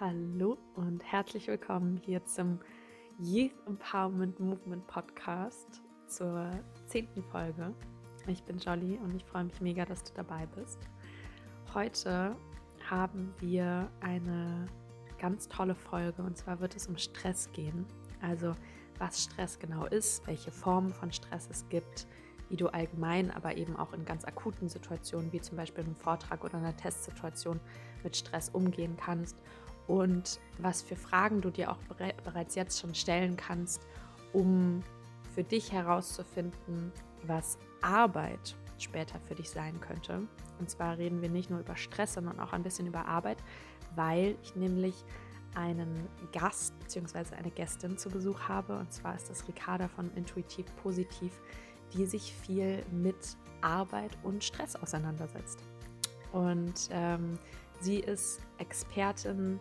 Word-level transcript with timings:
Hallo 0.00 0.56
und 0.76 1.04
herzlich 1.04 1.46
willkommen 1.46 1.98
hier 1.98 2.24
zum 2.24 2.58
Youth 3.18 3.52
Empowerment 3.66 4.40
Movement 4.40 4.86
Podcast 4.86 5.82
zur 6.06 6.50
zehnten 6.86 7.22
Folge. 7.22 7.74
Ich 8.26 8.42
bin 8.44 8.56
Jolly 8.56 8.96
und 8.96 9.14
ich 9.14 9.26
freue 9.26 9.44
mich 9.44 9.60
mega, 9.60 9.84
dass 9.84 10.02
du 10.02 10.14
dabei 10.14 10.46
bist. 10.56 10.78
Heute 11.74 12.34
haben 12.88 13.34
wir 13.40 13.90
eine 14.00 14.64
ganz 15.18 15.48
tolle 15.48 15.74
Folge 15.74 16.22
und 16.22 16.34
zwar 16.38 16.60
wird 16.60 16.76
es 16.76 16.86
um 16.86 16.96
Stress 16.96 17.52
gehen. 17.52 17.84
Also 18.22 18.54
was 18.98 19.24
Stress 19.24 19.58
genau 19.58 19.84
ist, 19.84 20.26
welche 20.26 20.50
Formen 20.50 20.94
von 20.94 21.12
Stress 21.12 21.46
es 21.50 21.68
gibt, 21.68 22.06
wie 22.48 22.56
du 22.56 22.68
allgemein, 22.68 23.30
aber 23.30 23.58
eben 23.58 23.76
auch 23.76 23.92
in 23.92 24.06
ganz 24.06 24.24
akuten 24.24 24.70
Situationen, 24.70 25.30
wie 25.30 25.42
zum 25.42 25.58
Beispiel 25.58 25.84
einem 25.84 25.94
Vortrag 25.94 26.42
oder 26.42 26.56
einer 26.56 26.74
Testsituation, 26.74 27.60
mit 28.02 28.16
Stress 28.16 28.48
umgehen 28.48 28.96
kannst 28.96 29.36
und 29.90 30.38
was 30.58 30.82
für 30.82 30.94
Fragen 30.94 31.40
du 31.40 31.50
dir 31.50 31.72
auch 31.72 31.78
bereits 32.22 32.54
jetzt 32.54 32.80
schon 32.80 32.94
stellen 32.94 33.36
kannst, 33.36 33.84
um 34.32 34.84
für 35.34 35.42
dich 35.42 35.72
herauszufinden, 35.72 36.92
was 37.24 37.58
Arbeit 37.82 38.54
später 38.78 39.18
für 39.18 39.34
dich 39.34 39.50
sein 39.50 39.80
könnte. 39.80 40.28
Und 40.60 40.70
zwar 40.70 40.96
reden 40.96 41.22
wir 41.22 41.28
nicht 41.28 41.50
nur 41.50 41.58
über 41.58 41.74
Stress, 41.74 42.14
sondern 42.14 42.38
auch 42.38 42.52
ein 42.52 42.62
bisschen 42.62 42.86
über 42.86 43.08
Arbeit, 43.08 43.38
weil 43.96 44.36
ich 44.44 44.54
nämlich 44.54 44.94
einen 45.56 46.08
Gast 46.30 46.78
bzw. 46.78 47.34
eine 47.34 47.50
Gästin 47.50 47.98
zu 47.98 48.10
Besuch 48.10 48.42
habe. 48.42 48.78
Und 48.78 48.92
zwar 48.92 49.16
ist 49.16 49.28
das 49.28 49.48
Ricarda 49.48 49.88
von 49.88 50.14
Intuitiv 50.14 50.66
Positiv, 50.76 51.32
die 51.94 52.06
sich 52.06 52.32
viel 52.32 52.84
mit 52.92 53.36
Arbeit 53.60 54.16
und 54.22 54.44
Stress 54.44 54.76
auseinandersetzt. 54.76 55.58
Und 56.30 56.90
ähm, 56.92 57.40
sie 57.80 57.98
ist 57.98 58.40
Expertin 58.58 59.58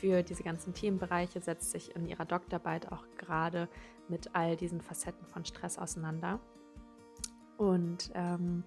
für 0.00 0.22
diese 0.22 0.42
ganzen 0.42 0.72
Themenbereiche, 0.72 1.40
setzt 1.40 1.70
sich 1.70 1.94
in 1.94 2.06
ihrer 2.06 2.24
Doktorarbeit 2.24 2.90
auch 2.90 3.04
gerade 3.18 3.68
mit 4.08 4.34
all 4.34 4.56
diesen 4.56 4.80
Facetten 4.80 5.26
von 5.26 5.44
Stress 5.44 5.78
auseinander. 5.78 6.40
Und 7.58 8.10
ähm, 8.14 8.64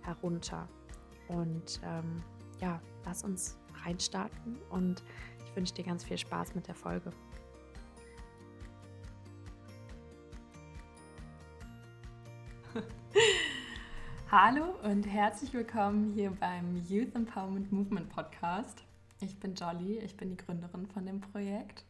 herunter. 0.02 0.68
Und 1.28 1.80
ähm, 1.82 2.22
ja, 2.60 2.80
lass 3.04 3.24
uns 3.24 3.58
reinstarten 3.84 4.58
und 4.70 5.02
ich 5.44 5.56
wünsche 5.56 5.74
dir 5.74 5.84
ganz 5.84 6.04
viel 6.04 6.18
Spaß 6.18 6.54
mit 6.54 6.68
der 6.68 6.76
Folge. 6.76 7.10
Hallo 14.28 14.74
und 14.82 15.06
herzlich 15.06 15.52
willkommen 15.52 16.12
hier 16.12 16.32
beim 16.32 16.74
Youth 16.88 17.14
Empowerment 17.14 17.70
Movement 17.70 18.08
Podcast. 18.08 18.82
Ich 19.20 19.38
bin 19.38 19.54
Jolly, 19.54 19.98
ich 19.98 20.16
bin 20.16 20.30
die 20.30 20.36
Gründerin 20.36 20.88
von 20.88 21.06
dem 21.06 21.20
Projekt 21.20 21.84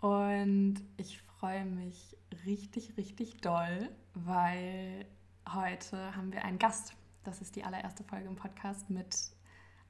und 0.00 0.76
ich 0.96 1.20
freue 1.20 1.66
mich 1.66 2.16
richtig, 2.46 2.96
richtig 2.96 3.42
doll, 3.42 3.90
weil 4.14 5.04
heute 5.52 6.16
haben 6.16 6.32
wir 6.32 6.46
einen 6.46 6.58
Gast. 6.58 6.94
Das 7.24 7.42
ist 7.42 7.54
die 7.56 7.62
allererste 7.62 8.04
Folge 8.04 8.28
im 8.28 8.36
Podcast 8.36 8.88
mit 8.88 9.14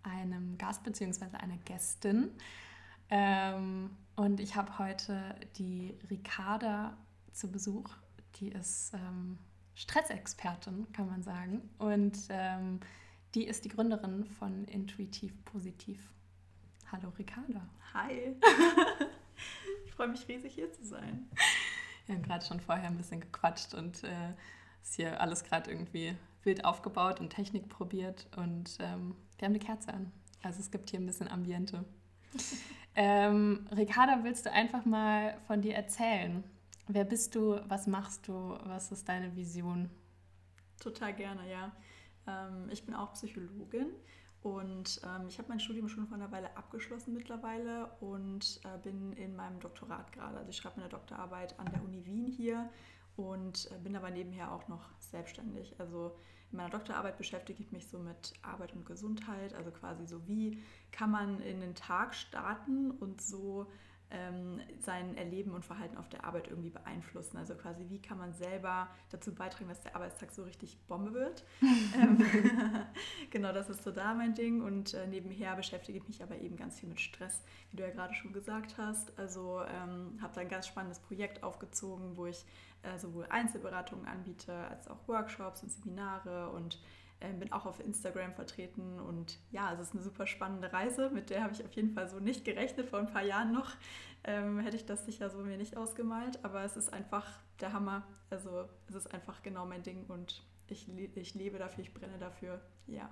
einem 0.02 0.58
Gast 0.58 0.82
bzw. 0.82 1.36
einer 1.36 1.58
Gästin. 1.58 2.32
Ähm, 3.10 3.96
und 4.16 4.40
ich 4.40 4.56
habe 4.56 4.76
heute 4.80 5.36
die 5.56 5.96
Ricarda 6.10 6.96
zu 7.32 7.48
Besuch. 7.48 7.90
Die 8.40 8.48
ist 8.48 8.92
ähm, 8.92 9.38
Stressexpertin, 9.74 10.92
kann 10.92 11.06
man 11.06 11.22
sagen. 11.22 11.70
Und 11.78 12.18
ähm, 12.28 12.80
die 13.34 13.46
ist 13.46 13.64
die 13.64 13.68
Gründerin 13.68 14.24
von 14.24 14.64
Intuitiv 14.66 15.32
Positiv. 15.44 16.10
Hallo 16.90 17.12
Ricarda. 17.18 17.68
Hi. 17.94 18.36
ich 19.86 19.92
freue 19.92 20.08
mich 20.08 20.26
riesig 20.26 20.54
hier 20.54 20.72
zu 20.72 20.84
sein. 20.84 21.28
Wir 22.06 22.16
haben 22.16 22.22
gerade 22.22 22.44
schon 22.44 22.60
vorher 22.60 22.88
ein 22.88 22.96
bisschen 22.96 23.20
gequatscht 23.20 23.74
und 23.74 24.02
äh, 24.02 24.34
ist 24.82 24.96
hier 24.96 25.20
alles 25.20 25.44
gerade 25.44 25.70
irgendwie 25.70 26.16
wild 26.42 26.64
aufgebaut 26.64 27.20
und 27.20 27.30
Technik 27.30 27.68
probiert 27.68 28.26
und 28.36 28.78
ähm, 28.80 29.14
wir 29.38 29.46
haben 29.46 29.54
eine 29.54 29.58
Kerze 29.58 29.92
an. 29.92 30.10
Also 30.42 30.60
es 30.60 30.70
gibt 30.70 30.90
hier 30.90 30.98
ein 30.98 31.06
bisschen 31.06 31.28
Ambiente. 31.28 31.84
ähm, 32.96 33.68
Ricarda, 33.76 34.24
willst 34.24 34.46
du 34.46 34.52
einfach 34.52 34.84
mal 34.84 35.38
von 35.46 35.60
dir 35.60 35.74
erzählen? 35.74 36.42
Wer 36.92 37.04
bist 37.04 37.36
du? 37.36 37.60
Was 37.68 37.86
machst 37.86 38.26
du? 38.26 38.58
Was 38.64 38.90
ist 38.90 39.08
deine 39.08 39.36
Vision? 39.36 39.88
Total 40.80 41.14
gerne, 41.14 41.48
ja. 41.48 41.70
Ähm, 42.26 42.68
ich 42.68 42.84
bin 42.84 42.96
auch 42.96 43.12
Psychologin 43.12 43.86
und 44.42 45.00
ähm, 45.04 45.28
ich 45.28 45.38
habe 45.38 45.48
mein 45.50 45.60
Studium 45.60 45.88
schon 45.88 46.08
vor 46.08 46.16
einer 46.16 46.32
Weile 46.32 46.56
abgeschlossen 46.56 47.14
mittlerweile 47.14 47.92
und 48.00 48.60
äh, 48.64 48.76
bin 48.78 49.12
in 49.12 49.36
meinem 49.36 49.60
Doktorat 49.60 50.10
gerade. 50.10 50.38
Also 50.38 50.50
ich 50.50 50.56
schreibe 50.56 50.78
meine 50.78 50.88
Doktorarbeit 50.88 51.60
an 51.60 51.70
der 51.70 51.80
Uni 51.84 52.04
Wien 52.06 52.26
hier 52.26 52.68
und 53.14 53.70
äh, 53.70 53.78
bin 53.78 53.94
aber 53.94 54.10
nebenher 54.10 54.50
auch 54.50 54.66
noch 54.66 54.90
selbstständig. 54.98 55.78
Also 55.78 56.16
in 56.50 56.56
meiner 56.56 56.70
Doktorarbeit 56.70 57.16
beschäftige 57.18 57.62
ich 57.62 57.70
mich 57.70 57.86
so 57.86 58.00
mit 58.00 58.32
Arbeit 58.42 58.72
und 58.72 58.84
Gesundheit, 58.84 59.54
also 59.54 59.70
quasi 59.70 60.08
so, 60.08 60.26
wie 60.26 60.60
kann 60.90 61.12
man 61.12 61.40
in 61.40 61.60
den 61.60 61.76
Tag 61.76 62.16
starten 62.16 62.90
und 62.90 63.22
so 63.22 63.68
ähm, 64.10 64.60
sein 64.80 65.16
Erleben 65.16 65.52
und 65.52 65.64
Verhalten 65.64 65.96
auf 65.96 66.08
der 66.08 66.24
Arbeit 66.24 66.48
irgendwie 66.48 66.70
beeinflussen. 66.70 67.36
Also 67.36 67.54
quasi, 67.54 67.86
wie 67.88 68.00
kann 68.00 68.18
man 68.18 68.32
selber 68.34 68.88
dazu 69.10 69.34
beitragen, 69.34 69.68
dass 69.68 69.80
der 69.80 69.94
Arbeitstag 69.94 70.32
so 70.32 70.42
richtig 70.42 70.78
Bombe 70.88 71.12
wird. 71.12 71.44
ähm, 71.94 72.24
genau, 73.30 73.52
das 73.52 73.70
ist 73.70 73.84
so 73.84 73.90
da 73.90 74.14
mein 74.14 74.34
Ding. 74.34 74.62
Und 74.62 74.94
äh, 74.94 75.06
nebenher 75.06 75.54
beschäftige 75.56 75.98
ich 75.98 76.08
mich 76.08 76.22
aber 76.22 76.38
eben 76.38 76.56
ganz 76.56 76.80
viel 76.80 76.88
mit 76.88 77.00
Stress, 77.00 77.42
wie 77.70 77.76
du 77.76 77.82
ja 77.82 77.90
gerade 77.90 78.14
schon 78.14 78.32
gesagt 78.32 78.76
hast. 78.78 79.16
Also 79.18 79.62
ähm, 79.62 80.18
habe 80.20 80.34
da 80.34 80.40
ein 80.40 80.48
ganz 80.48 80.66
spannendes 80.66 80.98
Projekt 80.98 81.42
aufgezogen, 81.42 82.16
wo 82.16 82.26
ich 82.26 82.44
äh, 82.82 82.98
sowohl 82.98 83.26
Einzelberatungen 83.28 84.06
anbiete, 84.06 84.52
als 84.52 84.88
auch 84.88 85.06
Workshops 85.06 85.62
und 85.62 85.70
Seminare 85.70 86.50
und 86.50 86.80
äh, 87.20 87.32
bin 87.32 87.52
auch 87.52 87.66
auf 87.66 87.80
Instagram 87.80 88.34
vertreten 88.34 88.98
und 88.98 89.38
ja, 89.50 89.72
es 89.72 89.80
ist 89.80 89.94
eine 89.94 90.02
super 90.02 90.26
spannende 90.26 90.72
Reise, 90.72 91.10
mit 91.10 91.30
der 91.30 91.42
habe 91.42 91.52
ich 91.52 91.64
auf 91.64 91.72
jeden 91.72 91.90
Fall 91.90 92.08
so 92.08 92.18
nicht 92.18 92.44
gerechnet. 92.44 92.88
Vor 92.88 92.98
ein 92.98 93.12
paar 93.12 93.24
Jahren 93.24 93.52
noch 93.52 93.76
ähm, 94.24 94.58
hätte 94.60 94.76
ich 94.76 94.86
das 94.86 95.04
sicher 95.04 95.30
so 95.30 95.38
mir 95.38 95.56
nicht 95.56 95.76
ausgemalt, 95.76 96.42
aber 96.44 96.64
es 96.64 96.76
ist 96.76 96.92
einfach 96.92 97.26
der 97.60 97.72
Hammer. 97.72 98.06
Also 98.30 98.64
es 98.88 98.94
ist 98.94 99.12
einfach 99.12 99.42
genau 99.42 99.66
mein 99.66 99.82
Ding 99.82 100.06
und 100.08 100.42
ich, 100.68 100.88
ich 101.14 101.34
lebe 101.34 101.58
dafür, 101.58 101.84
ich 101.84 101.92
brenne 101.92 102.18
dafür. 102.18 102.60
Ja. 102.86 103.10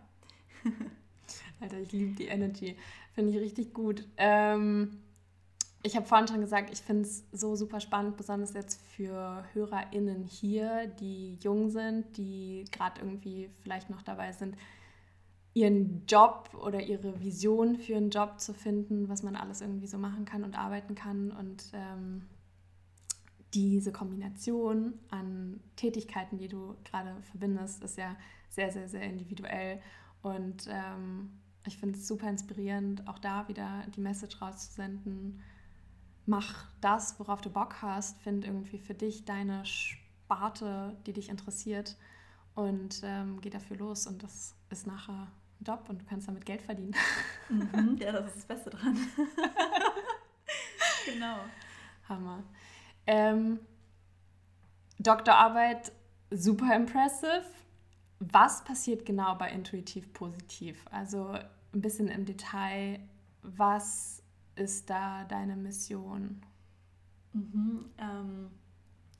Alter, 1.60 1.78
ich 1.78 1.92
liebe 1.92 2.14
die 2.14 2.26
Energy. 2.26 2.76
Finde 3.14 3.32
ich 3.32 3.38
richtig 3.38 3.74
gut. 3.74 4.06
Ähm, 4.16 5.02
ich 5.82 5.94
habe 5.96 6.06
vorhin 6.06 6.26
schon 6.26 6.40
gesagt, 6.40 6.70
ich 6.72 6.80
finde 6.80 7.02
es 7.02 7.24
so 7.32 7.54
super 7.54 7.80
spannend, 7.80 8.16
besonders 8.16 8.52
jetzt 8.52 8.80
für 8.82 9.44
HörerInnen 9.52 10.24
hier, 10.24 10.88
die 10.88 11.38
jung 11.40 11.70
sind, 11.70 12.16
die 12.16 12.64
gerade 12.72 13.00
irgendwie 13.00 13.50
vielleicht 13.62 13.88
noch 13.88 14.02
dabei 14.02 14.32
sind, 14.32 14.56
ihren 15.54 16.04
Job 16.06 16.50
oder 16.64 16.80
ihre 16.80 17.20
Vision 17.20 17.76
für 17.76 17.96
einen 17.96 18.10
Job 18.10 18.40
zu 18.40 18.54
finden, 18.54 19.08
was 19.08 19.22
man 19.22 19.36
alles 19.36 19.60
irgendwie 19.60 19.86
so 19.86 19.98
machen 19.98 20.24
kann 20.24 20.44
und 20.44 20.58
arbeiten 20.58 20.94
kann. 20.94 21.30
Und 21.30 21.70
ähm, 21.72 22.26
diese 23.54 23.92
Kombination 23.92 24.94
an 25.10 25.60
Tätigkeiten, 25.76 26.38
die 26.38 26.48
du 26.48 26.76
gerade 26.84 27.14
verbindest, 27.22 27.82
ist 27.82 27.98
ja 27.98 28.16
sehr, 28.48 28.70
sehr, 28.70 28.88
sehr 28.88 29.02
individuell. 29.02 29.80
Und 30.22 30.68
ähm, 30.68 31.30
ich 31.66 31.78
finde 31.78 31.98
es 31.98 32.06
super 32.06 32.28
inspirierend, 32.28 33.06
auch 33.08 33.18
da 33.18 33.48
wieder 33.48 33.84
die 33.94 34.00
Message 34.00 34.40
rauszusenden. 34.40 35.40
Mach 36.28 36.66
das, 36.82 37.18
worauf 37.18 37.40
du 37.40 37.48
Bock 37.48 37.80
hast. 37.80 38.20
Find 38.20 38.44
irgendwie 38.44 38.78
für 38.78 38.92
dich 38.92 39.24
deine 39.24 39.64
Sparte, 39.64 40.94
die 41.06 41.14
dich 41.14 41.30
interessiert. 41.30 41.96
Und 42.54 43.00
ähm, 43.02 43.40
geh 43.40 43.48
dafür 43.48 43.78
los. 43.78 44.06
Und 44.06 44.22
das 44.22 44.54
ist 44.68 44.86
nachher 44.86 45.28
ein 45.58 45.64
Job 45.64 45.86
und 45.88 46.02
du 46.02 46.04
kannst 46.04 46.28
damit 46.28 46.44
Geld 46.44 46.60
verdienen. 46.60 46.94
Mhm, 47.48 47.96
ja, 47.98 48.12
das 48.12 48.26
ist 48.26 48.36
das 48.36 48.44
Beste 48.44 48.68
dran. 48.68 48.94
genau. 51.06 51.38
Hammer. 52.10 52.42
Ähm, 53.06 53.58
Doktorarbeit, 54.98 55.92
super 56.30 56.76
impressive. 56.76 57.46
Was 58.18 58.64
passiert 58.64 59.06
genau 59.06 59.34
bei 59.36 59.50
Intuitiv 59.50 60.12
Positiv? 60.12 60.84
Also 60.90 61.38
ein 61.72 61.80
bisschen 61.80 62.08
im 62.08 62.26
Detail, 62.26 63.00
was 63.40 64.17
ist 64.58 64.90
da 64.90 65.24
deine 65.24 65.56
Mission? 65.56 66.42
Mhm, 67.32 67.86
ähm, 67.98 68.50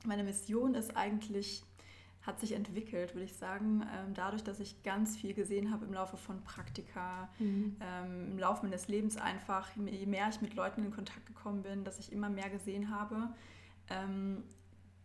meine 0.05 0.23
Mission 0.23 0.75
ist 0.75 0.95
eigentlich, 0.95 1.63
hat 2.21 2.39
sich 2.39 2.53
entwickelt, 2.53 3.15
würde 3.15 3.25
ich 3.25 3.35
sagen, 3.35 3.83
ähm, 3.93 4.13
dadurch, 4.13 4.43
dass 4.43 4.59
ich 4.59 4.83
ganz 4.83 5.17
viel 5.17 5.33
gesehen 5.33 5.71
habe 5.71 5.85
im 5.85 5.93
Laufe 5.93 6.17
von 6.17 6.43
Praktika, 6.43 7.29
mhm. 7.39 7.77
ähm, 7.79 8.31
im 8.31 8.39
Laufe 8.39 8.65
meines 8.65 8.87
Lebens 8.87 9.17
einfach, 9.17 9.69
je 9.75 10.05
mehr 10.05 10.29
ich 10.29 10.41
mit 10.41 10.53
Leuten 10.53 10.83
in 10.83 10.91
Kontakt 10.91 11.25
gekommen 11.25 11.63
bin, 11.63 11.83
dass 11.83 11.99
ich 11.99 12.11
immer 12.11 12.29
mehr 12.29 12.49
gesehen 12.49 12.89
habe. 12.89 13.29
Ähm, 13.89 14.43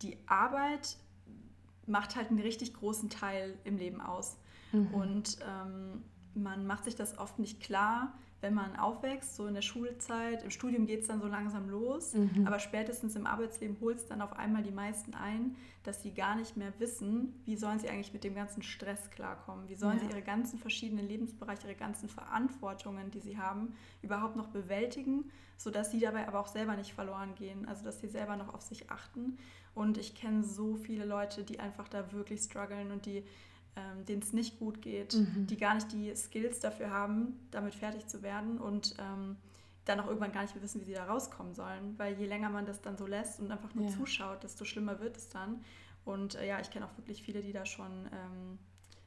die 0.03 0.19
Arbeit 0.27 0.97
macht 1.87 2.17
halt 2.17 2.31
einen 2.31 2.41
richtig 2.41 2.75
großen 2.75 3.11
Teil 3.11 3.59
im 3.65 3.77
Leben 3.77 4.01
aus. 4.01 4.39
Mhm. 4.73 4.87
Und 4.95 5.39
man 6.35 6.67
macht 6.67 6.85
sich 6.85 6.97
das 6.97 7.19
oft 7.19 7.39
nicht 7.39 7.61
klar, 7.61 8.13
wenn 8.45 8.53
man 8.53 8.77
aufwächst, 8.77 9.37
so 9.37 9.47
in 9.47 9.55
der 9.55 9.63
Schulzeit. 9.63 10.43
Im 10.43 10.51
Studium 10.51 10.85
geht 10.85 11.01
es 11.01 11.07
dann 11.07 11.19
so 11.19 11.27
langsam 11.27 11.71
los, 11.71 12.13
mhm. 12.13 12.47
aber 12.47 12.59
spätestens 12.59 13.17
im 13.17 13.27
Arbeitsleben 13.27 13.79
holt 13.81 13.97
es 13.97 14.07
dann 14.07 14.21
auf 14.21 14.35
einmal 14.35 14.63
die 14.63 14.71
meisten 14.71 15.15
ein, 15.15 15.57
dass 15.83 16.03
sie 16.03 16.13
gar 16.13 16.37
nicht 16.37 16.55
mehr 16.55 16.71
wissen, 16.79 17.35
wie 17.47 17.57
sollen 17.57 17.79
sie 17.79 17.89
eigentlich 17.89 18.13
mit 18.13 18.23
dem 18.23 18.35
ganzen 18.35 18.63
Stress 18.63 19.11
klarkommen, 19.11 19.67
wie 19.71 19.75
sollen 19.75 19.97
ja. 19.97 20.05
sie 20.05 20.11
ihre 20.11 20.21
ganzen 20.21 20.59
verschiedenen 20.59 21.09
Lebensbereiche, 21.09 21.67
ihre 21.67 21.75
ganzen 21.75 22.11
Verantwortungen, 22.11 23.11
die 23.11 23.21
sie 23.21 23.39
haben, 23.39 23.75
überhaupt 24.03 24.37
noch 24.37 24.49
bewältigen, 24.49 25.31
sodass 25.57 25.91
sie 25.91 26.01
dabei 26.01 26.29
aber 26.29 26.41
auch 26.41 26.49
selber 26.49 26.77
nicht 26.77 26.93
verloren 26.93 27.35
gehen, 27.35 27.67
also 27.67 27.83
dass 27.83 27.99
sie 28.01 28.09
selber 28.09 28.37
noch 28.37 28.53
auf 28.53 28.61
sich 28.61 28.91
achten. 28.91 29.39
Und 29.75 29.97
ich 29.97 30.15
kenne 30.15 30.45
so 30.45 30.77
viele 30.77 31.07
Leute, 31.07 31.45
die 31.45 31.61
einfach 31.61 31.89
da 31.89 32.13
wirklich 32.13 32.43
strugglen 32.43 32.93
und 32.93 33.07
die 33.07 33.25
ähm, 33.77 34.05
denen 34.05 34.23
es 34.23 34.33
nicht 34.33 34.59
gut 34.59 34.83
geht, 34.83 35.15
mhm. 35.15 35.47
die 35.47 35.57
gar 35.57 35.75
nicht 35.75 35.93
die 35.93 36.15
Skills 36.15 36.61
dafür 36.61 36.91
haben, 36.91 37.39
damit 37.51 37.75
fertig 37.75 38.07
zu 38.07 38.23
werden 38.23 38.59
und 38.59 38.95
ähm, 38.99 39.37
dann 39.85 40.01
auch 40.01 40.07
irgendwann 40.07 40.33
gar 40.33 40.43
nicht 40.43 40.55
mehr 40.55 40.63
wissen, 40.63 40.81
wie 40.81 40.85
sie 40.85 40.95
da 40.95 41.05
rauskommen 41.05 41.55
sollen. 41.55 41.95
Weil 41.99 42.19
je 42.19 42.27
länger 42.27 42.51
man 42.51 42.67
das 42.67 42.81
dann 42.81 42.97
so 42.97 43.07
lässt 43.07 43.41
und 43.41 43.51
einfach 43.51 43.75
nur 43.75 43.85
ja. 43.87 43.91
zuschaut, 43.91 44.43
desto 44.43 44.65
schlimmer 44.65 45.01
wird 45.01 45.17
es 45.17 45.29
dann. 45.29 45.65
Und 46.05 46.37
äh, 46.37 46.47
ja, 46.47 46.61
ich 46.61 46.71
kenne 46.71 46.87
auch 46.87 46.97
wirklich 46.97 47.23
viele, 47.23 47.43
die 47.43 47.53
da 47.53 47.67
schon 47.67 48.07
ähm, 48.13 48.59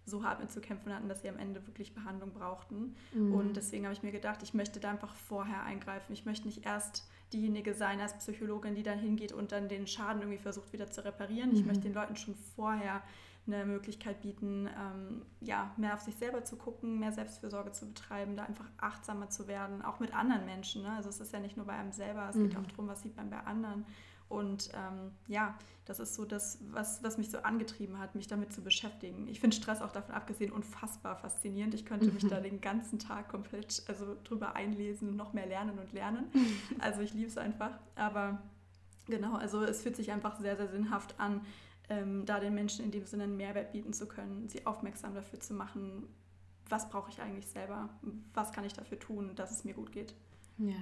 so 0.06 0.24
hart 0.24 0.40
mit 0.40 0.52
zu 0.52 0.62
kämpfen 0.62 0.94
hatten, 0.94 1.10
dass 1.10 1.22
sie 1.22 1.30
am 1.30 1.38
Ende 1.38 1.66
wirklich 1.68 1.94
Behandlung 1.94 2.32
brauchten. 2.32 2.96
Mhm. 3.14 3.34
Und 3.34 3.58
deswegen 3.58 3.86
habe 3.86 3.94
ich 3.94 4.04
mir 4.04 4.12
gedacht, 4.12 4.42
ich 4.42 4.54
möchte 4.54 4.80
da 4.80 4.92
einfach 4.92 5.16
vorher 5.16 5.64
eingreifen. 5.64 6.14
Ich 6.14 6.26
möchte 6.26 6.48
nicht 6.48 6.66
erst 6.66 7.08
diejenige 7.34 7.74
sein 7.74 8.00
als 8.00 8.18
Psychologin, 8.18 8.74
die 8.74 8.84
dann 8.84 9.00
hingeht 9.00 9.34
und 9.34 9.52
dann 9.52 9.68
den 9.68 9.86
Schaden 9.86 10.22
irgendwie 10.22 10.40
versucht 10.40 10.72
wieder 10.74 10.90
zu 10.90 11.04
reparieren. 11.04 11.50
Mhm. 11.50 11.56
Ich 11.58 11.66
möchte 11.66 11.84
den 11.84 11.94
Leuten 11.94 12.16
schon 12.16 12.36
vorher 12.56 13.02
eine 13.48 13.66
Möglichkeit 13.66 14.22
bieten, 14.22 14.68
ähm, 14.68 15.26
ja, 15.42 15.72
mehr 15.78 15.94
auf 15.94 16.02
sich 16.02 16.16
selber 16.16 16.44
zu 16.44 16.56
gucken, 16.58 17.00
mehr 17.00 17.12
Selbstfürsorge 17.12 17.72
zu 17.72 17.88
betreiben, 17.88 18.36
da 18.36 18.44
einfach 18.44 18.70
achtsamer 18.78 19.30
zu 19.30 19.48
werden, 19.48 19.82
auch 19.82 20.00
mit 20.00 20.14
anderen 20.14 20.46
Menschen. 20.46 20.84
Ne? 20.84 20.92
Also 20.92 21.10
es 21.10 21.20
ist 21.20 21.34
ja 21.34 21.40
nicht 21.40 21.58
nur 21.58 21.66
bei 21.66 21.74
einem 21.74 21.92
selber, 21.92 22.28
es 22.30 22.36
mhm. 22.36 22.50
geht 22.50 22.58
auch 22.58 22.68
darum, 22.68 22.88
was 22.88 23.02
sieht 23.02 23.16
man 23.16 23.30
bei 23.30 23.40
anderen. 23.40 23.86
Und 24.30 24.70
ähm, 24.74 25.12
ja, 25.28 25.58
das 25.86 26.00
ist 26.00 26.16
so 26.16 26.26
das, 26.26 26.60
was, 26.72 27.02
was 27.02 27.18
mich 27.18 27.32
so 27.32 27.40
angetrieben 27.40 27.98
hat, 27.98 28.14
mich 28.14 28.28
damit 28.28 28.52
zu 28.52 28.62
beschäftigen. 28.62 29.28
Ich 29.30 29.40
finde 29.40 29.56
Stress 29.56 29.82
auch 29.82 29.92
davon 29.92 30.14
abgesehen 30.14 30.52
unfassbar 30.52 31.16
faszinierend. 31.16 31.74
Ich 31.74 31.86
könnte 31.86 32.12
mich 32.12 32.28
da 32.28 32.40
den 32.42 32.60
ganzen 32.60 33.00
Tag 33.00 33.30
komplett 33.30 33.84
also 33.88 34.18
drüber 34.26 34.56
einlesen 34.56 35.10
und 35.10 35.16
noch 35.16 35.32
mehr 35.32 35.46
lernen 35.46 35.80
und 35.80 35.94
lernen. 35.94 36.26
Also 36.80 37.02
ich 37.02 37.14
liebe 37.14 37.28
es 37.28 37.38
einfach. 37.38 37.72
Aber 37.96 38.42
genau, 39.06 39.36
also 39.36 39.64
es 39.64 39.82
fühlt 39.82 39.96
sich 39.96 40.12
einfach 40.12 40.40
sehr, 40.40 40.58
sehr 40.58 40.68
sinnhaft 40.68 41.20
an, 41.20 41.42
ähm, 41.90 42.26
da 42.26 42.40
den 42.40 42.54
Menschen 42.54 42.86
in 42.86 42.92
dem 42.92 43.06
Sinne 43.06 43.24
einen 43.24 43.38
Mehrwert 43.38 43.72
bieten 43.72 43.94
zu 43.94 44.08
können, 44.08 44.50
sie 44.50 44.66
aufmerksam 44.66 45.14
dafür 45.14 45.40
zu 45.40 45.54
machen, 45.54 46.08
was 46.70 46.90
brauche 46.90 47.10
ich 47.10 47.22
eigentlich 47.22 47.48
selber, 47.48 47.90
was 48.34 48.52
kann 48.52 48.66
ich 48.66 48.74
dafür 48.74 49.00
tun, 49.00 49.36
dass 49.36 49.52
es 49.52 49.64
mir 49.64 49.74
gut 49.74 49.92
geht. 49.92 50.14
Ja, 50.58 50.76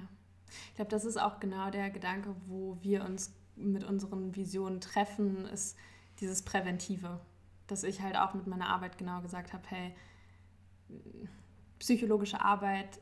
ich 0.68 0.74
glaube, 0.76 0.90
das 0.90 1.04
ist 1.04 1.16
auch 1.16 1.40
genau 1.40 1.70
der 1.70 1.90
Gedanke, 1.90 2.34
wo 2.46 2.78
wir 2.80 3.04
uns 3.04 3.34
mit 3.56 3.84
unseren 3.84 4.34
Visionen 4.34 4.80
treffen, 4.80 5.46
ist 5.46 5.76
dieses 6.20 6.42
Präventive. 6.42 7.20
Dass 7.66 7.82
ich 7.82 8.00
halt 8.00 8.16
auch 8.16 8.34
mit 8.34 8.46
meiner 8.46 8.68
Arbeit 8.68 8.98
genau 8.98 9.20
gesagt 9.22 9.52
habe, 9.52 9.64
hey, 9.68 9.94
psychologische 11.78 12.40
Arbeit 12.40 13.00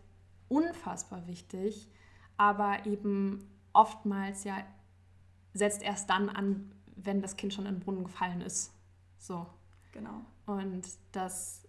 unfassbar 0.49 1.27
wichtig, 1.27 1.91
aber 2.37 2.87
eben 2.87 3.47
oftmals 3.73 4.45
ja 4.45 4.57
setzt 5.53 5.83
erst 5.83 6.11
dann 6.11 6.29
an, 6.29 6.74
wenn 6.97 7.23
das 7.23 7.37
Kind 7.37 7.53
schon 7.53 7.67
in 7.67 7.77
den 7.77 7.81
Brunnen 7.81 8.05
gefallen 8.05 8.41
ist. 8.41 8.73
So. 9.19 9.47
Genau. 9.93 10.25
Und 10.47 10.83
das 11.13 11.67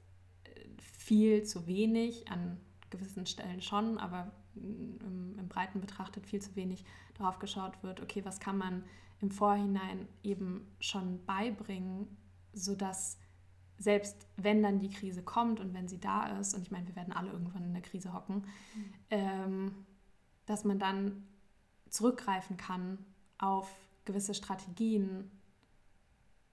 viel 0.81 1.43
zu 1.43 1.67
wenig, 1.67 2.29
an 2.29 2.57
gewissen 2.89 3.25
Stellen 3.25 3.61
schon, 3.61 3.97
aber 3.97 4.31
im, 4.55 5.37
im 5.37 5.47
Breiten 5.47 5.81
betrachtet 5.81 6.25
viel 6.25 6.41
zu 6.41 6.55
wenig 6.55 6.83
darauf 7.15 7.39
geschaut 7.39 7.81
wird, 7.83 8.01
okay, 8.01 8.23
was 8.25 8.39
kann 8.39 8.57
man 8.57 8.83
im 9.21 9.31
Vorhinein 9.31 10.07
eben 10.23 10.67
schon 10.79 11.23
beibringen, 11.25 12.07
sodass 12.53 13.17
selbst 13.77 14.27
wenn 14.37 14.63
dann 14.63 14.79
die 14.79 14.89
Krise 14.89 15.21
kommt 15.21 15.59
und 15.59 15.73
wenn 15.73 15.87
sie 15.87 15.99
da 15.99 16.37
ist, 16.39 16.53
und 16.53 16.61
ich 16.61 16.71
meine, 16.71 16.87
wir 16.87 16.95
werden 16.95 17.13
alle 17.13 17.31
irgendwann 17.31 17.65
in 17.65 17.73
der 17.73 17.81
Krise 17.81 18.13
hocken, 18.13 18.37
mhm. 18.37 18.93
ähm, 19.09 19.85
dass 20.45 20.63
man 20.63 20.79
dann 20.79 21.27
zurückgreifen 21.89 22.57
kann 22.57 22.97
auf 23.37 23.69
gewisse 24.05 24.33
Strategien, 24.33 25.29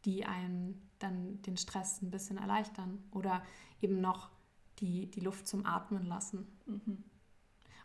die 0.04 0.24
einem 0.24 0.80
dann 0.98 1.40
den 1.42 1.56
Stress 1.56 2.02
ein 2.02 2.10
bisschen 2.10 2.38
erleichtern 2.38 3.02
oder 3.12 3.42
eben 3.80 4.00
noch 4.00 4.30
die, 4.78 5.10
die 5.10 5.20
Luft 5.20 5.46
zum 5.46 5.66
Atmen 5.66 6.06
lassen. 6.06 6.46
Mhm. 6.66 7.04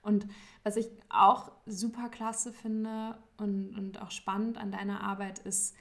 Und 0.01 0.27
was 0.63 0.77
ich 0.77 0.89
auch 1.09 1.51
super 1.65 2.09
klasse 2.09 2.53
finde 2.53 3.17
und, 3.37 3.75
und 3.75 4.01
auch 4.01 4.11
spannend 4.11 4.57
an 4.57 4.71
deiner 4.71 5.01
Arbeit 5.01 5.39
ist 5.39 5.75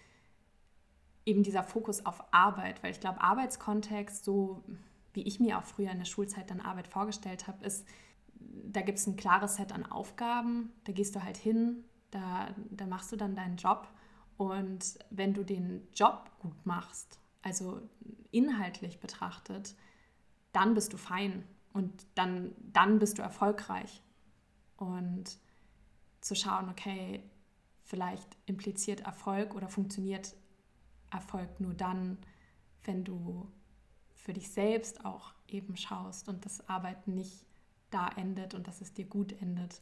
eben 1.25 1.43
dieser 1.43 1.63
Fokus 1.63 2.07
auf 2.07 2.23
Arbeit, 2.33 2.83
weil 2.83 2.93
ich 2.93 3.01
glaube, 3.01 3.21
Arbeitskontext, 3.21 4.25
so 4.25 4.63
wie 5.13 5.23
ich 5.23 5.41
mir 5.41 5.59
auch 5.59 5.65
früher 5.65 5.91
in 5.91 5.99
der 5.99 6.05
Schulzeit 6.07 6.51
dann 6.51 6.61
Arbeit 6.61 6.89
vorgestellt 6.89 7.47
habe, 7.47 7.65
ist, 7.65 7.87
da 8.39 8.81
gibt 8.81 8.99
es 8.99 9.07
ein 9.07 9.17
klares 9.17 9.57
Set 9.57 9.73
an 9.73 9.87
Aufgaben, 9.87 10.73
da 10.85 10.93
gehst 10.93 11.15
du 11.17 11.23
halt 11.23 11.37
hin, 11.37 11.85
da, 12.11 12.55
da 12.71 12.87
machst 12.87 13.13
du 13.13 13.17
dann 13.17 13.35
deinen 13.35 13.57
Job 13.57 13.89
und 14.37 14.99
wenn 15.11 15.35
du 15.35 15.45
den 15.45 15.87
Job 15.95 16.31
gut 16.41 16.67
machst, 16.67 17.19
also 17.43 17.81
inhaltlich 18.31 19.01
betrachtet, 19.01 19.75
dann 20.53 20.75
bist 20.75 20.93
du 20.93 20.97
fein 20.97 21.45
und 21.73 22.07
dann, 22.15 22.55
dann 22.73 22.99
bist 22.99 23.19
du 23.19 23.23
erfolgreich. 23.23 24.03
Und 24.77 25.39
zu 26.21 26.35
schauen, 26.35 26.69
okay, 26.69 27.23
vielleicht 27.85 28.37
impliziert 28.47 29.01
Erfolg 29.01 29.55
oder 29.55 29.69
funktioniert 29.69 30.35
Erfolg 31.11 31.61
nur 31.61 31.75
dann, 31.75 32.19
wenn 32.85 33.05
du 33.05 33.51
für 34.15 34.33
dich 34.33 34.51
selbst 34.51 35.05
auch 35.05 35.33
eben 35.47 35.77
schaust 35.77 36.29
und 36.29 36.45
das 36.45 36.69
Arbeiten 36.69 37.15
nicht 37.15 37.45
da 37.91 38.09
endet 38.09 38.55
und 38.55 38.67
dass 38.67 38.81
es 38.81 38.93
dir 38.93 39.05
gut 39.05 39.33
endet, 39.41 39.81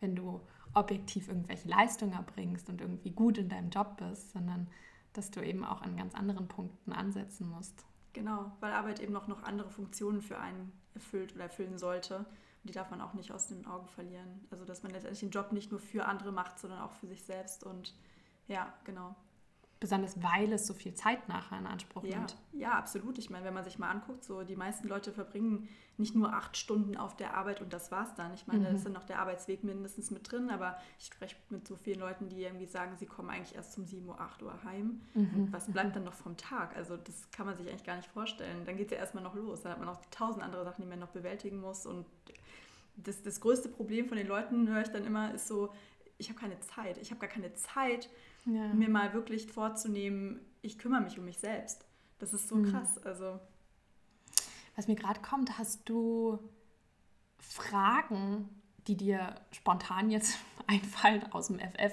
wenn 0.00 0.14
du 0.14 0.40
objektiv 0.76 1.28
irgendwelche 1.28 1.68
Leistungen 1.68 2.12
erbringst 2.12 2.68
und 2.68 2.80
irgendwie 2.80 3.10
gut 3.10 3.38
in 3.38 3.48
deinem 3.48 3.70
Job 3.70 3.96
bist, 3.96 4.32
sondern 4.32 4.68
dass 5.14 5.30
du 5.30 5.40
eben 5.40 5.64
auch 5.64 5.80
an 5.80 5.96
ganz 5.96 6.14
anderen 6.14 6.46
Punkten 6.46 6.92
ansetzen 6.92 7.48
musst. 7.48 7.84
Genau, 8.12 8.52
weil 8.60 8.72
Arbeit 8.72 9.00
eben 9.00 9.16
auch 9.16 9.26
noch 9.26 9.42
andere 9.42 9.70
Funktionen 9.70 10.20
für 10.20 10.38
einen 10.38 10.72
erfüllt 10.94 11.34
oder 11.34 11.44
erfüllen 11.44 11.78
sollte. 11.78 12.18
Und 12.18 12.68
die 12.68 12.72
darf 12.72 12.90
man 12.90 13.00
auch 13.00 13.14
nicht 13.14 13.32
aus 13.32 13.48
den 13.48 13.66
Augen 13.66 13.88
verlieren. 13.88 14.46
Also 14.50 14.64
dass 14.64 14.82
man 14.82 14.92
letztendlich 14.92 15.20
den 15.20 15.30
Job 15.30 15.52
nicht 15.52 15.70
nur 15.70 15.80
für 15.80 16.04
andere 16.06 16.32
macht, 16.32 16.58
sondern 16.58 16.80
auch 16.80 16.92
für 16.92 17.06
sich 17.06 17.22
selbst. 17.22 17.64
Und 17.64 17.94
ja, 18.46 18.72
genau. 18.84 19.14
Besonders 19.78 20.22
weil 20.22 20.52
es 20.52 20.66
so 20.66 20.74
viel 20.74 20.94
Zeit 20.94 21.28
nachher 21.28 21.58
in 21.58 21.66
Anspruch 21.66 22.04
ja, 22.04 22.16
nimmt. 22.16 22.36
Ja, 22.52 22.72
absolut. 22.72 23.18
Ich 23.18 23.28
meine, 23.28 23.44
wenn 23.44 23.54
man 23.54 23.64
sich 23.64 23.78
mal 23.78 23.90
anguckt, 23.90 24.24
so 24.24 24.42
die 24.42 24.56
meisten 24.56 24.88
Leute 24.88 25.12
verbringen 25.12 25.68
nicht 25.98 26.14
nur 26.14 26.32
acht 26.32 26.56
Stunden 26.56 26.96
auf 26.96 27.16
der 27.16 27.34
Arbeit 27.34 27.62
und 27.62 27.72
das 27.72 27.90
war's 27.90 28.14
dann. 28.14 28.34
Ich 28.34 28.46
meine, 28.46 28.60
mhm. 28.60 28.64
da 28.64 28.70
ist 28.70 28.84
dann 28.84 28.92
noch 28.92 29.04
der 29.04 29.18
Arbeitsweg 29.18 29.64
mindestens 29.64 30.10
mit 30.10 30.30
drin, 30.30 30.50
aber 30.50 30.76
ich 30.98 31.06
spreche 31.06 31.36
mit 31.48 31.66
so 31.66 31.74
vielen 31.76 32.00
Leuten, 32.00 32.28
die 32.28 32.42
irgendwie 32.42 32.66
sagen, 32.66 32.96
sie 32.98 33.06
kommen 33.06 33.30
eigentlich 33.30 33.54
erst 33.54 33.78
um 33.78 33.86
7 33.86 34.06
Uhr, 34.06 34.20
8 34.20 34.42
Uhr 34.42 34.64
heim. 34.64 35.00
Mhm. 35.14 35.48
was 35.50 35.70
bleibt 35.72 35.96
dann 35.96 36.04
noch 36.04 36.14
vom 36.14 36.36
Tag? 36.36 36.76
Also 36.76 36.96
das 36.96 37.30
kann 37.30 37.46
man 37.46 37.56
sich 37.56 37.68
eigentlich 37.68 37.84
gar 37.84 37.96
nicht 37.96 38.10
vorstellen. 38.10 38.64
Dann 38.66 38.76
geht 38.76 38.86
es 38.86 38.92
ja 38.92 38.98
erstmal 38.98 39.24
noch 39.24 39.34
los. 39.34 39.62
Dann 39.62 39.72
hat 39.72 39.78
man 39.78 39.88
noch 39.88 40.00
tausend 40.10 40.42
andere 40.42 40.64
Sachen, 40.64 40.82
die 40.82 40.88
man 40.88 40.98
noch 40.98 41.08
bewältigen 41.08 41.60
muss. 41.60 41.86
Und 41.86 42.04
das, 42.96 43.22
das 43.22 43.40
größte 43.40 43.70
Problem 43.70 44.06
von 44.06 44.18
den 44.18 44.26
Leuten, 44.26 44.68
höre 44.68 44.82
ich 44.82 44.88
dann 44.88 45.06
immer, 45.06 45.32
ist 45.32 45.48
so, 45.48 45.72
ich 46.18 46.28
habe 46.28 46.38
keine 46.38 46.60
Zeit. 46.60 46.98
Ich 46.98 47.10
habe 47.10 47.20
gar 47.20 47.30
keine 47.30 47.54
Zeit, 47.54 48.10
ja. 48.46 48.72
mir 48.72 48.88
mal 48.88 49.12
wirklich 49.12 49.46
vorzunehmen, 49.46 50.40
ich 50.62 50.78
kümmere 50.78 51.02
mich 51.02 51.18
um 51.18 51.24
mich 51.24 51.38
selbst. 51.38 51.86
Das 52.18 52.32
ist 52.32 52.48
so 52.48 52.56
mhm. 52.56 52.70
krass. 52.70 52.98
Also. 52.98 53.38
Was 54.74 54.88
mir 54.88 54.96
gerade 54.96 55.20
kommt, 55.20 55.58
hast 55.58 55.88
du 55.88 56.38
Fragen, 57.38 58.48
die 58.86 58.96
dir 58.96 59.34
spontan 59.50 60.10
jetzt 60.10 60.38
einfallen 60.66 61.32
aus 61.32 61.48
dem 61.48 61.58
FF, 61.58 61.92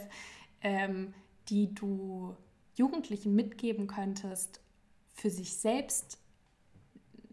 ähm, 0.62 1.14
die 1.50 1.74
du 1.74 2.36
Jugendlichen 2.76 3.36
mitgeben 3.36 3.88
könntest 3.88 4.62
für 5.14 5.30
sich 5.30 5.56
selbst, 5.58 6.20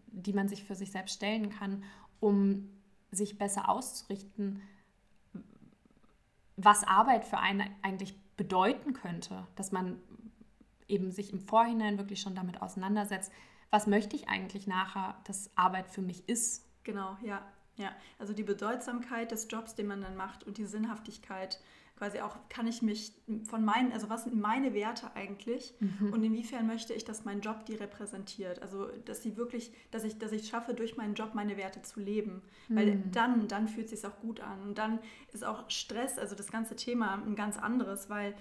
die 0.07 0.33
man 0.33 0.47
sich 0.47 0.63
für 0.63 0.75
sich 0.75 0.91
selbst 0.91 1.15
stellen 1.15 1.49
kann, 1.49 1.83
um 2.19 2.69
sich 3.11 3.37
besser 3.37 3.69
auszurichten, 3.69 4.61
was 6.57 6.83
Arbeit 6.83 7.25
für 7.25 7.39
einen 7.39 7.63
eigentlich 7.81 8.15
bedeuten 8.41 8.93
könnte, 8.93 9.45
dass 9.55 9.71
man 9.71 10.01
eben 10.87 11.11
sich 11.11 11.31
im 11.31 11.39
Vorhinein 11.39 11.99
wirklich 11.99 12.21
schon 12.21 12.33
damit 12.33 12.59
auseinandersetzt, 12.59 13.31
was 13.69 13.85
möchte 13.85 14.15
ich 14.15 14.29
eigentlich 14.29 14.65
nachher, 14.65 15.15
dass 15.25 15.55
Arbeit 15.55 15.87
für 15.87 16.01
mich 16.01 16.27
ist. 16.27 16.65
Genau, 16.83 17.15
ja. 17.21 17.45
Ja, 17.75 17.91
also 18.17 18.33
die 18.33 18.41
Bedeutsamkeit 18.41 19.31
des 19.31 19.47
Jobs, 19.47 19.75
den 19.75 19.85
man 19.85 20.01
dann 20.01 20.15
macht 20.15 20.43
und 20.43 20.57
die 20.57 20.65
Sinnhaftigkeit, 20.65 21.59
quasi 22.01 22.19
auch, 22.19 22.35
kann 22.49 22.65
ich 22.65 22.81
mich 22.81 23.13
von 23.47 23.63
meinen, 23.63 23.91
also 23.91 24.09
was 24.09 24.23
sind 24.23 24.35
meine 24.35 24.73
Werte 24.73 25.15
eigentlich 25.15 25.75
mhm. 25.79 26.11
und 26.11 26.23
inwiefern 26.23 26.65
möchte 26.65 26.95
ich, 26.95 27.05
dass 27.05 27.25
mein 27.25 27.41
Job 27.41 27.63
die 27.67 27.75
repräsentiert? 27.75 28.59
Also, 28.63 28.87
dass 29.05 29.21
sie 29.21 29.37
wirklich, 29.37 29.71
dass 29.91 30.03
ich, 30.03 30.17
dass 30.17 30.31
ich 30.31 30.47
schaffe, 30.47 30.73
durch 30.73 30.97
meinen 30.97 31.13
Job 31.13 31.35
meine 31.35 31.57
Werte 31.57 31.83
zu 31.83 31.99
leben. 31.99 32.41
Mhm. 32.69 32.75
Weil 32.75 33.03
dann, 33.11 33.47
dann 33.47 33.67
fühlt 33.67 33.85
es 33.85 34.01
sich 34.01 34.11
auch 34.11 34.19
gut 34.19 34.39
an. 34.39 34.63
Und 34.63 34.79
dann 34.79 34.97
ist 35.31 35.45
auch 35.45 35.69
Stress, 35.69 36.17
also 36.17 36.33
das 36.33 36.49
ganze 36.49 36.75
Thema 36.75 37.21
ein 37.23 37.35
ganz 37.35 37.59
anderes, 37.59 38.09
weil 38.09 38.33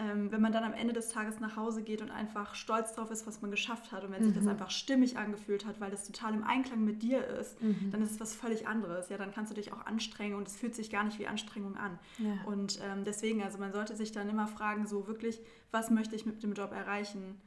ähm, 0.00 0.32
wenn 0.32 0.40
man 0.40 0.52
dann 0.52 0.64
am 0.64 0.72
Ende 0.72 0.94
des 0.94 1.10
Tages 1.10 1.40
nach 1.40 1.56
Hause 1.56 1.82
geht 1.82 2.00
und 2.00 2.10
einfach 2.10 2.54
stolz 2.54 2.94
drauf 2.94 3.10
ist, 3.10 3.26
was 3.26 3.42
man 3.42 3.50
geschafft 3.50 3.92
hat 3.92 4.02
und 4.02 4.12
wenn 4.12 4.22
mhm. 4.22 4.26
sich 4.26 4.34
das 4.34 4.44
mhm. 4.44 4.50
einfach 4.50 4.70
stimmig 4.70 5.18
angefühlt 5.18 5.66
hat, 5.66 5.78
weil 5.80 5.90
das 5.90 6.06
total 6.06 6.32
im 6.32 6.42
Einklang 6.42 6.84
mit 6.84 7.02
dir 7.02 7.26
ist, 7.26 7.60
mhm. 7.60 7.90
dann 7.92 8.00
ist 8.00 8.12
es 8.12 8.20
was 8.20 8.34
völlig 8.34 8.66
anderes. 8.66 9.10
Ja, 9.10 9.18
dann 9.18 9.32
kannst 9.32 9.50
du 9.50 9.54
dich 9.54 9.72
auch 9.72 9.84
anstrengen 9.84 10.36
und 10.36 10.48
es 10.48 10.56
fühlt 10.56 10.74
sich 10.74 10.90
gar 10.90 11.04
nicht 11.04 11.18
wie 11.18 11.26
Anstrengung 11.26 11.76
an. 11.76 11.98
Ja. 12.18 12.32
Und 12.46 12.80
ähm, 12.82 13.04
deswegen, 13.04 13.42
also 13.42 13.58
man 13.58 13.72
sollte 13.72 13.94
sich 13.94 14.10
dann 14.10 14.28
immer 14.30 14.46
fragen, 14.46 14.86
so 14.86 15.06
wirklich, 15.06 15.40
was 15.70 15.90
möchte 15.90 16.16
ich 16.16 16.24
mit 16.24 16.42
dem 16.42 16.54
Job 16.54 16.72
erreichen? 16.72 17.38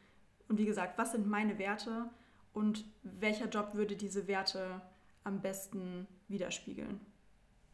Und 0.47 0.59
wie 0.59 0.65
gesagt, 0.65 0.97
was 0.99 1.13
sind 1.13 1.27
meine 1.27 1.57
Werte 1.57 2.09
und 2.53 2.85
welcher 3.01 3.49
Job 3.49 3.73
würde 3.73 3.95
diese 3.95 4.27
Werte 4.27 4.81
am 5.23 5.41
besten 5.41 6.07
widerspiegeln? 6.27 6.99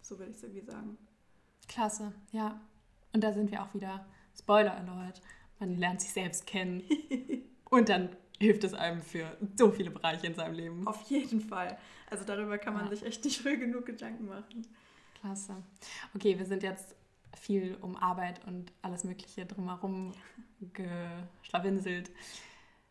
So 0.01 0.17
würde 0.17 0.31
ich 0.31 0.37
es 0.37 0.43
irgendwie 0.43 0.65
sagen. 0.65 0.97
Klasse, 1.67 2.13
ja. 2.31 2.61
Und 3.11 3.23
da 3.23 3.33
sind 3.33 3.51
wir 3.51 3.61
auch 3.61 3.73
wieder 3.73 4.05
Spoiler 4.39 4.75
Alert, 4.75 5.21
man 5.59 5.77
lernt 5.77 6.01
sich 6.01 6.11
selbst 6.11 6.47
kennen 6.47 6.83
und 7.69 7.89
dann 7.89 8.09
hilft 8.39 8.63
es 8.63 8.73
einem 8.73 9.01
für 9.01 9.37
so 9.57 9.71
viele 9.71 9.91
Bereiche 9.91 10.27
in 10.27 10.35
seinem 10.35 10.55
Leben. 10.55 10.87
Auf 10.87 11.09
jeden 11.09 11.41
Fall. 11.41 11.77
Also 12.09 12.23
darüber 12.23 12.57
kann 12.57 12.73
man 12.73 12.85
ja. 12.85 12.91
sich 12.91 13.05
echt 13.05 13.23
nicht 13.25 13.41
früh 13.41 13.57
genug 13.57 13.85
Gedanken 13.85 14.27
machen. 14.27 14.65
Klasse. 15.19 15.57
Okay, 16.15 16.39
wir 16.39 16.45
sind 16.45 16.63
jetzt 16.63 16.95
viel 17.37 17.77
um 17.81 17.97
Arbeit 17.97 18.45
und 18.47 18.71
alles 18.81 19.03
Mögliche 19.03 19.45
drumherum 19.45 20.13
geschlawinselt. 20.73 22.09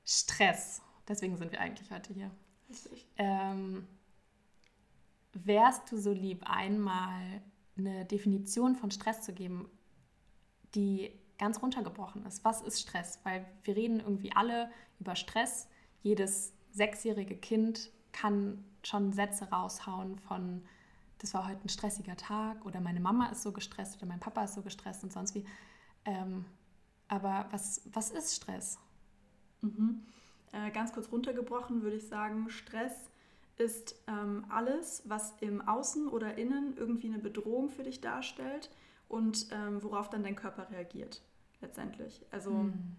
Stress. 0.04 0.82
Deswegen 1.08 1.36
sind 1.36 1.52
wir 1.52 1.60
eigentlich 1.60 1.90
heute 1.90 2.12
hier. 2.12 2.30
Richtig. 2.68 3.06
Ähm, 3.16 3.86
wärst 5.32 5.90
du 5.90 5.98
so 5.98 6.12
lieb, 6.12 6.42
einmal 6.44 7.42
eine 7.76 8.04
Definition 8.04 8.76
von 8.76 8.90
Stress 8.90 9.22
zu 9.22 9.32
geben, 9.32 9.70
die 10.74 11.12
ganz 11.38 11.62
runtergebrochen 11.62 12.26
ist. 12.26 12.44
Was 12.44 12.60
ist 12.62 12.80
Stress? 12.80 13.20
Weil 13.22 13.46
wir 13.62 13.76
reden 13.76 14.00
irgendwie 14.00 14.32
alle 14.34 14.70
über 15.00 15.16
Stress. 15.16 15.68
Jedes 16.02 16.52
sechsjährige 16.72 17.36
Kind 17.36 17.90
kann 18.12 18.64
schon 18.82 19.12
Sätze 19.12 19.50
raushauen 19.50 20.18
von, 20.18 20.62
das 21.18 21.34
war 21.34 21.48
heute 21.48 21.64
ein 21.64 21.68
stressiger 21.68 22.16
Tag 22.16 22.64
oder 22.64 22.80
meine 22.80 23.00
Mama 23.00 23.26
ist 23.26 23.42
so 23.42 23.52
gestresst 23.52 23.96
oder 23.96 24.06
mein 24.06 24.20
Papa 24.20 24.44
ist 24.44 24.54
so 24.54 24.62
gestresst 24.62 25.02
und 25.04 25.12
sonst 25.12 25.34
wie. 25.34 25.44
Ähm, 26.04 26.44
aber 27.08 27.46
was, 27.50 27.82
was 27.92 28.10
ist 28.10 28.34
Stress? 28.34 28.78
Mhm. 29.60 30.02
Äh, 30.52 30.70
ganz 30.70 30.92
kurz 30.92 31.10
runtergebrochen 31.10 31.82
würde 31.82 31.96
ich 31.96 32.06
sagen, 32.06 32.48
Stress 32.50 33.10
ist 33.56 33.96
ähm, 34.06 34.44
alles, 34.48 35.02
was 35.06 35.34
im 35.40 35.66
Außen 35.66 36.08
oder 36.08 36.38
Innen 36.38 36.76
irgendwie 36.76 37.08
eine 37.08 37.18
Bedrohung 37.18 37.70
für 37.70 37.82
dich 37.82 38.00
darstellt 38.00 38.70
und 39.08 39.48
ähm, 39.50 39.82
worauf 39.82 40.08
dann 40.08 40.22
dein 40.22 40.36
Körper 40.36 40.70
reagiert 40.70 41.22
letztendlich. 41.60 42.24
Also 42.30 42.50
mhm. 42.50 42.96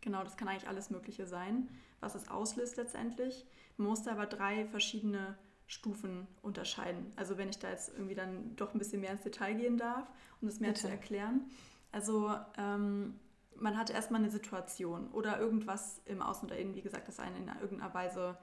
genau, 0.00 0.22
das 0.24 0.36
kann 0.36 0.48
eigentlich 0.48 0.68
alles 0.68 0.90
Mögliche 0.90 1.26
sein, 1.26 1.68
was 2.00 2.14
es 2.14 2.28
auslöst 2.28 2.76
letztendlich. 2.76 3.46
Man 3.76 3.88
muss 3.88 4.02
da 4.02 4.12
aber 4.12 4.26
drei 4.26 4.66
verschiedene 4.66 5.36
Stufen 5.66 6.26
unterscheiden. 6.42 7.12
Also 7.16 7.36
wenn 7.36 7.50
ich 7.50 7.58
da 7.58 7.70
jetzt 7.70 7.90
irgendwie 7.90 8.14
dann 8.14 8.56
doch 8.56 8.72
ein 8.72 8.78
bisschen 8.78 9.00
mehr 9.00 9.12
ins 9.12 9.22
Detail 9.22 9.54
gehen 9.54 9.76
darf, 9.76 10.08
um 10.40 10.48
das 10.48 10.60
mehr 10.60 10.70
Bitte. 10.70 10.82
zu 10.82 10.88
erklären. 10.88 11.42
Also 11.92 12.34
ähm, 12.56 13.18
man 13.54 13.76
hat 13.76 13.90
erstmal 13.90 14.20
eine 14.20 14.30
Situation 14.30 15.08
oder 15.08 15.38
irgendwas 15.38 16.00
im 16.06 16.22
Außen 16.22 16.48
oder 16.48 16.58
Innen, 16.58 16.74
wie 16.74 16.82
gesagt, 16.82 17.08
das 17.08 17.18
einen 17.18 17.36
in 17.36 17.48
irgendeiner 17.60 17.92
Weise, 17.92 18.38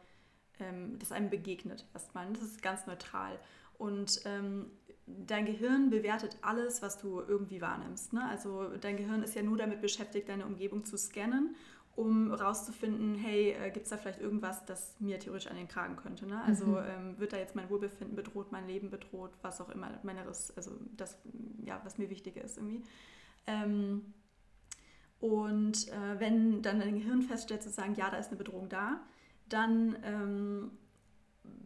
ähm, 0.59 0.99
das 0.99 1.11
einem 1.11 1.29
begegnet 1.29 1.85
erstmal. 1.93 2.31
Das 2.31 2.43
ist 2.43 2.61
ganz 2.61 2.85
neutral. 2.85 3.39
Und 3.77 4.21
ähm, 4.25 4.71
dein 5.07 5.45
Gehirn 5.45 5.89
bewertet 5.89 6.37
alles, 6.41 6.81
was 6.81 6.97
du 6.97 7.21
irgendwie 7.21 7.61
wahrnimmst. 7.61 8.13
Ne? 8.13 8.27
Also 8.27 8.69
dein 8.81 8.97
Gehirn 8.97 9.23
ist 9.23 9.35
ja 9.35 9.43
nur 9.43 9.57
damit 9.57 9.81
beschäftigt, 9.81 10.29
deine 10.29 10.45
Umgebung 10.45 10.83
zu 10.83 10.97
scannen, 10.97 11.55
um 11.95 12.29
herauszufinden, 12.29 13.15
hey, 13.15 13.51
äh, 13.51 13.69
gibt 13.71 13.85
es 13.85 13.91
da 13.91 13.97
vielleicht 13.97 14.19
irgendwas, 14.19 14.65
das 14.65 14.99
mir 14.99 15.19
theoretisch 15.19 15.49
an 15.49 15.57
den 15.57 15.67
Kragen 15.67 15.95
könnte. 15.95 16.25
Ne? 16.25 16.41
Also 16.43 16.65
mhm. 16.65 16.77
ähm, 16.87 17.19
wird 17.19 17.33
da 17.33 17.37
jetzt 17.37 17.55
mein 17.55 17.69
Wohlbefinden 17.69 18.15
bedroht, 18.15 18.51
mein 18.51 18.67
Leben 18.67 18.89
bedroht, 18.89 19.31
was 19.41 19.61
auch 19.61 19.69
immer, 19.69 19.91
meineres, 20.03 20.55
also 20.57 20.71
das, 20.97 21.17
ja, 21.63 21.79
was 21.83 21.97
mir 21.97 22.09
wichtig 22.09 22.37
ist 22.37 22.57
irgendwie. 22.57 22.83
Ähm, 23.47 24.13
und 25.19 25.87
äh, 25.87 26.19
wenn 26.19 26.61
dann 26.61 26.79
dein 26.79 26.95
Gehirn 26.95 27.21
feststellt, 27.21 27.63
zu 27.63 27.69
sagen, 27.69 27.95
ja, 27.95 28.09
da 28.09 28.17
ist 28.17 28.27
eine 28.27 28.37
Bedrohung 28.37 28.69
da, 28.69 28.99
dann 29.47 29.95
ähm, 30.03 30.71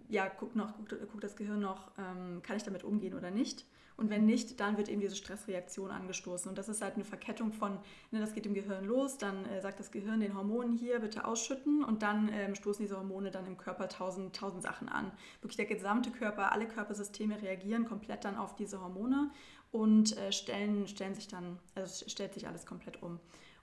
ja, 0.10 0.28
guckt, 0.28 0.56
noch, 0.56 0.75
guckt, 0.75 0.96
guckt 1.12 1.24
das 1.24 1.36
Gehirn 1.36 1.62
noch, 1.62 1.92
ähm, 1.98 2.42
kann 2.42 2.58
ich 2.58 2.63
damit 2.63 2.84
umgehen 2.84 3.13
oder 3.13 3.32
nicht. 3.32 3.66
Und 4.00 4.10
wenn 4.10 4.25
nicht, 4.25 4.62
dann 4.62 4.78
wird 4.78 4.88
eben 4.88 5.01
diese 5.01 5.18
Stressreaktion 5.18 5.92
angestoßen. 5.92 6.48
Und 6.48 6.58
das 6.58 6.70
ist 6.70 6.82
halt 6.82 6.96
eine 6.96 7.04
Verkettung 7.04 7.51
von, 7.51 7.74
ne, 8.12 8.22
das 8.22 8.34
geht 8.34 8.46
im 8.46 8.54
Gehirn 8.54 8.86
los, 8.86 9.18
dann 9.18 9.46
äh, 9.46 9.60
sagt 9.60 9.78
das 9.78 9.92
Gehirn 9.92 10.22
den 10.22 10.36
Hormonen 10.36 10.72
hier 10.72 11.00
bitte 11.00 11.25
ausschütten 11.25 11.84
und 11.84 12.01
dann 12.01 12.30
ähm, 12.32 12.56
stoßen 12.56 12.82
diese 12.86 12.98
Hormone 12.98 13.30
dann 13.30 13.46
im 13.46 13.58
Körper 13.58 13.89
tausend, 13.89 14.34
tausend 14.34 14.63
Sachen 14.63 14.88
an. 14.88 15.12
Wirklich 15.42 15.58
der 15.58 15.66
gesamte 15.66 16.12
Körper, 16.12 16.54
alle 16.54 16.66
Körpersysteme 16.66 17.42
reagieren 17.42 17.84
komplett 17.84 18.24
dann 18.24 18.38
auf 18.38 18.56
diese 18.56 18.80
Hormone 18.80 19.32
und 19.72 20.18
äh, 20.18 20.32
stellen, 20.32 20.88
stellen 20.88 21.13
sich 21.13 21.28
dann, 21.28 21.60
also 21.75 22.08
stellt 22.08 22.34
sich 22.34 22.48
alles 22.48 22.66
komplett 22.66 23.04
um. 23.04 23.20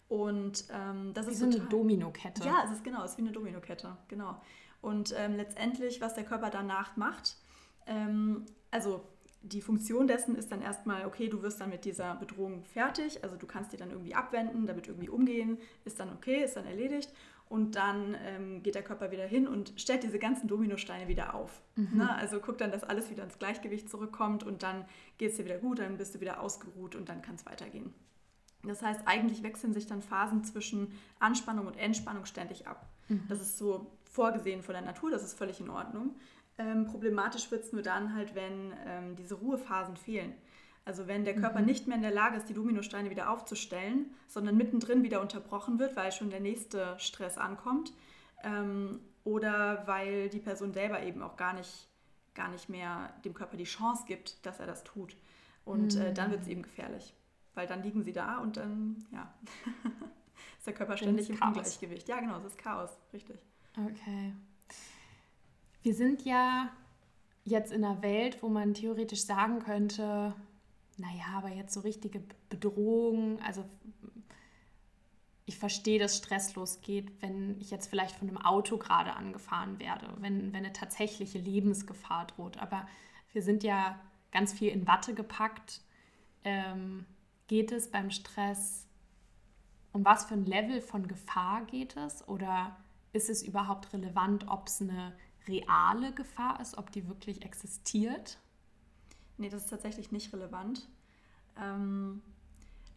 Und 0.08 0.66
ähm, 0.70 1.14
das 1.14 1.26
wie 1.26 1.32
ist 1.32 1.38
so 1.38 1.46
eine 1.46 1.60
Dominokette. 1.60 2.44
Ja, 2.44 2.62
es 2.64 2.72
ist 2.72 2.84
genau, 2.84 3.04
es 3.04 3.12
ist 3.12 3.16
wie 3.16 3.22
eine 3.22 3.32
Dominokette, 3.32 3.96
genau. 4.06 4.40
Und 4.86 5.12
ähm, 5.18 5.34
letztendlich, 5.34 6.00
was 6.00 6.14
der 6.14 6.22
Körper 6.22 6.48
danach 6.48 6.96
macht, 6.96 7.38
ähm, 7.88 8.46
also 8.70 9.02
die 9.42 9.60
Funktion 9.60 10.06
dessen 10.06 10.36
ist 10.36 10.52
dann 10.52 10.62
erstmal, 10.62 11.06
okay, 11.06 11.28
du 11.28 11.42
wirst 11.42 11.60
dann 11.60 11.70
mit 11.70 11.84
dieser 11.84 12.14
Bedrohung 12.14 12.62
fertig, 12.62 13.24
also 13.24 13.34
du 13.34 13.48
kannst 13.48 13.72
dir 13.72 13.78
dann 13.78 13.90
irgendwie 13.90 14.14
abwenden, 14.14 14.64
damit 14.64 14.86
irgendwie 14.86 15.08
umgehen, 15.08 15.58
ist 15.84 15.98
dann 15.98 16.12
okay, 16.12 16.44
ist 16.44 16.54
dann 16.54 16.66
erledigt. 16.66 17.12
Und 17.48 17.74
dann 17.74 18.16
ähm, 18.26 18.62
geht 18.62 18.76
der 18.76 18.84
Körper 18.84 19.10
wieder 19.10 19.26
hin 19.26 19.48
und 19.48 19.72
stellt 19.74 20.04
diese 20.04 20.20
ganzen 20.20 20.46
Dominosteine 20.46 21.08
wieder 21.08 21.34
auf. 21.34 21.62
Mhm. 21.74 21.98
Ne? 21.98 22.14
Also 22.14 22.38
guckt 22.38 22.60
dann, 22.60 22.70
dass 22.70 22.84
alles 22.84 23.10
wieder 23.10 23.24
ins 23.24 23.40
Gleichgewicht 23.40 23.90
zurückkommt 23.90 24.44
und 24.44 24.62
dann 24.62 24.84
geht 25.18 25.32
es 25.32 25.36
dir 25.36 25.46
wieder 25.46 25.58
gut, 25.58 25.80
dann 25.80 25.96
bist 25.96 26.14
du 26.14 26.20
wieder 26.20 26.40
ausgeruht 26.40 26.94
und 26.94 27.08
dann 27.08 27.22
kann 27.22 27.34
es 27.34 27.44
weitergehen. 27.44 27.92
Das 28.62 28.82
heißt, 28.82 29.00
eigentlich 29.06 29.42
wechseln 29.42 29.72
sich 29.72 29.86
dann 29.86 30.00
Phasen 30.00 30.44
zwischen 30.44 30.92
Anspannung 31.18 31.66
und 31.66 31.76
Entspannung 31.76 32.24
ständig 32.24 32.68
ab. 32.68 32.88
Mhm. 33.08 33.24
Das 33.28 33.40
ist 33.40 33.58
so 33.58 33.95
vorgesehen 34.16 34.62
von 34.62 34.72
der 34.72 34.82
Natur, 34.82 35.10
das 35.10 35.22
ist 35.22 35.38
völlig 35.38 35.60
in 35.60 35.70
Ordnung. 35.70 36.16
Ähm, 36.58 36.86
problematisch 36.86 37.50
wird 37.50 37.64
es 37.64 37.72
nur 37.72 37.82
dann 37.82 38.14
halt, 38.14 38.34
wenn 38.34 38.72
ähm, 38.86 39.14
diese 39.14 39.34
Ruhephasen 39.34 39.96
fehlen. 39.96 40.32
Also 40.86 41.06
wenn 41.06 41.24
der 41.24 41.34
Körper 41.34 41.60
mhm. 41.60 41.66
nicht 41.66 41.86
mehr 41.86 41.96
in 41.96 42.02
der 42.02 42.12
Lage 42.12 42.36
ist, 42.36 42.48
die 42.48 42.54
Dominosteine 42.54 43.10
wieder 43.10 43.30
aufzustellen, 43.30 44.14
sondern 44.26 44.56
mittendrin 44.56 45.02
wieder 45.02 45.20
unterbrochen 45.20 45.78
wird, 45.78 45.96
weil 45.96 46.12
schon 46.12 46.30
der 46.30 46.40
nächste 46.40 46.98
Stress 46.98 47.36
ankommt. 47.36 47.92
Ähm, 48.42 49.00
oder 49.24 49.86
weil 49.86 50.28
die 50.30 50.38
Person 50.38 50.72
selber 50.72 51.02
eben 51.02 51.22
auch 51.22 51.36
gar 51.36 51.52
nicht, 51.52 51.88
gar 52.34 52.48
nicht 52.48 52.68
mehr 52.68 53.12
dem 53.24 53.34
Körper 53.34 53.56
die 53.56 53.64
Chance 53.64 54.04
gibt, 54.06 54.46
dass 54.46 54.60
er 54.60 54.66
das 54.66 54.84
tut. 54.84 55.16
Und 55.64 55.94
mhm. 55.94 56.00
äh, 56.00 56.14
dann 56.14 56.30
wird 56.30 56.42
es 56.42 56.48
eben 56.48 56.62
gefährlich. 56.62 57.12
Weil 57.54 57.66
dann 57.66 57.82
liegen 57.82 58.02
sie 58.02 58.12
da 58.12 58.38
und 58.38 58.56
dann, 58.56 59.04
ja, 59.12 59.34
ist 60.58 60.66
der 60.66 60.74
Körper 60.74 60.96
ständig 60.96 61.28
im 61.28 61.42
Ungleichgewicht. 61.42 62.08
Ja, 62.08 62.20
genau, 62.20 62.38
es 62.38 62.44
ist 62.44 62.58
Chaos, 62.58 62.90
richtig. 63.12 63.40
Okay. 63.76 64.32
Wir 65.82 65.94
sind 65.94 66.24
ja 66.24 66.70
jetzt 67.44 67.72
in 67.72 67.84
einer 67.84 68.02
Welt, 68.02 68.42
wo 68.42 68.48
man 68.48 68.74
theoretisch 68.74 69.24
sagen 69.24 69.60
könnte, 69.60 70.34
naja, 70.96 71.24
aber 71.36 71.50
jetzt 71.50 71.74
so 71.74 71.80
richtige 71.80 72.22
Bedrohung, 72.48 73.40
also 73.42 73.64
ich 75.44 75.58
verstehe, 75.58 76.00
dass 76.00 76.16
Stress 76.16 76.54
losgeht, 76.56 77.12
wenn 77.20 77.60
ich 77.60 77.70
jetzt 77.70 77.88
vielleicht 77.88 78.16
von 78.16 78.28
einem 78.28 78.38
Auto 78.38 78.78
gerade 78.78 79.12
angefahren 79.12 79.78
werde, 79.78 80.12
wenn, 80.18 80.52
wenn 80.52 80.64
eine 80.64 80.72
tatsächliche 80.72 81.38
Lebensgefahr 81.38 82.26
droht. 82.26 82.58
Aber 82.58 82.88
wir 83.32 83.42
sind 83.42 83.62
ja 83.62 84.00
ganz 84.32 84.52
viel 84.52 84.70
in 84.70 84.88
Watte 84.88 85.14
gepackt. 85.14 85.82
Ähm, 86.42 87.06
geht 87.46 87.70
es 87.70 87.90
beim 87.90 88.10
Stress, 88.10 88.88
um 89.92 90.04
was 90.04 90.24
für 90.24 90.34
ein 90.34 90.46
Level 90.46 90.80
von 90.80 91.06
Gefahr 91.06 91.64
geht 91.66 91.96
es? 91.96 92.26
Oder 92.26 92.76
ist 93.16 93.30
es 93.30 93.42
überhaupt 93.42 93.92
relevant, 93.92 94.46
ob 94.48 94.68
es 94.68 94.80
eine 94.80 95.12
reale 95.48 96.12
Gefahr 96.12 96.60
ist, 96.60 96.76
ob 96.76 96.92
die 96.92 97.08
wirklich 97.08 97.44
existiert? 97.44 98.38
Nee, 99.38 99.48
das 99.48 99.64
ist 99.64 99.70
tatsächlich 99.70 100.12
nicht 100.12 100.32
relevant. 100.32 100.88
Ähm, 101.58 102.22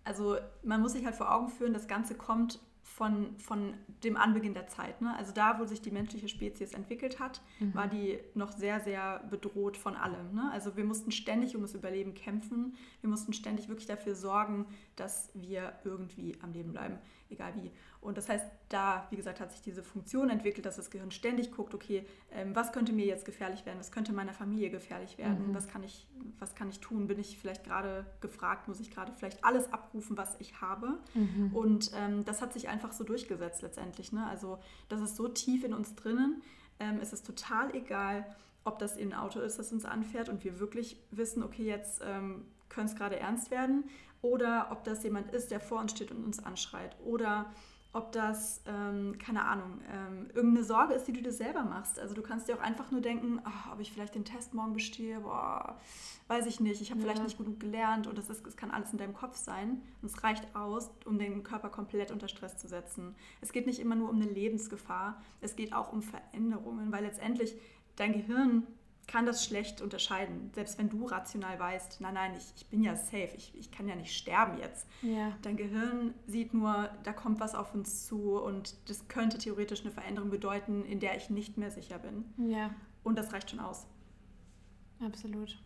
also 0.03 0.37
man 0.63 0.81
muss 0.81 0.93
sich 0.93 1.05
halt 1.05 1.15
vor 1.15 1.33
Augen 1.33 1.49
führen, 1.49 1.73
das 1.73 1.87
Ganze 1.87 2.15
kommt 2.15 2.59
von, 2.83 3.37
von 3.37 3.75
dem 4.03 4.17
Anbeginn 4.17 4.53
der 4.53 4.67
Zeit. 4.67 5.01
Ne? 5.01 5.15
Also 5.15 5.31
da, 5.31 5.59
wo 5.59 5.65
sich 5.65 5.81
die 5.81 5.91
menschliche 5.91 6.27
Spezies 6.27 6.73
entwickelt 6.73 7.19
hat, 7.19 7.41
mhm. 7.59 7.75
war 7.75 7.87
die 7.87 8.19
noch 8.33 8.51
sehr, 8.51 8.79
sehr 8.79 9.23
bedroht 9.29 9.77
von 9.77 9.95
allem. 9.95 10.33
Ne? 10.33 10.49
Also 10.51 10.75
wir 10.75 10.83
mussten 10.83 11.11
ständig 11.11 11.55
um 11.55 11.61
das 11.61 11.75
Überleben 11.75 12.13
kämpfen. 12.13 12.75
Wir 13.01 13.09
mussten 13.09 13.31
ständig 13.31 13.69
wirklich 13.69 13.87
dafür 13.87 14.15
sorgen, 14.15 14.65
dass 14.99 15.29
wir 15.33 15.73
irgendwie 15.83 16.35
am 16.41 16.51
Leben 16.51 16.71
bleiben, 16.71 16.97
egal 17.29 17.53
wie. 17.55 17.71
Und 18.01 18.17
das 18.17 18.29
heißt, 18.29 18.45
da, 18.69 19.07
wie 19.09 19.17
gesagt, 19.17 19.39
hat 19.39 19.51
sich 19.51 19.61
diese 19.61 19.83
Funktion 19.83 20.29
entwickelt, 20.29 20.65
dass 20.65 20.77
das 20.77 20.89
Gehirn 20.89 21.11
ständig 21.11 21.51
guckt, 21.51 21.73
okay, 21.73 22.05
ähm, 22.31 22.55
was 22.55 22.71
könnte 22.71 22.93
mir 22.93 23.05
jetzt 23.05 23.25
gefährlich 23.25 23.65
werden, 23.65 23.79
was 23.79 23.91
könnte 23.91 24.13
meiner 24.13 24.33
Familie 24.33 24.69
gefährlich 24.69 25.17
werden, 25.17 25.49
mhm. 25.49 25.55
was, 25.55 25.67
kann 25.67 25.83
ich, 25.83 26.07
was 26.39 26.55
kann 26.55 26.69
ich 26.69 26.79
tun, 26.79 27.07
bin 27.07 27.19
ich 27.19 27.37
vielleicht 27.37 27.63
gerade 27.63 28.05
gefragt, 28.21 28.67
muss 28.67 28.79
ich 28.79 28.91
gerade 28.91 29.11
vielleicht 29.13 29.43
alles 29.43 29.71
abrufen, 29.73 30.17
was 30.17 30.35
ich 30.39 30.61
habe. 30.61 30.99
Mhm. 31.13 31.51
Und 31.53 31.91
ähm, 31.95 32.25
das 32.25 32.41
hat 32.41 32.53
sich 32.53 32.69
einfach 32.69 32.93
so 32.93 33.03
durchgesetzt 33.03 33.61
letztendlich. 33.61 34.11
Ne? 34.11 34.25
Also 34.27 34.59
das 34.87 35.01
ist 35.01 35.15
so 35.15 35.27
tief 35.27 35.63
in 35.63 35.73
uns 35.73 35.95
drinnen, 35.95 36.41
ähm, 36.79 36.99
es 37.01 37.11
ist 37.13 37.25
total 37.25 37.75
egal, 37.75 38.25
ob 38.63 38.79
das 38.79 38.97
ein 38.97 39.13
Auto 39.13 39.39
ist, 39.39 39.59
das 39.59 39.71
uns 39.71 39.85
anfährt 39.85 40.29
und 40.29 40.43
wir 40.43 40.59
wirklich 40.59 40.97
wissen, 41.11 41.43
okay, 41.43 41.65
jetzt 41.65 42.01
ähm, 42.05 42.45
könnte 42.69 42.93
es 42.93 42.97
gerade 42.97 43.19
ernst 43.19 43.51
werden, 43.51 43.83
oder 44.21 44.67
ob 44.71 44.83
das 44.83 45.03
jemand 45.03 45.31
ist, 45.31 45.51
der 45.51 45.59
vor 45.59 45.79
uns 45.79 45.91
steht 45.91 46.11
und 46.11 46.23
uns 46.23 46.43
anschreit, 46.43 46.95
oder 47.03 47.47
ob 47.91 48.11
das, 48.11 48.61
ähm, 48.67 49.17
keine 49.17 49.45
Ahnung, 49.45 49.81
ähm, 49.91 50.27
irgendeine 50.35 50.63
Sorge 50.63 50.93
ist, 50.93 51.05
die 51.07 51.13
du 51.13 51.23
dir 51.23 51.31
selber 51.31 51.63
machst. 51.63 51.99
Also 51.99 52.13
du 52.13 52.21
kannst 52.21 52.47
dir 52.47 52.55
auch 52.55 52.61
einfach 52.61 52.91
nur 52.91 53.01
denken, 53.01 53.41
oh, 53.43 53.73
ob 53.73 53.79
ich 53.79 53.91
vielleicht 53.91 54.13
den 54.13 54.25
Test 54.25 54.53
morgen 54.53 54.73
bestehe, 54.73 55.21
boah, 55.21 55.75
weiß 56.27 56.45
ich 56.45 56.59
nicht, 56.59 56.81
ich 56.81 56.91
habe 56.91 56.99
ja. 56.99 57.07
vielleicht 57.07 57.23
nicht 57.23 57.37
genug 57.39 57.59
gelernt 57.59 58.05
und 58.05 58.15
das, 58.15 58.29
ist, 58.29 58.45
das 58.45 58.55
kann 58.55 58.69
alles 58.69 58.91
in 58.91 58.99
deinem 58.99 59.15
Kopf 59.15 59.37
sein. 59.37 59.81
Und 60.03 60.11
es 60.11 60.23
reicht 60.23 60.55
aus, 60.55 60.91
um 61.05 61.17
den 61.17 61.41
Körper 61.41 61.69
komplett 61.69 62.11
unter 62.11 62.27
Stress 62.27 62.57
zu 62.57 62.67
setzen. 62.67 63.15
Es 63.41 63.51
geht 63.51 63.65
nicht 63.65 63.79
immer 63.79 63.95
nur 63.95 64.09
um 64.09 64.21
eine 64.21 64.29
Lebensgefahr, 64.29 65.19
es 65.41 65.55
geht 65.55 65.73
auch 65.73 65.91
um 65.91 66.03
Veränderungen, 66.03 66.91
weil 66.91 67.03
letztendlich 67.03 67.55
dein 67.95 68.13
Gehirn 68.13 68.67
kann 69.09 69.25
das 69.25 69.43
schlecht 69.43 69.81
unterscheiden. 69.81 70.51
Selbst 70.53 70.77
wenn 70.77 70.87
du 70.87 71.05
rational 71.07 71.59
weißt, 71.59 71.99
nein, 71.99 72.13
nein, 72.13 72.33
ich, 72.37 72.53
ich 72.55 72.67
bin 72.67 72.83
ja 72.83 72.95
safe, 72.95 73.31
ich, 73.35 73.51
ich 73.55 73.71
kann 73.71 73.87
ja 73.87 73.95
nicht 73.95 74.15
sterben 74.15 74.59
jetzt. 74.59 74.87
Ja. 75.01 75.33
Dein 75.41 75.57
Gehirn 75.57 76.13
sieht 76.27 76.53
nur, 76.53 76.89
da 77.03 77.11
kommt 77.11 77.39
was 77.39 77.55
auf 77.55 77.73
uns 77.73 78.05
zu 78.05 78.39
und 78.39 78.75
das 78.87 79.07
könnte 79.07 79.39
theoretisch 79.39 79.81
eine 79.81 79.91
Veränderung 79.91 80.29
bedeuten, 80.29 80.85
in 80.85 80.99
der 80.99 81.17
ich 81.17 81.31
nicht 81.31 81.57
mehr 81.57 81.71
sicher 81.71 81.97
bin. 81.97 82.25
Ja. 82.37 82.69
Und 83.03 83.17
das 83.17 83.33
reicht 83.33 83.49
schon 83.49 83.59
aus. 83.59 83.87
Absolut. 85.03 85.57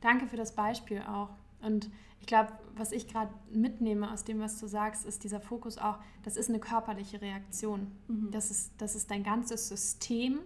Danke 0.00 0.28
für 0.28 0.36
das 0.36 0.54
Beispiel 0.54 1.02
auch. 1.02 1.30
Und 1.62 1.90
ich 2.20 2.26
glaube, 2.26 2.52
was 2.76 2.92
ich 2.92 3.08
gerade 3.08 3.34
mitnehme 3.50 4.10
aus 4.12 4.22
dem, 4.22 4.38
was 4.38 4.60
du 4.60 4.68
sagst, 4.68 5.04
ist 5.04 5.24
dieser 5.24 5.40
Fokus 5.40 5.78
auch, 5.78 5.98
das 6.22 6.36
ist 6.36 6.48
eine 6.48 6.60
körperliche 6.60 7.20
Reaktion. 7.20 7.90
Mhm. 8.06 8.30
Das, 8.30 8.52
ist, 8.52 8.72
das 8.78 8.94
ist 8.94 9.10
dein 9.10 9.24
ganzes 9.24 9.68
System, 9.68 10.38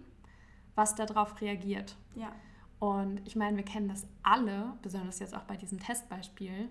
was 0.75 0.95
darauf 0.95 1.41
reagiert. 1.41 1.95
Ja. 2.15 2.31
Und 2.79 3.21
ich 3.25 3.35
meine, 3.35 3.57
wir 3.57 3.63
kennen 3.63 3.87
das 3.87 4.07
alle, 4.21 4.73
besonders 4.81 5.19
jetzt 5.19 5.35
auch 5.35 5.43
bei 5.43 5.55
diesem 5.55 5.79
Testbeispiel, 5.79 6.69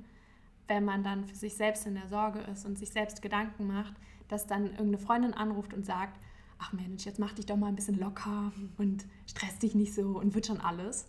wenn 0.69 0.85
man 0.85 1.03
dann 1.03 1.25
für 1.25 1.35
sich 1.35 1.57
selbst 1.57 1.87
in 1.87 1.95
der 1.95 2.09
Sorge 2.09 2.41
ist 2.41 2.65
und 2.65 2.79
sich 2.79 2.91
selbst 2.91 3.23
Gedanken 3.23 3.67
macht, 3.67 3.95
dass 4.29 4.47
dann 4.47 4.67
irgendeine 4.67 4.99
Freundin 4.99 5.35
anruft 5.35 5.75
und 5.75 5.85
sagt, 5.85 6.19
ach 6.59 6.73
Mensch, 6.73 7.05
jetzt 7.05 7.19
mach 7.19 7.33
dich 7.33 7.47
doch 7.47 7.57
mal 7.57 7.69
ein 7.69 7.77
bisschen 7.77 7.99
locker 7.99 8.53
und 8.79 9.05
stress 9.27 9.59
dich 9.59 9.75
nicht 9.75 9.95
so 9.95 10.19
und 10.19 10.35
wird 10.35 10.47
schon 10.47 10.61
alles. 10.61 11.09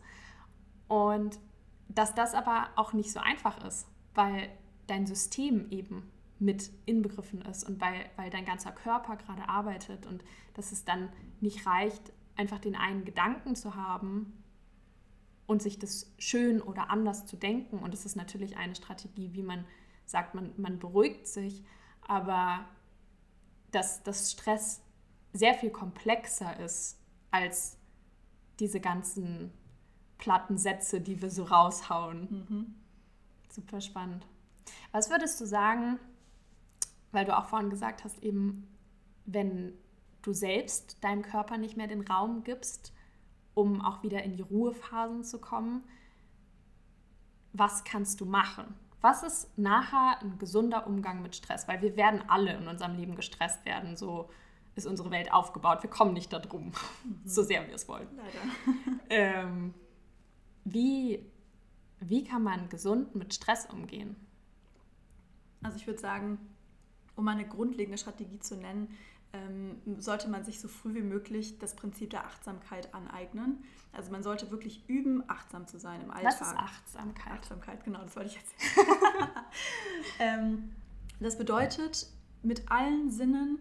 Und 0.88 1.40
dass 1.88 2.16
das 2.16 2.34
aber 2.34 2.70
auch 2.76 2.94
nicht 2.94 3.12
so 3.12 3.20
einfach 3.20 3.64
ist, 3.66 3.88
weil 4.14 4.50
dein 4.88 5.06
System 5.06 5.70
eben 5.72 6.12
mit 6.40 6.70
inbegriffen 6.86 7.42
ist 7.42 7.64
und 7.64 7.80
weil, 7.80 8.10
weil 8.18 8.30
dein 8.30 8.46
ganzer 8.46 8.72
Körper 8.72 9.16
gerade 9.16 9.48
arbeitet 9.48 10.06
und 10.06 10.24
dass 10.54 10.72
es 10.72 10.84
dann 10.84 11.10
nicht 11.40 11.66
reicht, 11.66 12.12
einfach 12.36 12.60
den 12.60 12.76
einen 12.76 13.06
Gedanken 13.06 13.56
zu 13.56 13.76
haben 13.76 14.44
und 15.48 15.62
sich 15.62 15.80
das 15.80 16.12
schön 16.18 16.62
oder 16.62 16.90
anders 16.90 17.26
zu 17.26 17.38
denken. 17.38 17.80
Und 17.80 17.94
das 17.94 18.06
ist 18.06 18.16
natürlich 18.16 18.58
eine 18.58 18.76
Strategie, 18.76 19.34
wie 19.34 19.44
man 19.44 19.66
sagt, 20.06 20.36
man, 20.36 20.52
man 20.58 20.80
beruhigt 20.80 21.28
sich, 21.28 21.64
aber 22.02 22.66
dass 23.72 24.04
das 24.04 24.32
Stress 24.32 24.82
sehr 25.34 25.54
viel 25.54 25.70
komplexer 25.70 26.60
ist 26.60 27.00
als 27.32 27.78
diese 28.60 28.80
ganzen 28.80 29.52
platten 30.18 30.58
Sätze, 30.58 31.02
die 31.02 31.22
wir 31.22 31.30
so 31.30 31.44
raushauen. 31.44 32.46
Mhm. 32.50 32.76
Super 33.50 33.82
spannend. 33.82 34.26
Was 34.92 35.10
würdest 35.10 35.40
du 35.42 35.46
sagen, 35.46 36.00
weil 37.12 37.26
du 37.26 37.38
auch 37.38 37.46
vorhin 37.46 37.70
gesagt 37.70 38.04
hast, 38.04 38.24
eben 38.24 38.68
wenn 39.26 39.74
du 40.26 40.34
selbst 40.34 41.04
deinem 41.04 41.22
Körper 41.22 41.58
nicht 41.58 41.78
mehr 41.78 41.88
den 41.88 42.02
Raum 42.02 42.44
gibst, 42.44 42.94
um 43.54 43.82
auch 43.82 44.04
wieder 44.04 44.24
in 44.24 44.34
die 44.34 44.42
Ruhephasen 44.42 45.24
zu 45.24 45.40
kommen, 45.40 45.84
was 47.54 47.84
kannst 47.84 48.20
du 48.22 48.26
machen? 48.26 48.76
Was 49.02 49.24
ist 49.24 49.58
nachher 49.58 50.20
ein 50.22 50.38
gesunder 50.40 50.88
Umgang 50.88 51.22
mit 51.22 51.36
Stress? 51.36 51.68
Weil 51.68 51.82
wir 51.82 51.96
werden 51.96 52.24
alle 52.28 52.58
in 52.58 52.68
unserem 52.68 52.96
Leben 52.96 53.16
gestresst 53.16 53.64
werden. 53.66 53.96
So 53.96 54.30
ist 54.76 54.88
unsere 54.88 55.12
Welt 55.12 55.32
aufgebaut. 55.32 55.84
Wir 55.84 55.90
kommen 55.90 56.14
nicht 56.14 56.34
darum, 56.34 56.74
mhm. 57.04 57.22
so 57.24 57.44
sehr 57.44 57.66
wir 57.68 57.76
es 57.76 57.88
wollen. 57.88 58.08
Leider. 58.16 59.00
ähm, 59.10 59.74
wie, 60.66 61.24
wie 62.00 62.24
kann 62.24 62.44
man 62.44 62.68
gesund 62.68 63.16
mit 63.16 63.34
Stress 63.34 63.68
umgehen? 63.68 64.16
Also 65.62 65.78
ich 65.78 65.88
würde 65.88 66.00
sagen, 66.00 66.40
um 67.16 67.28
eine 67.28 67.48
grundlegende 67.48 67.98
Strategie 67.98 68.40
zu 68.40 68.58
nennen, 68.58 68.90
sollte 69.98 70.30
man 70.30 70.44
sich 70.44 70.60
so 70.60 70.68
früh 70.68 70.94
wie 70.96 71.02
möglich 71.02 71.60
das 71.60 71.76
Prinzip 71.76 72.10
der 72.12 72.26
Achtsamkeit 72.26 72.94
aneignen. 72.94 73.64
Also 73.94 74.12
man 74.12 74.24
sollte 74.24 74.52
wirklich 74.52 74.88
üben, 74.88 75.24
achtsam 75.28 75.68
zu 75.68 75.80
sein 75.80 76.02
im 76.02 76.12
Alltag. 76.12 76.34
Was 76.40 76.42
ist 76.42 76.58
Achtsamkeit? 76.58 77.34
Achtsamkeit, 77.34 77.84
genau, 77.84 78.02
das 78.02 78.16
wollte 78.16 78.30
ich 78.30 78.36
jetzt. 78.36 78.54
ähm, 80.20 80.72
das 81.20 81.38
bedeutet, 81.38 82.08
mit 82.44 82.72
allen 82.72 83.10
Sinnen 83.10 83.60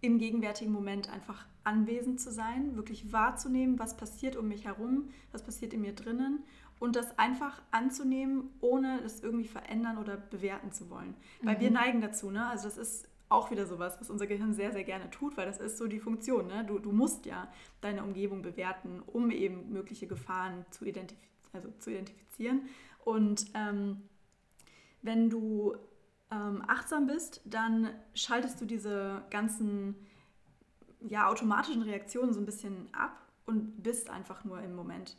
im 0.00 0.18
gegenwärtigen 0.18 0.72
Moment 0.72 1.10
einfach 1.10 1.46
anwesend 1.64 2.20
zu 2.20 2.32
sein, 2.32 2.76
wirklich 2.76 3.12
wahrzunehmen, 3.12 3.78
was 3.78 3.96
passiert 3.96 4.36
um 4.36 4.48
mich 4.48 4.64
herum, 4.64 5.10
was 5.32 5.42
passiert 5.42 5.74
in 5.74 5.82
mir 5.82 5.94
drinnen 5.94 6.44
und 6.78 6.96
das 6.96 7.18
einfach 7.18 7.60
anzunehmen, 7.70 8.50
ohne 8.60 9.00
es 9.04 9.20
irgendwie 9.20 9.48
verändern 9.48 9.98
oder 9.98 10.16
bewerten 10.16 10.72
zu 10.72 10.90
wollen. 10.90 11.14
Weil 11.42 11.56
mhm. 11.56 11.60
wir 11.60 11.70
neigen 11.70 12.00
dazu, 12.00 12.30
ne? 12.30 12.46
Also 12.46 12.68
das 12.68 12.78
ist 12.78 13.08
auch 13.28 13.50
wieder 13.50 13.66
sowas, 13.66 14.00
was 14.00 14.10
unser 14.10 14.26
Gehirn 14.26 14.54
sehr, 14.54 14.72
sehr 14.72 14.84
gerne 14.84 15.10
tut, 15.10 15.36
weil 15.36 15.46
das 15.46 15.58
ist 15.58 15.78
so 15.78 15.86
die 15.86 16.00
Funktion. 16.00 16.46
Ne? 16.46 16.64
Du, 16.64 16.78
du 16.78 16.92
musst 16.92 17.26
ja 17.26 17.48
deine 17.80 18.02
Umgebung 18.02 18.42
bewerten, 18.42 19.02
um 19.06 19.30
eben 19.30 19.70
mögliche 19.72 20.06
Gefahren 20.06 20.64
zu, 20.70 20.84
identif 20.84 21.18
also 21.52 21.70
zu 21.78 21.90
identifizieren. 21.90 22.62
Und 23.04 23.46
ähm, 23.54 24.02
wenn 25.02 25.30
du 25.30 25.76
ähm, 26.30 26.62
achtsam 26.66 27.06
bist, 27.06 27.40
dann 27.44 27.90
schaltest 28.14 28.60
du 28.60 28.64
diese 28.64 29.22
ganzen 29.30 29.94
ja, 31.00 31.28
automatischen 31.28 31.82
Reaktionen 31.82 32.32
so 32.32 32.40
ein 32.40 32.46
bisschen 32.46 32.88
ab 32.92 33.16
und 33.46 33.82
bist 33.82 34.10
einfach 34.10 34.44
nur 34.44 34.60
im 34.60 34.74
Moment. 34.74 35.16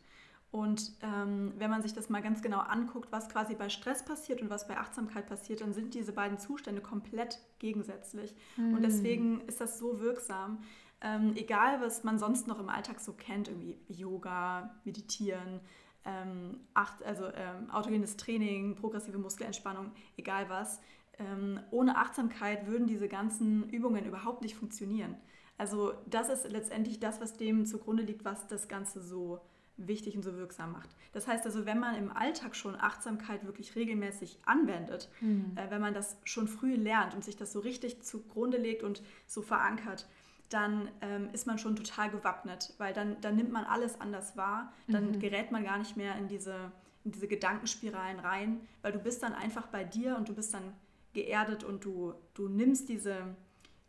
Und 0.52 0.94
ähm, 1.04 1.54
wenn 1.58 1.70
man 1.70 1.84
sich 1.84 1.94
das 1.94 2.10
mal 2.10 2.24
ganz 2.24 2.42
genau 2.42 2.60
anguckt, 2.60 3.12
was 3.12 3.30
quasi 3.30 3.54
bei 3.54 3.70
Stress 3.70 4.04
passiert 4.04 4.42
und 4.42 4.50
was 4.50 4.68
bei 4.68 4.78
Achtsamkeit 4.78 5.28
passiert, 5.28 5.62
dann 5.62 5.74
sind 5.74 5.94
diese 5.94 6.12
beiden 6.12 6.40
Zustände 6.40 6.82
komplett 6.82 7.40
gegensätzlich. 7.60 8.34
Mhm. 8.58 8.74
Und 8.74 8.82
deswegen 8.82 9.42
ist 9.42 9.62
das 9.62 9.78
so 9.78 10.00
wirksam. 10.00 10.64
Ähm, 11.02 11.34
egal, 11.36 11.80
was 11.82 12.04
man 12.04 12.18
sonst 12.18 12.48
noch 12.48 12.60
im 12.60 12.68
Alltag 12.68 13.00
so 13.00 13.14
kennt, 13.14 13.48
irgendwie 13.48 13.78
Yoga, 13.88 14.76
Meditieren, 14.86 15.60
ähm, 16.04 16.62
acht, 16.74 17.04
also 17.04 17.26
ähm, 17.28 17.70
autogenes 17.70 18.18
Training, 18.18 18.76
progressive 18.76 19.20
Muskelentspannung, 19.20 19.92
egal 20.18 20.50
was. 20.50 20.82
Ähm, 21.20 21.60
ohne 21.70 21.98
Achtsamkeit 21.98 22.66
würden 22.66 22.88
diese 22.88 23.08
ganzen 23.08 23.70
Übungen 23.70 24.06
überhaupt 24.06 24.42
nicht 24.42 24.56
funktionieren. 24.56 25.16
Also 25.58 25.94
das 26.08 26.30
ist 26.30 26.50
letztendlich 26.50 27.00
das, 27.00 27.22
was 27.22 27.38
dem 27.38 27.66
zugrunde 27.66 28.04
liegt, 28.04 28.26
was 28.26 28.48
das 28.48 28.68
Ganze 28.68 29.02
so 29.02 29.42
wichtig 29.88 30.16
und 30.16 30.24
so 30.24 30.36
wirksam 30.36 30.72
macht. 30.72 30.90
Das 31.14 31.28
heißt 31.28 31.46
also, 31.46 31.66
wenn 31.66 31.80
man 31.80 31.96
im 31.96 32.12
Alltag 32.12 32.56
schon 32.56 32.76
Achtsamkeit 32.76 33.46
wirklich 33.46 33.76
regelmäßig 33.76 34.40
anwendet, 34.46 35.10
mhm. 35.22 35.54
äh, 35.56 35.70
wenn 35.70 35.82
man 35.82 35.94
das 35.94 36.18
schon 36.24 36.48
früh 36.48 36.76
lernt 36.76 37.16
und 37.16 37.24
sich 37.24 37.38
das 37.38 37.52
so 37.52 37.60
richtig 37.60 38.02
zugrunde 38.04 38.58
legt 38.58 38.84
und 38.84 39.02
so 39.26 39.42
verankert, 39.42 40.08
dann 40.50 40.90
ähm, 41.02 41.30
ist 41.32 41.48
man 41.48 41.60
schon 41.60 41.76
total 41.76 42.10
gewappnet, 42.10 42.74
weil 42.78 42.94
dann, 42.94 43.20
dann 43.22 43.36
nimmt 43.36 43.52
man 43.52 43.66
alles 43.66 44.02
anders 44.02 44.36
wahr, 44.36 44.74
dann 44.88 45.12
mhm. 45.12 45.20
gerät 45.20 45.52
man 45.52 45.64
gar 45.64 45.78
nicht 45.78 45.96
mehr 45.96 46.16
in 46.16 46.28
diese, 46.28 46.72
in 47.04 47.12
diese 47.12 47.28
Gedankenspiralen 47.28 48.20
rein, 48.20 48.60
weil 48.82 48.92
du 48.92 49.00
bist 49.00 49.22
dann 49.22 49.34
einfach 49.34 49.68
bei 49.68 49.84
dir 49.84 50.18
und 50.18 50.28
du 50.28 50.34
bist 50.34 50.54
dann 50.54 50.74
geerdet 51.14 51.64
und 51.64 51.86
du, 51.86 52.14
du 52.34 52.48
nimmst 52.48 52.90
diese, 52.90 53.36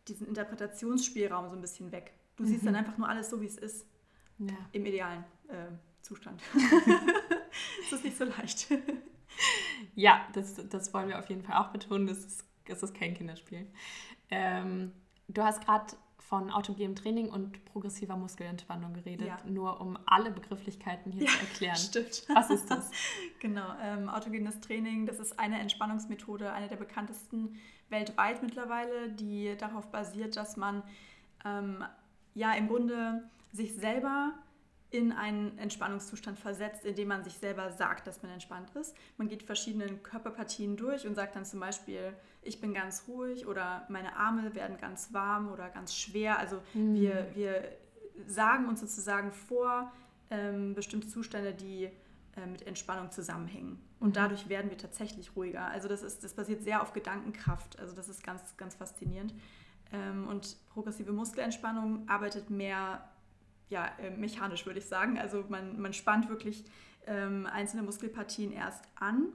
diesen 0.09 0.27
Interpretationsspielraum 0.27 1.49
so 1.49 1.57
ein 1.57 1.61
bisschen 1.61 1.93
weg. 1.93 2.13
Du 2.37 2.43
mhm. 2.43 2.49
siehst 2.49 2.65
dann 2.65 2.73
mhm. 2.73 2.81
einfach 2.81 2.99
nur 2.99 3.09
alles 3.09 3.31
so, 3.31 3.41
wie 3.41 3.47
es 3.47 3.57
ist. 3.57 3.87
Ja. 4.39 4.57
Im 4.73 4.87
idealen 4.87 5.25
äh, 5.51 5.69
Zustand. 6.03 6.43
Es 7.87 7.93
ist 7.93 8.05
nicht 8.05 8.17
so 8.17 8.25
leicht. 8.25 8.69
ja, 9.95 10.27
das, 10.33 10.61
das 10.69 10.93
wollen 10.95 11.09
wir 11.09 11.19
auf 11.19 11.29
jeden 11.29 11.43
Fall 11.43 11.57
auch 11.57 11.69
betonen. 11.69 12.07
Das 12.07 12.19
ist, 12.19 12.45
das 12.67 12.83
ist 12.83 12.95
kein 12.95 13.15
Kinderspiel. 13.15 13.67
Ähm, 14.31 14.93
du 15.29 15.43
hast 15.43 15.65
gerade 15.65 15.87
von 16.19 16.51
autogenem 16.51 16.95
Training 16.95 17.29
und 17.29 17.65
progressiver 17.65 18.17
Muskelentspannung 18.17 18.95
geredet, 18.95 19.27
ja. 19.27 19.39
nur 19.45 19.81
um 19.81 19.99
alle 20.07 20.31
Begrifflichkeiten 20.31 21.11
hier 21.11 21.25
ja, 21.25 21.31
zu 21.31 21.41
erklären. 21.41 21.77
Stimmt. 21.77 22.25
Was 22.33 22.51
ist 22.51 22.71
das? 22.71 22.91
genau, 23.41 23.67
ähm, 23.83 24.09
autogenes 24.09 24.61
Training, 24.61 25.07
das 25.07 25.19
ist 25.19 25.41
eine 25.41 25.59
Entspannungsmethode, 25.59 26.53
eine 26.53 26.69
der 26.69 26.77
bekanntesten 26.77 27.59
weltweit 27.89 28.45
mittlerweile, 28.45 29.11
die 29.11 29.57
darauf 29.57 29.91
basiert, 29.91 30.37
dass 30.37 30.57
man 30.57 30.85
ähm, 31.45 31.85
ja 32.35 32.53
im 32.53 32.69
Grunde 32.69 33.29
sich 33.51 33.75
selber 33.75 34.35
in 34.91 35.13
einen 35.13 35.57
Entspannungszustand 35.59 36.39
versetzt, 36.39 36.85
indem 36.85 37.09
man 37.09 37.23
sich 37.23 37.35
selber 37.35 37.71
sagt, 37.71 38.07
dass 38.07 38.23
man 38.23 38.33
entspannt 38.33 38.71
ist. 38.75 38.95
Man 39.19 39.29
geht 39.29 39.45
verschiedenen 39.45 40.03
Körperpartien 40.03 40.77
durch 40.77 41.07
und 41.07 41.15
sagt 41.15 41.37
dann 41.37 41.45
zum 41.45 41.61
Beispiel, 41.61 42.13
ich 42.43 42.61
bin 42.61 42.75
ganz 42.75 43.05
ruhig 43.07 43.47
oder 43.47 43.87
meine 43.89 44.17
Arme 44.17 44.55
werden 44.55 44.77
ganz 44.79 45.13
warm 45.13 45.49
oder 45.53 45.69
ganz 45.71 45.95
schwer. 45.95 46.39
Also 46.39 46.61
mhm. 46.75 46.95
wir, 46.95 47.27
wir 47.35 47.69
sagen 48.27 48.69
uns 48.69 48.81
sozusagen 48.81 49.33
vor 49.33 49.93
ähm, 50.31 50.75
bestimmte 50.75 51.07
Zustände, 51.07 51.55
die 51.55 51.85
äh, 51.85 52.47
mit 52.47 52.67
Entspannung 52.67 53.13
zusammenhängen. 53.13 53.81
Und 54.01 54.11
mhm. 54.11 54.15
dadurch 54.15 54.49
werden 54.49 54.71
wir 54.71 54.79
tatsächlich 54.79 55.37
ruhiger. 55.37 55.67
Also 55.67 55.89
das, 55.89 56.03
ist, 56.03 56.25
das 56.25 56.35
basiert 56.35 56.63
sehr 56.63 56.83
auf 56.83 56.93
Gedankenkraft. 56.93 57.79
Also 57.79 57.95
das 57.95 58.09
ist 58.09 58.25
ganz, 58.25 58.57
ganz 58.57 58.75
faszinierend. 58.75 59.35
Ähm, 59.93 60.27
und 60.29 60.57
progressive 60.71 61.13
Muskelentspannung 61.13 62.09
arbeitet 62.09 62.51
mehr 62.51 63.10
ja, 63.71 63.91
äh, 63.99 64.11
mechanisch, 64.11 64.67
würde 64.67 64.81
ich 64.81 64.87
sagen. 64.87 65.19
Also 65.19 65.45
man, 65.49 65.81
man 65.81 65.93
spannt 65.93 66.29
wirklich 66.29 66.65
ähm, 67.07 67.47
einzelne 67.47 67.83
Muskelpartien 67.83 68.53
erst 68.53 68.85
an 68.97 69.33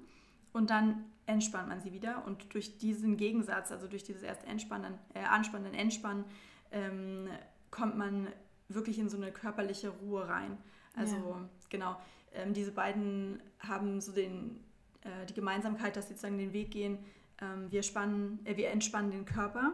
und 0.54 0.70
dann 0.70 1.06
entspannt 1.26 1.70
man 1.70 1.82
sie 1.82 1.92
wieder. 1.92 2.24
Und 2.26 2.54
durch 2.54 2.78
diesen 2.78 3.18
Gegensatz, 3.18 3.72
also 3.72 3.88
durch 3.88 4.04
dieses 4.04 4.22
erst 4.22 4.46
Entspannen, 4.46 4.94
äh, 5.14 5.24
Anspannen, 5.24 5.74
Entspannen, 5.74 6.26
ähm, 6.72 7.30
kommt 7.72 7.98
man 7.98 8.28
wirklich 8.68 9.00
in 9.00 9.10
so 9.10 9.18
eine 9.18 9.32
körperliche 9.32 9.90
Ruhe 9.90 10.28
rein. 10.28 10.58
Also 10.96 11.16
ja. 11.16 11.50
genau, 11.70 11.98
ähm, 12.34 12.54
diese 12.54 12.72
beiden 12.72 13.42
haben 13.60 14.02
so 14.02 14.12
den, 14.12 14.64
äh, 15.02 15.26
die 15.28 15.34
Gemeinsamkeit, 15.34 15.96
dass 15.96 16.08
sie 16.08 16.14
sozusagen 16.14 16.38
den 16.38 16.54
Weg 16.54 16.72
gehen, 16.72 17.00
ähm, 17.42 17.72
wir, 17.72 17.84
spannen, 17.84 18.40
äh, 18.46 18.56
wir 18.56 18.70
entspannen 18.70 19.12
den 19.12 19.26
Körper 19.26 19.74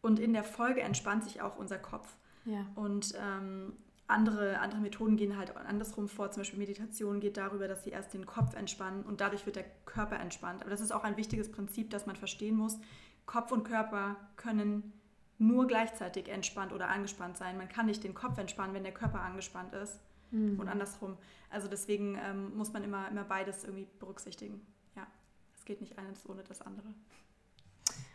und 0.00 0.18
in 0.18 0.32
der 0.32 0.44
Folge 0.44 0.82
entspannt 0.82 1.24
sich 1.24 1.42
auch 1.42 1.56
unser 1.56 1.78
Kopf. 1.78 2.14
Ja. 2.44 2.66
Und 2.74 3.14
ähm, 3.20 3.72
andere, 4.06 4.58
andere 4.58 4.80
Methoden 4.80 5.16
gehen 5.16 5.36
halt 5.36 5.56
andersrum 5.56 6.08
vor. 6.08 6.30
Zum 6.30 6.42
Beispiel 6.42 6.58
Meditation 6.58 7.20
geht 7.20 7.36
darüber, 7.36 7.68
dass 7.68 7.84
sie 7.84 7.90
erst 7.90 8.12
den 8.14 8.26
Kopf 8.26 8.54
entspannen 8.54 9.04
und 9.04 9.20
dadurch 9.20 9.46
wird 9.46 9.56
der 9.56 9.64
Körper 9.84 10.18
entspannt. 10.18 10.62
Aber 10.62 10.70
das 10.70 10.80
ist 10.80 10.92
auch 10.92 11.04
ein 11.04 11.16
wichtiges 11.16 11.50
Prinzip, 11.50 11.90
das 11.90 12.06
man 12.06 12.16
verstehen 12.16 12.56
muss. 12.56 12.78
Kopf 13.26 13.52
und 13.52 13.64
Körper 13.64 14.16
können 14.36 14.92
nur 15.38 15.66
gleichzeitig 15.66 16.28
entspannt 16.28 16.72
oder 16.72 16.88
angespannt 16.88 17.36
sein. 17.36 17.56
Man 17.56 17.68
kann 17.68 17.86
nicht 17.86 18.04
den 18.04 18.14
Kopf 18.14 18.38
entspannen, 18.38 18.74
wenn 18.74 18.84
der 18.84 18.92
Körper 18.92 19.20
angespannt 19.20 19.72
ist 19.72 19.98
mhm. 20.30 20.58
und 20.60 20.68
andersrum. 20.68 21.16
Also 21.50 21.68
deswegen 21.68 22.18
ähm, 22.22 22.56
muss 22.56 22.72
man 22.72 22.84
immer, 22.84 23.08
immer 23.08 23.24
beides 23.24 23.64
irgendwie 23.64 23.88
berücksichtigen. 23.98 24.60
Ja, 24.94 25.06
es 25.54 25.64
geht 25.64 25.80
nicht 25.80 25.98
eines 25.98 26.28
ohne 26.28 26.42
das 26.42 26.60
andere. 26.62 26.94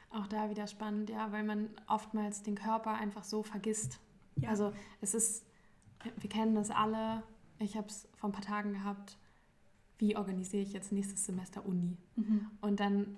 Auch 0.10 0.28
da 0.28 0.50
wieder 0.50 0.68
spannend, 0.68 1.10
ja, 1.10 1.32
weil 1.32 1.44
man 1.44 1.70
oftmals 1.88 2.44
den 2.44 2.56
Körper 2.56 2.94
einfach 2.94 3.24
so 3.24 3.44
vergisst. 3.44 4.00
Ja. 4.38 4.50
Also 4.50 4.74
es 5.02 5.14
ist 5.14 5.47
wir 6.18 6.30
kennen 6.30 6.56
das 6.56 6.72
alle. 6.72 7.24
Ich 7.60 7.76
habe 7.76 7.88
es 7.88 8.08
vor 8.16 8.30
ein 8.30 8.34
paar 8.34 8.42
Tagen 8.42 8.74
gehabt. 8.74 9.18
Wie 9.98 10.16
organisiere 10.16 10.64
ich 10.64 10.74
jetzt 10.74 10.92
nächstes 10.92 11.26
Semester 11.26 11.66
Uni? 11.66 11.98
Mhm. 12.16 12.52
Und 12.62 12.80
dann 12.80 13.18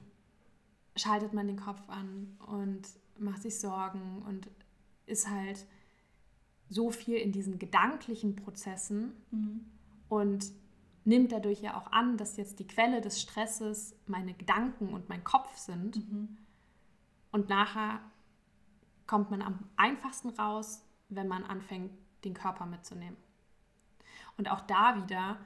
schaltet 0.96 1.34
man 1.34 1.48
den 1.48 1.60
Kopf 1.60 1.88
an 1.90 2.38
und 2.48 2.82
macht 3.18 3.42
sich 3.42 3.60
Sorgen 3.60 4.22
und 4.28 4.50
ist 5.06 5.30
halt 5.30 5.66
so 6.70 6.92
viel 6.92 7.18
in 7.18 7.32
diesen 7.32 7.60
gedanklichen 7.60 8.36
Prozessen 8.36 9.14
mhm. 9.32 9.66
und 10.08 10.52
nimmt 11.04 11.32
dadurch 11.32 11.62
ja 11.62 11.76
auch 11.76 11.92
an, 11.92 12.18
dass 12.18 12.38
jetzt 12.38 12.60
die 12.60 12.68
Quelle 12.68 13.02
des 13.02 13.22
Stresses 13.22 13.96
meine 14.06 14.34
Gedanken 14.34 14.90
und 14.90 15.10
mein 15.10 15.24
Kopf 15.24 15.58
sind. 15.58 15.98
Mhm. 15.98 16.38
Und 17.32 17.50
nachher 17.50 18.00
kommt 19.08 19.32
man 19.32 19.42
am 19.42 19.60
einfachsten 19.76 20.30
raus, 20.30 20.86
wenn 21.10 21.28
man 21.28 21.44
anfängt, 21.44 21.92
den 22.24 22.34
Körper 22.34 22.66
mitzunehmen. 22.66 23.18
Und 24.38 24.50
auch 24.50 24.62
da 24.62 24.96
wieder, 24.96 25.38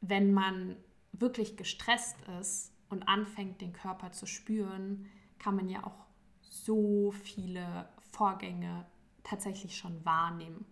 wenn 0.00 0.32
man 0.32 0.76
wirklich 1.12 1.56
gestresst 1.56 2.20
ist 2.40 2.72
und 2.88 3.08
anfängt, 3.08 3.60
den 3.60 3.72
Körper 3.72 4.12
zu 4.12 4.26
spüren, 4.26 5.06
kann 5.38 5.56
man 5.56 5.68
ja 5.68 5.84
auch 5.84 6.06
so 6.40 7.12
viele 7.12 7.88
Vorgänge 8.12 8.86
tatsächlich 9.22 9.76
schon 9.76 10.04
wahrnehmen. 10.04 10.64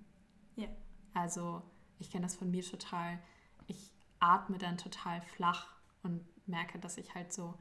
Ja. 0.57 0.68
Also 1.12 1.62
ich 1.98 2.11
kenne 2.11 2.26
das 2.26 2.37
von 2.37 2.50
mir 2.50 2.62
total. 2.62 3.18
Ich 3.66 3.90
atme 4.20 4.59
dann 4.59 4.78
total 4.78 5.20
flach 5.22 5.68
und 6.02 6.24
merke, 6.46 6.78
dass 6.78 6.98
ich 6.98 7.14
halt 7.14 7.33
so 7.33 7.54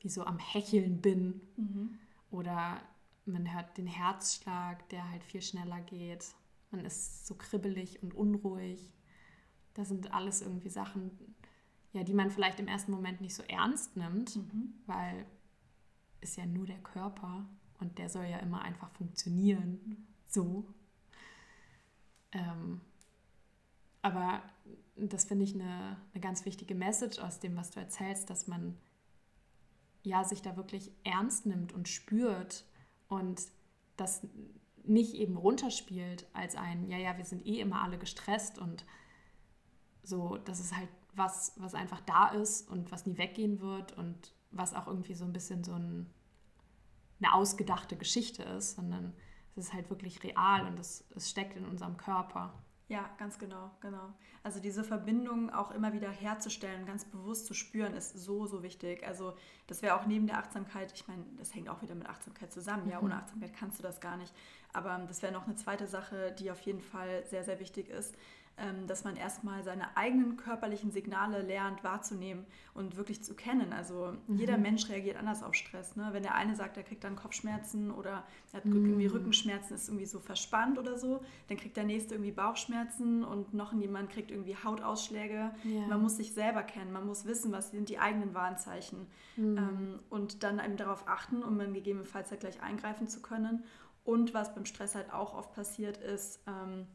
wie 0.00 0.08
so 0.08 0.24
am 0.24 0.38
Hecheln 0.38 1.00
bin. 1.00 1.40
Mhm. 1.56 1.98
Oder 2.30 2.80
man 3.26 3.52
hört 3.52 3.76
den 3.78 3.86
Herzschlag, 3.86 4.88
der 4.90 5.10
halt 5.10 5.24
viel 5.24 5.42
schneller 5.42 5.80
geht. 5.80 6.34
Man 6.74 6.84
ist 6.84 7.26
so 7.26 7.34
kribbelig 7.34 8.02
und 8.02 8.14
unruhig. 8.14 8.92
Das 9.74 9.88
sind 9.88 10.12
alles 10.12 10.42
irgendwie 10.42 10.68
Sachen, 10.68 11.10
ja, 11.92 12.02
die 12.02 12.14
man 12.14 12.30
vielleicht 12.30 12.58
im 12.58 12.68
ersten 12.68 12.90
Moment 12.92 13.20
nicht 13.20 13.34
so 13.34 13.42
ernst 13.44 13.96
nimmt, 13.96 14.36
mhm. 14.36 14.74
weil 14.86 15.26
ist 16.20 16.36
ja 16.36 16.46
nur 16.46 16.66
der 16.66 16.78
Körper 16.78 17.46
und 17.78 17.98
der 17.98 18.08
soll 18.08 18.24
ja 18.24 18.38
immer 18.38 18.62
einfach 18.62 18.90
funktionieren. 18.90 20.06
So. 20.26 20.64
Ähm, 22.32 22.80
aber 24.02 24.42
das 24.96 25.24
finde 25.24 25.44
ich 25.44 25.54
eine, 25.54 25.96
eine 26.12 26.20
ganz 26.20 26.44
wichtige 26.44 26.74
Message 26.74 27.18
aus 27.18 27.40
dem, 27.40 27.56
was 27.56 27.70
du 27.70 27.80
erzählst, 27.80 28.30
dass 28.30 28.48
man 28.48 28.76
ja 30.02 30.24
sich 30.24 30.42
da 30.42 30.56
wirklich 30.56 30.90
ernst 31.04 31.46
nimmt 31.46 31.72
und 31.72 31.88
spürt 31.88 32.64
und 33.08 33.42
das 33.96 34.26
nicht 34.84 35.14
eben 35.14 35.36
runterspielt 35.36 36.26
als 36.32 36.56
ein, 36.56 36.88
ja, 36.88 36.98
ja, 36.98 37.16
wir 37.16 37.24
sind 37.24 37.46
eh 37.46 37.60
immer 37.60 37.82
alle 37.82 37.98
gestresst 37.98 38.58
und 38.58 38.84
so, 40.02 40.36
das 40.38 40.60
ist 40.60 40.76
halt 40.76 40.88
was, 41.14 41.54
was 41.56 41.74
einfach 41.74 42.00
da 42.00 42.28
ist 42.28 42.68
und 42.68 42.90
was 42.90 43.06
nie 43.06 43.16
weggehen 43.16 43.60
wird 43.60 43.92
und 43.92 44.34
was 44.50 44.74
auch 44.74 44.86
irgendwie 44.86 45.14
so 45.14 45.24
ein 45.24 45.32
bisschen 45.32 45.64
so 45.64 45.72
ein, 45.72 46.10
eine 47.20 47.34
ausgedachte 47.34 47.96
Geschichte 47.96 48.42
ist, 48.42 48.76
sondern 48.76 49.14
es 49.56 49.66
ist 49.66 49.72
halt 49.72 49.90
wirklich 49.90 50.22
real 50.24 50.66
und 50.66 50.78
es, 50.78 51.04
es 51.14 51.30
steckt 51.30 51.56
in 51.56 51.64
unserem 51.64 51.96
Körper. 51.96 52.63
Ja, 52.88 53.08
ganz 53.16 53.38
genau, 53.38 53.70
genau. 53.80 54.12
Also 54.42 54.60
diese 54.60 54.84
Verbindung 54.84 55.50
auch 55.50 55.70
immer 55.70 55.94
wieder 55.94 56.10
herzustellen, 56.10 56.84
ganz 56.84 57.06
bewusst 57.06 57.46
zu 57.46 57.54
spüren, 57.54 57.94
ist 57.94 58.18
so, 58.18 58.46
so 58.46 58.62
wichtig. 58.62 59.06
Also 59.06 59.34
das 59.66 59.80
wäre 59.80 59.98
auch 59.98 60.04
neben 60.04 60.26
der 60.26 60.38
Achtsamkeit, 60.38 60.92
ich 60.94 61.08
meine, 61.08 61.24
das 61.38 61.54
hängt 61.54 61.70
auch 61.70 61.80
wieder 61.80 61.94
mit 61.94 62.06
Achtsamkeit 62.06 62.52
zusammen. 62.52 62.90
Ja, 62.90 62.98
ohne 62.98 63.14
mhm. 63.14 63.20
Achtsamkeit 63.20 63.54
kannst 63.58 63.78
du 63.78 63.82
das 63.82 64.00
gar 64.00 64.18
nicht. 64.18 64.34
Aber 64.74 64.98
das 65.08 65.22
wäre 65.22 65.32
noch 65.32 65.46
eine 65.46 65.56
zweite 65.56 65.86
Sache, 65.86 66.32
die 66.38 66.50
auf 66.50 66.60
jeden 66.60 66.80
Fall 66.80 67.24
sehr, 67.26 67.42
sehr 67.44 67.58
wichtig 67.58 67.88
ist, 67.88 68.14
ähm, 68.14 68.20
dass 68.86 69.02
man 69.02 69.16
erstmal 69.16 69.64
seine 69.64 69.96
eigenen 69.96 70.36
körperlichen 70.36 70.92
Signale 70.92 71.42
lernt 71.42 71.82
wahrzunehmen 71.82 72.46
und 72.72 72.96
wirklich 72.96 73.24
zu 73.24 73.34
kennen. 73.34 73.72
Also 73.72 74.14
mhm. 74.28 74.36
jeder 74.36 74.58
Mensch 74.58 74.88
reagiert 74.88 75.16
anders 75.16 75.42
auf 75.42 75.54
Stress. 75.54 75.96
Ne? 75.96 76.08
Wenn 76.12 76.22
der 76.22 76.36
eine 76.36 76.54
sagt, 76.54 76.76
er 76.76 76.84
kriegt 76.84 77.02
dann 77.02 77.16
Kopfschmerzen 77.16 77.90
oder 77.90 78.22
er 78.52 78.58
hat 78.58 78.64
mhm. 78.64 78.86
irgendwie 78.86 79.06
Rückenschmerzen, 79.06 79.74
ist 79.74 79.88
irgendwie 79.88 80.06
so 80.06 80.20
verspannt 80.20 80.78
oder 80.78 80.96
so, 80.98 81.20
dann 81.48 81.56
kriegt 81.56 81.76
der 81.76 81.82
nächste 81.82 82.14
irgendwie 82.14 82.30
Bauchschmerzen 82.30 83.24
und 83.24 83.54
noch 83.54 83.72
jemand 83.72 84.10
kriegt 84.10 84.30
irgendwie 84.30 84.56
Hautausschläge. 84.56 85.50
Ja. 85.64 85.86
Man 85.88 86.00
muss 86.00 86.16
sich 86.16 86.32
selber 86.32 86.62
kennen, 86.62 86.92
man 86.92 87.06
muss 87.06 87.24
wissen, 87.24 87.50
was 87.50 87.72
sind 87.72 87.88
die 87.88 87.98
eigenen 87.98 88.34
Warnzeichen 88.34 89.08
mhm. 89.36 89.58
ähm, 89.58 89.98
und 90.10 90.44
dann 90.44 90.60
eben 90.60 90.76
darauf 90.76 91.08
achten, 91.08 91.42
um 91.42 91.58
dann 91.58 91.74
gegebenenfalls 91.74 92.30
halt 92.30 92.40
gleich 92.40 92.62
eingreifen 92.62 93.08
zu 93.08 93.20
können. 93.20 93.64
Und 94.04 94.34
was 94.34 94.54
beim 94.54 94.66
Stress 94.66 94.94
halt 94.94 95.12
auch 95.12 95.34
oft 95.34 95.54
passiert 95.54 95.96
ist, 95.96 96.40
ähm, 96.46 96.86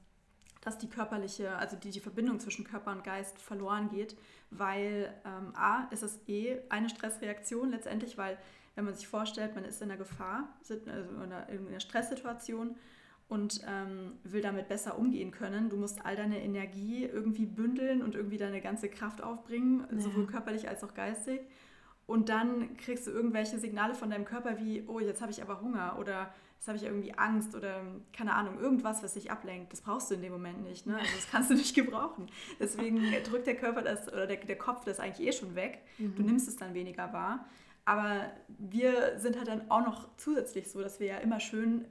dass 0.62 0.78
die 0.78 0.90
körperliche, 0.90 1.56
also 1.56 1.78
die, 1.78 1.92
die 1.92 2.00
Verbindung 2.00 2.40
zwischen 2.40 2.66
Körper 2.66 2.92
und 2.92 3.04
Geist 3.04 3.40
verloren 3.40 3.90
geht, 3.90 4.18
weil 4.52 5.14
ähm, 5.26 5.54
A, 5.56 5.88
ist 5.92 6.04
es 6.04 6.20
eh 6.28 6.60
eine 6.70 6.90
Stressreaktion 6.90 7.70
letztendlich, 7.70 8.18
weil 8.18 8.38
wenn 8.76 8.86
man 8.86 8.94
sich 8.94 9.08
vorstellt, 9.08 9.56
man 9.56 9.66
ist 9.66 9.82
in 9.82 9.90
einer 9.90 9.98
Gefahr, 9.98 10.50
also 10.60 10.74
in 10.74 10.90
einer, 10.90 11.50
in 11.50 11.68
einer 11.68 11.80
Stresssituation 11.80 12.76
und 13.28 13.62
ähm, 13.68 14.14
will 14.24 14.42
damit 14.42 14.68
besser 14.68 14.98
umgehen 14.98 15.32
können. 15.32 15.70
Du 15.70 15.78
musst 15.78 16.04
all 16.06 16.16
deine 16.16 16.42
Energie 16.42 17.06
irgendwie 17.06 17.46
bündeln 17.46 18.02
und 18.02 18.16
irgendwie 18.16 18.38
deine 18.38 18.60
ganze 18.60 18.90
Kraft 18.90 19.22
aufbringen, 19.22 19.86
ja. 19.92 20.00
sowohl 20.00 20.26
körperlich 20.28 20.68
als 20.68 20.84
auch 20.84 20.94
geistig. 20.94 21.42
Und 22.08 22.30
dann 22.30 22.76
kriegst 22.78 23.06
du 23.06 23.12
irgendwelche 23.12 23.60
Signale 23.60 23.94
von 23.94 24.10
deinem 24.10 24.26
Körper 24.26 24.58
wie, 24.58 24.84
oh, 24.88 25.00
jetzt 25.00 25.22
habe 25.22 25.32
ich 25.32 25.44
aber 25.44 25.62
Hunger 25.62 25.98
oder 26.00 26.34
jetzt 26.60 26.68
habe 26.68 26.78
ich 26.78 26.84
irgendwie 26.84 27.14
Angst 27.14 27.56
oder 27.56 27.82
keine 28.12 28.34
Ahnung, 28.34 28.60
irgendwas, 28.60 29.02
was 29.02 29.14
dich 29.14 29.32
ablenkt. 29.32 29.72
Das 29.72 29.80
brauchst 29.80 30.12
du 30.12 30.16
in 30.16 30.22
dem 30.22 30.34
Moment 30.34 30.62
nicht. 30.62 30.86
Ne? 30.86 30.98
Also 30.98 31.10
das 31.16 31.32
kannst 31.32 31.50
du 31.50 31.54
nicht 31.56 31.74
gebrauchen. 31.74 32.28
Deswegen 32.60 33.02
drückt 33.24 33.48
der 33.48 33.56
Körper 33.56 33.82
das 33.82 34.10
oder 34.10 34.28
der, 34.28 34.38
der 34.38 34.58
Kopf 34.58 34.84
das 34.84 35.00
eigentlich 35.00 35.26
eh 35.26 35.32
schon 35.32 35.56
weg. 35.56 35.80
Mhm. 35.98 36.16
Du 36.16 36.24
nimmst 36.24 36.50
es 36.50 36.58
dann 36.58 36.74
weniger 36.74 37.14
wahr. 37.14 37.46
Aber 37.86 38.30
wir 38.50 39.18
sind 39.20 39.38
halt 39.38 39.48
dann 39.48 39.72
auch 39.72 39.86
noch 39.86 40.10
zusätzlich 40.18 40.70
so, 40.70 40.82
dass 40.82 41.00
wir 41.00 41.08
ja 41.08 41.18
immer 41.20 41.40
schön 41.40 41.86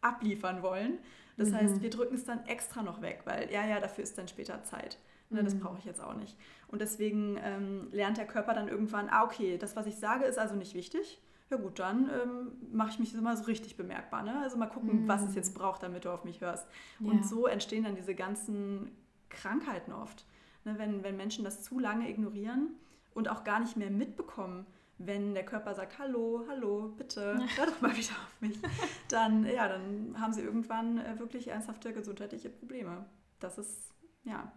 abliefern 0.00 0.60
wollen. 0.62 0.98
Das 1.36 1.50
mhm. 1.50 1.54
heißt, 1.54 1.80
wir 1.80 1.90
drücken 1.90 2.16
es 2.16 2.24
dann 2.24 2.44
extra 2.46 2.82
noch 2.82 3.00
weg, 3.00 3.20
weil 3.26 3.48
ja, 3.52 3.64
ja, 3.64 3.78
dafür 3.78 4.02
ist 4.02 4.18
dann 4.18 4.26
später 4.26 4.64
Zeit. 4.64 4.98
Ne, 5.30 5.44
das 5.44 5.54
mhm. 5.54 5.60
brauche 5.60 5.78
ich 5.78 5.84
jetzt 5.84 6.02
auch 6.02 6.14
nicht. 6.14 6.36
Und 6.66 6.80
deswegen 6.80 7.38
ähm, 7.44 7.88
lernt 7.92 8.16
der 8.16 8.26
Körper 8.26 8.54
dann 8.54 8.66
irgendwann, 8.66 9.08
ah, 9.08 9.22
okay, 9.22 9.56
das, 9.56 9.76
was 9.76 9.86
ich 9.86 9.94
sage, 9.94 10.24
ist 10.24 10.38
also 10.38 10.56
nicht 10.56 10.74
wichtig 10.74 11.20
ja 11.50 11.56
gut, 11.56 11.78
dann 11.78 12.10
ähm, 12.10 12.52
mache 12.72 12.90
ich 12.90 12.98
mich 12.98 13.14
immer 13.14 13.36
so 13.36 13.44
richtig 13.44 13.76
bemerkbar. 13.76 14.22
Ne? 14.22 14.38
Also 14.40 14.56
mal 14.56 14.66
gucken, 14.66 15.02
mhm. 15.02 15.08
was 15.08 15.22
es 15.22 15.34
jetzt 15.34 15.54
braucht, 15.54 15.82
damit 15.82 16.04
du 16.04 16.10
auf 16.10 16.24
mich 16.24 16.40
hörst. 16.40 16.66
Ja. 17.00 17.10
Und 17.10 17.26
so 17.26 17.46
entstehen 17.46 17.84
dann 17.84 17.94
diese 17.94 18.14
ganzen 18.14 18.90
Krankheiten 19.30 19.92
oft. 19.92 20.26
Ne? 20.64 20.74
Wenn, 20.78 21.02
wenn 21.02 21.16
Menschen 21.16 21.44
das 21.44 21.62
zu 21.62 21.78
lange 21.78 22.08
ignorieren 22.08 22.74
und 23.14 23.28
auch 23.28 23.44
gar 23.44 23.60
nicht 23.60 23.76
mehr 23.76 23.90
mitbekommen, 23.90 24.66
wenn 24.98 25.32
der 25.32 25.44
Körper 25.44 25.74
sagt, 25.74 25.98
hallo, 25.98 26.44
hallo, 26.48 26.92
bitte, 26.96 27.38
hör 27.56 27.66
doch 27.66 27.80
mal 27.80 27.96
wieder 27.96 28.10
auf 28.10 28.40
mich, 28.40 28.58
dann, 29.08 29.46
ja, 29.46 29.68
dann 29.68 30.20
haben 30.20 30.32
sie 30.32 30.42
irgendwann 30.42 30.98
äh, 30.98 31.18
wirklich 31.18 31.48
ernsthafte 31.48 31.92
gesundheitliche 31.92 32.50
Probleme. 32.50 33.06
Das 33.38 33.58
ist, 33.58 33.94
ja. 34.24 34.52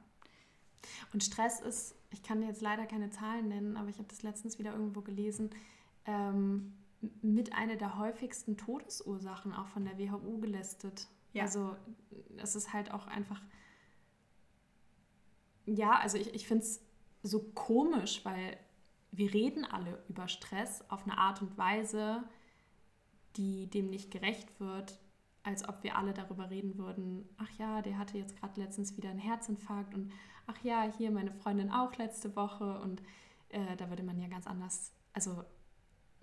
Und 1.13 1.23
Stress 1.23 1.61
ist, 1.61 1.95
ich 2.09 2.23
kann 2.23 2.41
jetzt 2.41 2.61
leider 2.61 2.87
keine 2.87 3.11
Zahlen 3.11 3.49
nennen, 3.49 3.77
aber 3.77 3.89
ich 3.89 3.99
habe 3.99 4.07
das 4.09 4.23
letztens 4.23 4.57
wieder 4.57 4.73
irgendwo 4.73 5.01
gelesen, 5.01 5.51
ähm, 6.05 6.73
mit 7.21 7.53
einer 7.53 7.75
der 7.75 7.97
häufigsten 7.97 8.57
Todesursachen 8.57 9.53
auch 9.53 9.67
von 9.67 9.85
der 9.85 9.97
WHO 9.97 10.37
gelistet. 10.37 11.07
Ja. 11.33 11.43
Also 11.43 11.75
es 12.37 12.55
ist 12.55 12.73
halt 12.73 12.91
auch 12.91 13.07
einfach, 13.07 13.41
ja, 15.65 15.99
also 15.99 16.17
ich, 16.17 16.33
ich 16.33 16.47
finde 16.47 16.63
es 16.63 16.81
so 17.23 17.39
komisch, 17.55 18.23
weil 18.25 18.57
wir 19.11 19.33
reden 19.33 19.65
alle 19.65 20.03
über 20.09 20.27
Stress 20.27 20.83
auf 20.89 21.03
eine 21.03 21.17
Art 21.17 21.41
und 21.41 21.57
Weise, 21.57 22.23
die 23.35 23.67
dem 23.67 23.89
nicht 23.89 24.11
gerecht 24.11 24.59
wird, 24.59 24.99
als 25.43 25.67
ob 25.67 25.83
wir 25.83 25.97
alle 25.97 26.13
darüber 26.13 26.49
reden 26.49 26.77
würden, 26.77 27.27
ach 27.37 27.49
ja, 27.57 27.81
der 27.81 27.97
hatte 27.97 28.17
jetzt 28.17 28.37
gerade 28.39 28.61
letztens 28.61 28.95
wieder 28.97 29.09
einen 29.09 29.19
Herzinfarkt 29.19 29.93
und 29.93 30.11
ach 30.47 30.63
ja, 30.63 30.83
hier 30.97 31.11
meine 31.11 31.31
Freundin 31.31 31.71
auch 31.71 31.95
letzte 31.97 32.35
Woche 32.35 32.79
und 32.81 33.01
äh, 33.49 33.75
da 33.77 33.89
würde 33.89 34.03
man 34.03 34.19
ja 34.19 34.27
ganz 34.27 34.47
anders, 34.47 34.93
also 35.13 35.43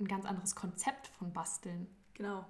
ein 0.00 0.06
ganz 0.06 0.24
anderes 0.24 0.54
Konzept 0.54 1.08
von 1.18 1.32
Basteln. 1.32 1.86
Genau. 2.14 2.44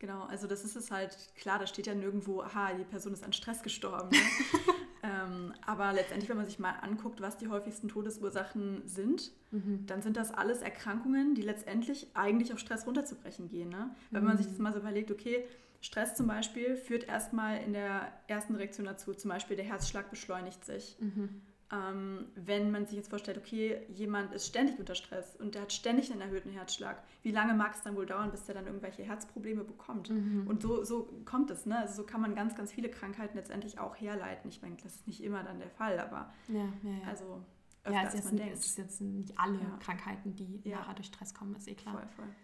Genau, 0.00 0.22
also 0.24 0.46
das 0.46 0.64
ist 0.64 0.76
es 0.76 0.92
halt, 0.92 1.16
klar, 1.34 1.58
da 1.58 1.66
steht 1.66 1.88
ja 1.88 1.94
nirgendwo, 1.94 2.40
aha, 2.40 2.72
die 2.74 2.84
Person 2.84 3.12
ist 3.12 3.24
an 3.24 3.32
Stress 3.32 3.64
gestorben. 3.64 4.10
Ne? 4.10 4.18
ähm, 5.02 5.52
aber 5.66 5.92
letztendlich, 5.92 6.28
wenn 6.28 6.36
man 6.36 6.46
sich 6.46 6.60
mal 6.60 6.70
anguckt, 6.70 7.20
was 7.20 7.36
die 7.36 7.48
häufigsten 7.48 7.88
Todesursachen 7.88 8.86
sind, 8.86 9.32
mhm. 9.50 9.86
dann 9.86 10.00
sind 10.02 10.16
das 10.16 10.32
alles 10.32 10.62
Erkrankungen, 10.62 11.34
die 11.34 11.42
letztendlich 11.42 12.06
eigentlich 12.14 12.52
auf 12.52 12.60
Stress 12.60 12.86
runterzubrechen 12.86 13.48
gehen. 13.48 13.70
Ne? 13.70 13.90
Wenn 14.12 14.22
mhm. 14.22 14.28
man 14.28 14.36
sich 14.36 14.46
das 14.46 14.58
mal 14.58 14.72
so 14.72 14.78
überlegt, 14.78 15.10
okay, 15.10 15.44
Stress 15.80 16.14
zum 16.14 16.28
Beispiel 16.28 16.76
führt 16.76 17.08
erstmal 17.08 17.60
in 17.62 17.72
der 17.72 18.12
ersten 18.28 18.54
Reaktion 18.54 18.86
dazu, 18.86 19.14
zum 19.14 19.30
Beispiel 19.30 19.56
der 19.56 19.64
Herzschlag 19.64 20.10
beschleunigt 20.10 20.64
sich. 20.64 20.96
Mhm 21.00 21.42
ähm, 21.70 22.28
wenn 22.34 22.70
man 22.70 22.86
sich 22.86 22.96
jetzt 22.96 23.10
vorstellt, 23.10 23.36
okay, 23.36 23.82
jemand 23.88 24.32
ist 24.32 24.46
ständig 24.46 24.78
unter 24.78 24.94
Stress 24.94 25.36
und 25.36 25.54
der 25.54 25.62
hat 25.62 25.72
ständig 25.72 26.10
einen 26.10 26.22
erhöhten 26.22 26.50
Herzschlag, 26.50 27.02
wie 27.22 27.30
lange 27.30 27.52
mag 27.52 27.74
es 27.74 27.82
dann 27.82 27.94
wohl 27.94 28.06
dauern, 28.06 28.30
bis 28.30 28.44
der 28.44 28.54
dann 28.54 28.66
irgendwelche 28.66 29.02
Herzprobleme 29.02 29.64
bekommt? 29.64 30.08
Mhm. 30.08 30.46
Und 30.46 30.62
so, 30.62 30.82
so 30.84 31.10
kommt 31.26 31.50
es, 31.50 31.66
ne? 31.66 31.78
Also 31.78 32.02
so 32.02 32.06
kann 32.06 32.22
man 32.22 32.34
ganz, 32.34 32.54
ganz 32.54 32.72
viele 32.72 32.88
Krankheiten 32.88 33.36
letztendlich 33.36 33.78
auch 33.78 33.94
herleiten. 33.96 34.48
Ich 34.48 34.60
denke, 34.60 34.82
das 34.82 34.94
ist 34.94 35.06
nicht 35.06 35.22
immer 35.22 35.42
dann 35.44 35.58
der 35.58 35.70
Fall, 35.70 35.98
aber 35.98 36.32
ja, 36.48 36.72
ja, 36.82 36.90
ja. 36.90 37.06
also 37.06 37.44
öfter, 37.84 38.00
ja, 38.00 38.08
es 38.08 38.14
als 38.14 38.24
man 38.24 38.36
denkt. 38.36 38.54
Es 38.54 38.66
ist 38.66 38.78
jetzt 38.78 39.00
nicht 39.02 39.38
alle 39.38 39.58
ja. 39.58 39.78
Krankheiten, 39.80 40.34
die 40.34 40.62
ja. 40.64 40.78
nachher 40.78 40.94
durch 40.94 41.08
Stress 41.08 41.34
kommen, 41.34 41.54
ist 41.54 41.68
eh 41.68 41.74
klar. 41.74 41.94
Voll, 41.94 42.08
voll. 42.16 42.34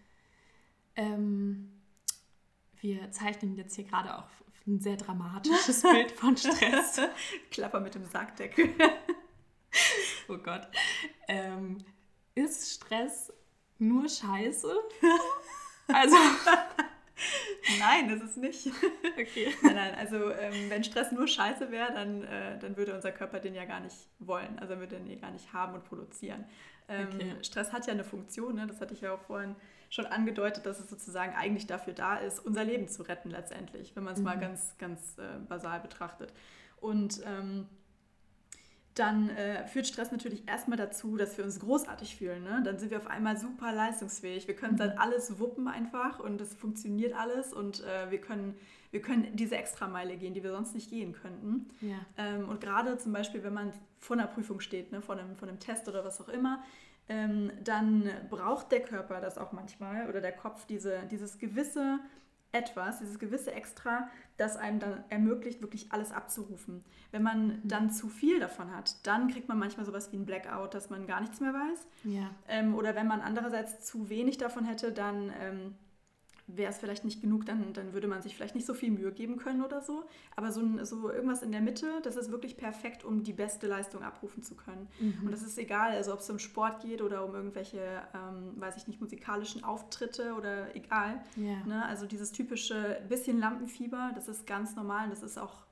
Ähm, 0.97 1.71
wir 2.79 3.09
zeichnen 3.11 3.55
jetzt 3.55 3.75
hier 3.75 3.85
gerade 3.85 4.15
auch 4.15 4.27
ein 4.67 4.79
sehr 4.79 4.97
dramatisches 4.97 5.81
Bild 5.83 6.11
von 6.11 6.35
Stress. 6.37 7.01
Klapper 7.51 7.79
mit 7.79 7.95
dem 7.95 8.05
Sackdeckel. 8.05 8.69
oh 10.29 10.37
Gott. 10.37 10.67
Ähm, 11.27 11.77
ist 12.33 12.73
Stress 12.73 13.31
nur 13.77 14.07
Scheiße? 14.09 14.73
Also. 15.87 16.15
Nein, 17.79 18.09
das 18.09 18.21
ist 18.29 18.37
nicht. 18.37 18.67
Okay. 19.17 19.53
Nein, 19.61 19.75
nein, 19.75 19.95
also 19.95 20.31
ähm, 20.31 20.69
wenn 20.69 20.83
Stress 20.83 21.11
nur 21.11 21.27
Scheiße 21.27 21.71
wäre, 21.71 21.93
dann, 21.93 22.23
äh, 22.23 22.59
dann 22.59 22.75
würde 22.77 22.93
unser 22.93 23.11
Körper 23.11 23.39
den 23.39 23.55
ja 23.55 23.65
gar 23.65 23.79
nicht 23.79 23.95
wollen. 24.19 24.59
Also 24.59 24.77
würde 24.79 24.99
den 24.99 25.21
gar 25.21 25.31
nicht 25.31 25.53
haben 25.53 25.73
und 25.73 25.85
produzieren. 25.85 26.45
Ähm, 26.87 27.07
okay. 27.13 27.35
Stress 27.41 27.71
hat 27.71 27.87
ja 27.87 27.93
eine 27.93 28.03
Funktion, 28.03 28.55
ne? 28.55 28.67
das 28.67 28.79
hatte 28.81 28.93
ich 28.93 29.01
ja 29.01 29.13
auch 29.13 29.21
vorhin 29.21 29.55
schon 29.95 30.05
angedeutet, 30.05 30.65
dass 30.65 30.79
es 30.79 30.89
sozusagen 30.89 31.33
eigentlich 31.35 31.67
dafür 31.67 31.93
da 31.93 32.17
ist, 32.17 32.45
unser 32.45 32.65
Leben 32.65 32.89
zu 32.89 33.03
retten 33.03 33.29
letztendlich, 33.29 33.95
wenn 33.95 34.03
man 34.03 34.13
es 34.13 34.19
mhm. 34.19 34.25
mal 34.25 34.37
ganz, 34.37 34.75
ganz 34.77 35.17
äh, 35.17 35.39
basal 35.47 35.79
betrachtet. 35.79 36.33
Und 36.81 37.21
ähm, 37.25 37.65
dann 38.93 39.29
äh, 39.29 39.65
führt 39.67 39.87
Stress 39.87 40.11
natürlich 40.11 40.47
erstmal 40.47 40.77
dazu, 40.77 41.15
dass 41.15 41.37
wir 41.37 41.45
uns 41.45 41.61
großartig 41.61 42.17
fühlen. 42.17 42.43
Ne? 42.43 42.61
Dann 42.65 42.77
sind 42.77 42.91
wir 42.91 42.97
auf 42.97 43.07
einmal 43.07 43.37
super 43.37 43.71
leistungsfähig. 43.71 44.47
Wir 44.49 44.55
können 44.55 44.75
dann 44.75 44.91
mhm. 44.91 44.99
alles 44.99 45.39
wuppen 45.39 45.69
einfach 45.69 46.19
und 46.19 46.41
es 46.41 46.53
funktioniert 46.53 47.13
alles 47.13 47.53
und 47.53 47.81
äh, 47.85 48.11
wir, 48.11 48.19
können, 48.19 48.55
wir 48.91 49.01
können 49.01 49.33
diese 49.33 49.55
Extrameile 49.55 50.17
gehen, 50.17 50.33
die 50.33 50.43
wir 50.43 50.51
sonst 50.51 50.75
nicht 50.75 50.89
gehen 50.89 51.13
könnten. 51.13 51.69
Ja. 51.79 51.95
Ähm, 52.17 52.49
und 52.49 52.59
gerade 52.59 52.97
zum 52.97 53.13
Beispiel, 53.13 53.43
wenn 53.45 53.53
man 53.53 53.71
vor 53.99 54.17
einer 54.17 54.27
Prüfung 54.27 54.59
steht, 54.59 54.91
ne, 54.91 55.01
vor, 55.01 55.15
einem, 55.17 55.37
vor 55.37 55.47
einem 55.47 55.59
Test 55.59 55.87
oder 55.87 56.03
was 56.03 56.19
auch 56.19 56.29
immer, 56.29 56.61
ähm, 57.07 57.51
dann 57.63 58.09
braucht 58.29 58.71
der 58.71 58.81
Körper 58.81 59.21
das 59.21 59.37
auch 59.37 59.51
manchmal 59.51 60.09
oder 60.09 60.21
der 60.21 60.31
Kopf 60.31 60.65
diese, 60.65 61.03
dieses 61.11 61.37
gewisse 61.37 61.99
etwas, 62.55 62.99
dieses 62.99 63.19
gewisse 63.19 63.51
Extra, 63.51 64.09
das 64.37 64.55
einem 64.55 64.79
dann 64.79 65.03
ermöglicht, 65.09 65.61
wirklich 65.61 65.91
alles 65.91 66.11
abzurufen. 66.11 66.83
Wenn 67.11 67.21
man 67.21 67.47
mhm. 67.47 67.61
dann 67.65 67.91
zu 67.91 68.07
viel 68.07 68.39
davon 68.39 68.73
hat, 68.73 68.95
dann 69.05 69.27
kriegt 69.27 69.49
man 69.49 69.59
manchmal 69.59 69.85
sowas 69.85 70.11
wie 70.11 70.17
ein 70.17 70.25
Blackout, 70.25 70.73
dass 70.73 70.89
man 70.89 71.05
gar 71.05 71.19
nichts 71.19 71.41
mehr 71.41 71.53
weiß. 71.53 71.87
Ja. 72.05 72.29
Ähm, 72.47 72.75
oder 72.75 72.95
wenn 72.95 73.07
man 73.07 73.21
andererseits 73.21 73.85
zu 73.85 74.09
wenig 74.09 74.37
davon 74.37 74.65
hätte, 74.65 74.91
dann 74.91 75.31
ähm, 75.39 75.75
wäre 76.47 76.71
es 76.71 76.77
vielleicht 76.77 77.03
nicht 77.05 77.21
genug, 77.21 77.45
dann, 77.45 77.73
dann 77.73 77.93
würde 77.93 78.07
man 78.07 78.21
sich 78.21 78.35
vielleicht 78.35 78.53
nicht 78.53 78.67
so 78.67 78.73
viel 78.73 78.91
Mühe 78.91 79.11
geben 79.11 79.37
können 79.37 79.63
oder 79.63 79.81
so. 79.81 80.03
Aber 80.35 80.51
so, 80.51 80.61
so 80.83 81.09
irgendwas 81.11 81.41
in 81.41 81.51
der 81.51 81.61
Mitte, 81.61 82.01
das 82.03 82.15
ist 82.15 82.31
wirklich 82.31 82.55
perfekt, 82.55 83.03
um 83.03 83.23
die 83.23 83.33
beste 83.33 83.67
Leistung 83.67 84.03
abrufen 84.03 84.43
zu 84.43 84.55
können. 84.55 84.87
Mhm. 84.99 85.25
Und 85.25 85.31
das 85.31 85.41
ist 85.41 85.57
egal, 85.57 85.91
also 85.91 86.13
ob 86.13 86.19
es 86.19 86.29
um 86.29 86.37
Sport 86.37 86.81
geht 86.81 87.01
oder 87.01 87.25
um 87.25 87.33
irgendwelche, 87.33 87.79
ähm, 88.13 88.53
weiß 88.57 88.77
ich 88.77 88.87
nicht, 88.87 89.01
musikalischen 89.01 89.63
Auftritte 89.63 90.35
oder 90.35 90.75
egal. 90.75 91.23
Yeah. 91.35 91.65
Ne? 91.65 91.85
Also 91.85 92.05
dieses 92.05 92.31
typische 92.31 93.01
bisschen 93.09 93.39
Lampenfieber, 93.39 94.11
das 94.13 94.27
ist 94.27 94.45
ganz 94.45 94.75
normal 94.75 95.05
und 95.05 95.11
das 95.11 95.23
ist 95.23 95.39
auch 95.39 95.65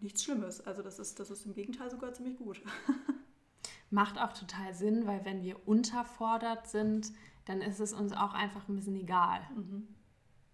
nichts 0.00 0.22
Schlimmes. 0.22 0.60
Also 0.60 0.82
das 0.82 0.98
ist, 0.98 1.18
das 1.18 1.30
ist 1.30 1.46
im 1.46 1.54
Gegenteil 1.54 1.90
sogar 1.90 2.12
ziemlich 2.12 2.36
gut. 2.36 2.60
Macht 3.90 4.18
auch 4.18 4.34
total 4.34 4.74
Sinn, 4.74 5.06
weil 5.06 5.24
wenn 5.24 5.42
wir 5.42 5.66
unterfordert 5.66 6.68
sind, 6.68 7.10
dann 7.48 7.62
ist 7.62 7.80
es 7.80 7.94
uns 7.94 8.12
auch 8.12 8.34
einfach 8.34 8.68
ein 8.68 8.76
bisschen 8.76 8.96
egal. 8.96 9.40
Mhm. 9.56 9.88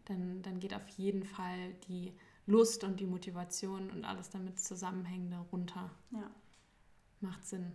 Dann, 0.05 0.43
dann 0.43 0.61
geht 0.61 0.75
auf 0.75 0.87
jeden 0.91 1.25
Fall 1.25 1.73
die 1.89 2.13
Lust 2.47 2.85
und 2.85 3.01
die 3.01 3.07
Motivation 3.07 3.91
und 3.91 4.05
alles 4.05 4.31
damit 4.31 4.61
Zusammenhängende 4.61 5.39
runter. 5.51 5.91
Ja. 6.13 6.31
Macht 7.21 7.45
Sinn. 7.45 7.73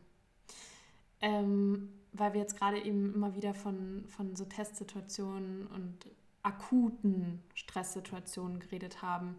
Ähm, 1.19 1.89
weil 2.13 2.33
wir 2.33 2.39
jetzt 2.39 2.55
gerade 2.55 2.81
eben 2.81 3.13
immer 3.13 3.35
wieder 3.35 3.53
von, 3.53 4.05
von 4.07 4.37
so 4.37 4.45
Testsituationen 4.45 5.67
und 5.67 6.09
akuten 6.41 7.43
Stresssituationen 7.55 8.59
geredet 8.59 9.01
haben. 9.01 9.37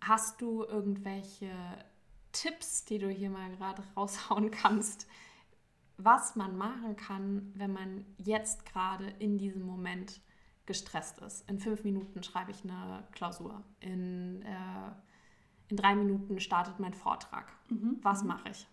Hast 0.00 0.40
du 0.40 0.64
irgendwelche 0.64 1.50
Tipps, 2.32 2.86
die 2.86 2.98
du 2.98 3.10
hier 3.10 3.28
mal 3.28 3.50
gerade 3.50 3.82
raushauen 3.98 4.50
kannst, 4.50 5.06
was 6.04 6.36
man 6.36 6.56
machen 6.56 6.96
kann, 6.96 7.52
wenn 7.54 7.72
man 7.72 8.04
jetzt 8.18 8.66
gerade 8.66 9.08
in 9.18 9.38
diesem 9.38 9.62
Moment 9.62 10.20
gestresst 10.66 11.18
ist? 11.20 11.48
In 11.48 11.58
fünf 11.58 11.84
Minuten 11.84 12.22
schreibe 12.22 12.50
ich 12.50 12.64
eine 12.64 13.04
Klausur. 13.12 13.62
In, 13.80 14.42
äh, 14.42 14.90
in 15.68 15.76
drei 15.76 15.94
Minuten 15.94 16.40
startet 16.40 16.78
mein 16.78 16.94
Vortrag. 16.94 17.52
Mhm. 17.68 17.98
Was 18.02 18.22
mhm. 18.22 18.28
mache 18.28 18.50
ich? 18.50 18.66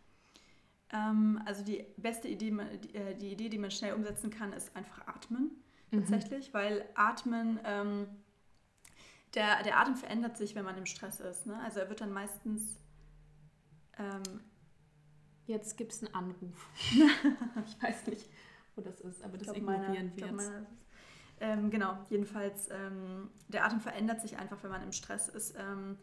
Ähm, 0.91 1.41
also 1.45 1.63
die 1.63 1.85
beste 1.97 2.27
Idee, 2.27 2.51
die, 2.83 2.95
äh, 2.95 3.15
die, 3.15 3.31
Idee, 3.31 3.49
die 3.49 3.57
man 3.59 3.71
schnell 3.71 3.93
umsetzen 3.93 4.29
kann, 4.29 4.53
ist 4.53 4.75
einfach 4.75 5.07
atmen. 5.07 5.51
Mhm. 5.91 5.99
Tatsächlich, 5.99 6.53
weil 6.53 6.87
Atmen 6.95 7.59
ähm, 7.63 8.07
der, 9.35 9.61
der 9.63 9.79
Atem 9.79 9.95
verändert 9.95 10.37
sich, 10.37 10.55
wenn 10.55 10.65
man 10.65 10.77
im 10.77 10.85
Stress 10.85 11.19
ist. 11.19 11.45
Ne? 11.45 11.59
Also 11.63 11.79
er 11.79 11.89
wird 11.89 12.01
dann 12.01 12.11
meistens. 12.11 12.79
Ähm, 13.97 14.41
jetzt 15.49 15.77
gibt 15.77 15.91
es 15.91 16.03
einen 16.03 16.13
Anruf. 16.13 16.69
ich 16.91 17.83
weiß 17.83 18.07
nicht, 18.07 18.29
wo 18.75 18.81
das 18.81 19.01
ist, 19.01 19.23
aber 19.23 19.37
das 19.37 19.45
glaub, 19.45 19.57
ignorieren 19.57 20.11
wir 20.15 20.27
jetzt. 20.27 20.51
Ähm, 21.41 21.69
genau, 21.69 21.97
jedenfalls, 22.09 22.69
ähm, 22.69 23.29
der 23.47 23.65
Atem 23.65 23.79
verändert 23.79 24.21
sich 24.21 24.37
einfach, 24.37 24.61
wenn 24.63 24.71
man 24.71 24.83
im 24.83 24.91
Stress 24.91 25.29
ist. 25.29 25.55
Ähm, 25.57 25.97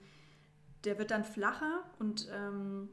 der 0.85 0.99
wird 0.99 1.11
dann 1.11 1.25
flacher 1.25 1.83
und 1.99 2.29
ähm, 2.33 2.89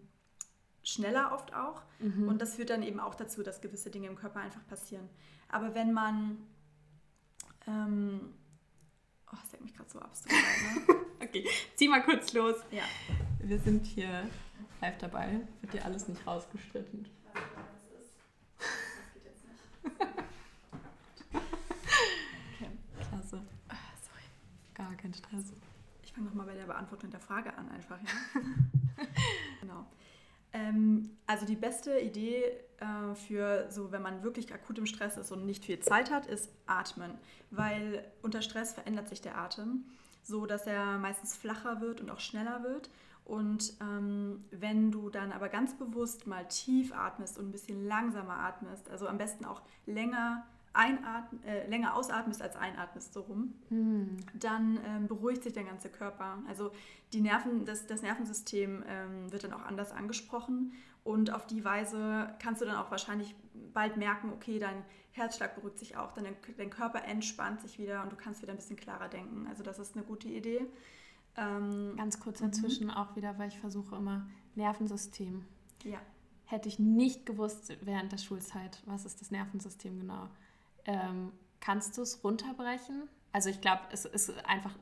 schneller 0.83 1.31
oft 1.33 1.53
auch. 1.53 1.83
Mhm. 1.99 2.27
Und 2.27 2.41
das 2.41 2.55
führt 2.55 2.69
dann 2.69 2.83
eben 2.83 2.99
auch 2.99 3.15
dazu, 3.15 3.43
dass 3.43 3.61
gewisse 3.61 3.91
Dinge 3.91 4.07
im 4.07 4.15
Körper 4.15 4.39
einfach 4.39 4.65
passieren. 4.67 5.09
Aber 5.49 5.73
wenn 5.75 5.93
man 5.93 6.37
ähm, 7.67 8.33
Oh, 9.33 9.37
das 9.41 9.49
denkt 9.49 9.65
mich 9.65 9.75
gerade 9.75 9.89
so 9.89 9.99
abstrakt. 9.99 10.35
Ne? 10.35 10.95
okay, 11.27 11.47
zieh 11.75 11.87
mal 11.87 12.03
kurz 12.03 12.33
los. 12.33 12.55
Ja. 12.69 12.83
Wir 13.39 13.59
sind 13.59 13.85
hier 13.85 14.29
live 14.83 14.97
dabei. 14.97 15.39
Wird 15.61 15.73
dir 15.73 15.85
alles 15.85 16.07
nicht 16.07 16.25
rausgestritten. 16.27 17.07
Okay. 22.53 22.69
Klasse. 23.09 23.41
Ah, 23.69 23.75
sorry. 24.01 24.23
Gar 24.73 24.95
kein 24.95 25.13
Stress. 25.13 25.53
Ich 26.03 26.11
fange 26.11 26.27
nochmal 26.27 26.47
bei 26.47 26.55
der 26.55 26.65
Beantwortung 26.65 27.11
der 27.11 27.21
Frage 27.21 27.55
an, 27.55 27.69
einfach. 27.71 27.97
Ja? 28.01 28.41
genau. 29.61 29.85
Ähm, 30.51 31.17
also 31.27 31.45
die 31.45 31.55
beste 31.55 31.99
Idee 31.99 32.43
äh, 32.79 33.15
für 33.15 33.71
so, 33.71 33.91
wenn 33.91 34.01
man 34.01 34.21
wirklich 34.21 34.53
akut 34.53 34.77
im 34.77 34.85
Stress 34.85 35.15
ist 35.17 35.31
und 35.31 35.45
nicht 35.45 35.63
viel 35.63 35.79
Zeit 35.79 36.11
hat, 36.11 36.25
ist 36.25 36.51
atmen, 36.65 37.17
weil 37.51 38.05
unter 38.21 38.41
Stress 38.41 38.73
verändert 38.73 39.07
sich 39.07 39.21
der 39.21 39.37
Atem, 39.37 39.85
so 40.23 40.45
dass 40.45 40.67
er 40.67 40.97
meistens 40.97 41.35
flacher 41.35 41.79
wird 41.79 42.01
und 42.01 42.11
auch 42.11 42.19
schneller 42.19 42.63
wird. 42.63 42.89
Und 43.25 43.73
ähm, 43.81 44.43
wenn 44.51 44.91
du 44.91 45.09
dann 45.09 45.31
aber 45.31 45.49
ganz 45.49 45.75
bewusst 45.75 46.27
mal 46.27 46.47
tief 46.47 46.93
atmest 46.93 47.37
und 47.37 47.49
ein 47.49 47.51
bisschen 47.51 47.85
langsamer 47.85 48.37
atmest, 48.37 48.89
also 48.89 49.07
am 49.07 49.17
besten 49.17 49.45
auch 49.45 49.61
länger 49.85 50.45
einatm 50.73 51.37
äh, 51.45 51.67
länger 51.67 51.95
ausatmest 51.95 52.41
als 52.41 52.55
einatmest, 52.55 53.13
so 53.13 53.21
rum, 53.21 53.53
hm. 53.69 54.17
dann 54.33 54.79
ähm, 54.85 55.07
beruhigt 55.07 55.43
sich 55.43 55.53
der 55.53 55.63
ganze 55.63 55.89
Körper. 55.89 56.39
Also 56.47 56.71
die 57.13 57.21
Nerven, 57.21 57.63
das, 57.63 57.85
das 57.85 58.01
Nervensystem 58.01 58.83
ähm, 58.87 59.31
wird 59.31 59.43
dann 59.43 59.53
auch 59.53 59.63
anders 59.63 59.91
angesprochen 59.91 60.73
und 61.03 61.31
auf 61.31 61.45
die 61.45 61.63
Weise 61.63 62.33
kannst 62.39 62.61
du 62.61 62.65
dann 62.65 62.75
auch 62.75 62.89
wahrscheinlich 62.89 63.35
bald 63.73 63.97
merken, 63.97 64.31
okay, 64.33 64.57
dein 64.57 64.83
Herzschlag 65.11 65.55
beruhigt 65.55 65.77
sich 65.77 65.95
auch, 65.95 66.13
dein, 66.13 66.35
dein 66.57 66.69
Körper 66.71 67.03
entspannt 67.03 67.61
sich 67.61 67.77
wieder 67.77 68.01
und 68.01 68.11
du 68.11 68.15
kannst 68.15 68.41
wieder 68.41 68.51
ein 68.51 68.57
bisschen 68.57 68.77
klarer 68.77 69.09
denken. 69.09 69.45
Also 69.47 69.63
das 69.63 69.77
ist 69.79 69.95
eine 69.95 70.03
gute 70.03 70.27
Idee. 70.27 70.65
Ähm, 71.35 71.93
Ganz 71.97 72.19
kurz 72.19 72.41
mhm. 72.41 72.45
dazwischen 72.45 72.91
auch 72.91 73.15
wieder, 73.15 73.37
weil 73.37 73.49
ich 73.49 73.59
versuche 73.59 73.95
immer 73.95 74.27
Nervensystem. 74.55 75.45
Ja. 75.83 75.99
Hätte 76.45 76.69
ich 76.69 76.79
nicht 76.79 77.25
gewusst 77.25 77.75
während 77.81 78.11
der 78.11 78.17
Schulzeit, 78.17 78.81
was 78.85 79.05
ist 79.05 79.21
das 79.21 79.31
Nervensystem 79.31 79.99
genau. 79.99 80.29
Ähm, 80.85 81.31
kannst 81.59 81.97
du 81.97 82.01
es 82.01 82.23
runterbrechen? 82.23 83.09
Also 83.31 83.49
ich 83.49 83.61
glaube, 83.61 83.81
es 83.91 84.05
ist 84.05 84.31
einfach, 84.45 84.77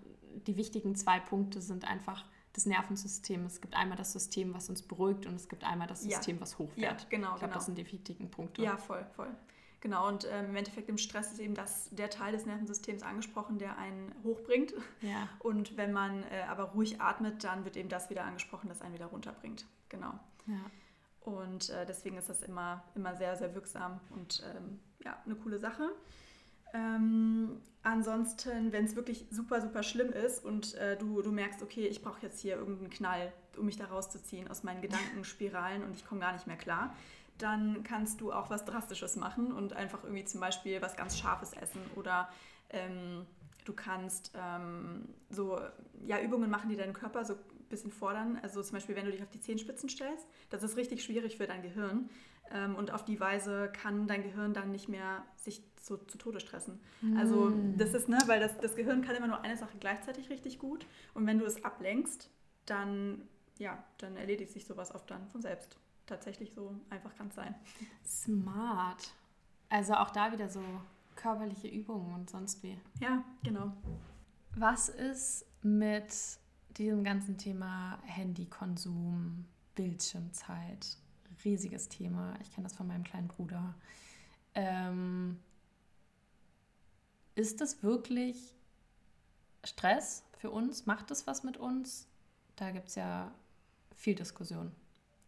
die 0.47 0.57
wichtigen 0.57 0.95
zwei 0.95 1.19
Punkte 1.19 1.61
sind 1.61 1.85
einfach 1.85 2.25
das 2.53 2.65
Nervensystem. 2.65 3.45
Es 3.45 3.61
gibt 3.61 3.75
einmal 3.75 3.97
das 3.97 4.11
System, 4.11 4.53
was 4.53 4.69
uns 4.69 4.81
beruhigt 4.81 5.25
und 5.25 5.35
es 5.35 5.47
gibt 5.47 5.63
einmal 5.63 5.87
das 5.87 6.01
System, 6.01 6.35
ja. 6.35 6.41
was 6.41 6.57
hochfährt. 6.57 7.01
Ja, 7.03 7.07
genau. 7.09 7.27
Ich 7.29 7.35
glaube, 7.35 7.39
genau. 7.39 7.53
das 7.53 7.65
sind 7.65 7.77
die 7.77 7.89
wichtigen 7.89 8.29
Punkte. 8.29 8.61
Ja, 8.61 8.77
voll, 8.77 9.05
voll. 9.15 9.33
Genau, 9.81 10.07
und 10.07 10.27
ähm, 10.31 10.45
im 10.45 10.55
Endeffekt 10.55 10.89
im 10.89 10.99
Stress 10.99 11.31
ist 11.31 11.39
eben 11.39 11.55
das, 11.55 11.89
der 11.89 12.11
Teil 12.11 12.31
des 12.31 12.45
Nervensystems 12.45 13.01
angesprochen, 13.01 13.57
der 13.57 13.79
einen 13.79 14.13
hochbringt. 14.23 14.73
Ja. 15.01 15.27
Und 15.39 15.75
wenn 15.75 15.91
man 15.91 16.23
äh, 16.23 16.43
aber 16.47 16.65
ruhig 16.65 17.01
atmet, 17.01 17.43
dann 17.43 17.65
wird 17.65 17.75
eben 17.75 17.89
das 17.89 18.11
wieder 18.11 18.23
angesprochen, 18.23 18.69
das 18.69 18.83
einen 18.83 18.93
wieder 18.93 19.07
runterbringt. 19.07 19.65
Genau. 19.89 20.13
Ja. 20.45 20.61
Und 21.21 21.71
äh, 21.71 21.85
deswegen 21.87 22.17
ist 22.17 22.29
das 22.29 22.43
immer, 22.43 22.83
immer 22.93 23.15
sehr, 23.15 23.35
sehr 23.35 23.55
wirksam 23.55 23.99
und 24.11 24.43
ähm, 24.55 24.79
ja, 25.03 25.19
eine 25.25 25.35
coole 25.35 25.59
Sache. 25.59 25.89
Ähm, 26.73 27.61
ansonsten, 27.83 28.71
wenn 28.71 28.85
es 28.85 28.95
wirklich 28.95 29.25
super, 29.29 29.61
super 29.61 29.83
schlimm 29.83 30.11
ist 30.11 30.43
und 30.43 30.73
äh, 30.75 30.97
du, 30.97 31.21
du 31.21 31.31
merkst, 31.31 31.61
okay, 31.61 31.87
ich 31.87 32.01
brauche 32.01 32.21
jetzt 32.21 32.39
hier 32.39 32.55
irgendeinen 32.55 32.89
Knall, 32.89 33.33
um 33.57 33.65
mich 33.65 33.77
da 33.77 33.85
rauszuziehen 33.85 34.47
aus 34.47 34.63
meinen 34.63 34.81
Gedankenspiralen 34.81 35.83
und 35.83 35.95
ich 35.95 36.05
komme 36.05 36.21
gar 36.21 36.33
nicht 36.33 36.47
mehr 36.47 36.57
klar, 36.57 36.95
dann 37.41 37.83
kannst 37.83 38.21
du 38.21 38.31
auch 38.31 38.49
was 38.49 38.65
Drastisches 38.65 39.15
machen 39.15 39.51
und 39.51 39.73
einfach 39.73 40.03
irgendwie 40.03 40.25
zum 40.25 40.39
Beispiel 40.39 40.81
was 40.81 40.95
ganz 40.95 41.17
Scharfes 41.17 41.53
essen 41.53 41.81
oder 41.95 42.29
ähm, 42.69 43.25
du 43.65 43.73
kannst 43.73 44.31
ähm, 44.35 45.09
so 45.29 45.59
ja, 46.05 46.19
Übungen 46.19 46.49
machen, 46.49 46.69
die 46.69 46.75
deinen 46.75 46.93
Körper 46.93 47.25
so 47.25 47.33
ein 47.33 47.39
bisschen 47.69 47.91
fordern. 47.91 48.39
Also 48.41 48.61
zum 48.61 48.73
Beispiel, 48.73 48.95
wenn 48.95 49.05
du 49.05 49.11
dich 49.11 49.21
auf 49.21 49.29
die 49.29 49.39
Zehenspitzen 49.39 49.89
stellst, 49.89 50.25
das 50.49 50.63
ist 50.63 50.77
richtig 50.77 51.03
schwierig 51.03 51.37
für 51.37 51.47
dein 51.47 51.61
Gehirn. 51.61 52.09
Ähm, 52.53 52.75
und 52.75 52.91
auf 52.91 53.05
die 53.05 53.19
Weise 53.19 53.71
kann 53.71 54.07
dein 54.07 54.23
Gehirn 54.23 54.53
dann 54.53 54.71
nicht 54.71 54.89
mehr 54.89 55.23
sich 55.35 55.63
zu, 55.77 55.97
zu 55.97 56.17
Tode 56.17 56.39
stressen. 56.39 56.79
Mm. 57.01 57.17
Also 57.17 57.51
das 57.77 57.93
ist, 57.93 58.09
ne, 58.09 58.19
weil 58.25 58.39
das, 58.39 58.57
das 58.57 58.75
Gehirn 58.75 59.01
kann 59.01 59.15
immer 59.15 59.27
nur 59.27 59.41
eine 59.41 59.57
Sache 59.57 59.77
gleichzeitig 59.79 60.29
richtig 60.29 60.59
gut. 60.59 60.85
Und 61.13 61.25
wenn 61.27 61.39
du 61.39 61.45
es 61.45 61.63
ablenkst, 61.63 62.29
dann, 62.65 63.27
ja, 63.57 63.83
dann 63.99 64.17
erledigt 64.17 64.51
sich 64.51 64.65
sowas 64.65 64.93
oft 64.93 65.09
dann 65.09 65.27
von 65.29 65.41
selbst. 65.41 65.77
Tatsächlich 66.11 66.53
so 66.53 66.75
einfach 66.89 67.15
kann 67.15 67.29
es 67.29 67.35
sein. 67.35 67.55
Smart. 68.05 69.13
Also 69.69 69.93
auch 69.93 70.09
da 70.09 70.33
wieder 70.33 70.49
so 70.49 70.61
körperliche 71.15 71.69
Übungen 71.69 72.13
und 72.13 72.29
sonst 72.29 72.61
wie. 72.63 72.77
Ja, 72.99 73.23
genau. 73.43 73.71
Was 74.57 74.89
ist 74.89 75.45
mit 75.61 76.13
diesem 76.75 77.05
ganzen 77.05 77.37
Thema 77.37 77.97
Handykonsum, 78.03 79.45
Bildschirmzeit 79.73 80.97
riesiges 81.45 81.87
Thema. 81.87 82.33
Ich 82.41 82.51
kenne 82.51 82.67
das 82.67 82.75
von 82.75 82.87
meinem 82.87 83.05
kleinen 83.05 83.29
Bruder. 83.29 83.73
Ähm, 84.53 85.39
ist 87.35 87.61
das 87.61 87.83
wirklich 87.83 88.53
Stress 89.63 90.25
für 90.39 90.51
uns? 90.51 90.85
Macht 90.87 91.09
es 91.09 91.25
was 91.25 91.43
mit 91.43 91.55
uns? 91.55 92.05
Da 92.57 92.71
gibt 92.71 92.89
es 92.89 92.95
ja 92.95 93.33
viel 93.95 94.15
Diskussion. 94.15 94.73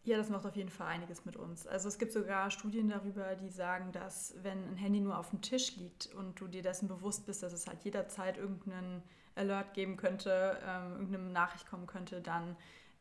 Ja, 0.04 0.18
das 0.18 0.28
macht 0.28 0.44
auf 0.44 0.54
jeden 0.54 0.68
Fall 0.68 0.88
einiges 0.88 1.24
mit 1.24 1.36
uns. 1.36 1.66
Also 1.66 1.88
es 1.88 1.98
gibt 1.98 2.12
sogar 2.12 2.50
Studien 2.50 2.90
darüber, 2.90 3.34
die 3.36 3.48
sagen, 3.48 3.90
dass 3.90 4.34
wenn 4.42 4.62
ein 4.68 4.76
Handy 4.76 5.00
nur 5.00 5.18
auf 5.18 5.30
dem 5.30 5.40
Tisch 5.40 5.76
liegt 5.76 6.12
und 6.14 6.38
du 6.38 6.46
dir 6.46 6.60
dessen 6.62 6.88
bewusst 6.88 7.24
bist, 7.24 7.42
dass 7.42 7.54
es 7.54 7.66
halt 7.66 7.82
jederzeit 7.84 8.36
irgendeinen 8.36 9.02
Alert 9.34 9.72
geben 9.72 9.96
könnte, 9.96 10.58
ähm, 10.66 10.92
irgendeine 10.92 11.30
Nachricht 11.30 11.66
kommen 11.66 11.86
könnte, 11.86 12.20
dann 12.20 12.54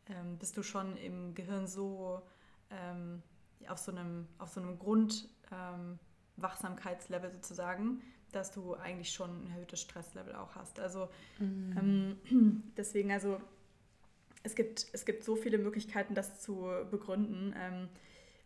ähm, 0.07 0.38
bist 0.38 0.55
du 0.55 0.63
schon 0.63 0.95
im 0.95 1.36
Gehirn 1.36 1.67
so 1.67 2.21
ähm, 2.69 3.21
auf 3.67 3.80
so 3.80 3.91
einem, 3.91 4.30
auf 4.38 4.47
so 4.49 4.61
einem 4.61 4.80
Grundwachsamkeitslevel 4.80 7.30
ähm, 7.30 7.36
sozusagen, 7.36 8.01
dass 8.32 8.51
du 8.51 8.75
eigentlich 8.75 9.11
schon 9.11 9.45
ein 9.45 9.49
erhöhtes 9.51 9.82
Stresslevel 9.82 10.36
auch 10.36 10.55
hast. 10.55 10.80
Also 10.80 11.09
mhm. 11.39 12.17
ähm, 12.32 12.63
deswegen, 12.78 13.11
also 13.11 13.41
es 14.43 14.55
gibt, 14.55 14.87
es 14.91 15.05
gibt 15.05 15.23
so 15.23 15.35
viele 15.35 15.57
Möglichkeiten, 15.57 16.15
das 16.15 16.41
zu 16.41 16.67
begründen. 16.91 17.55
Ähm, 17.57 17.89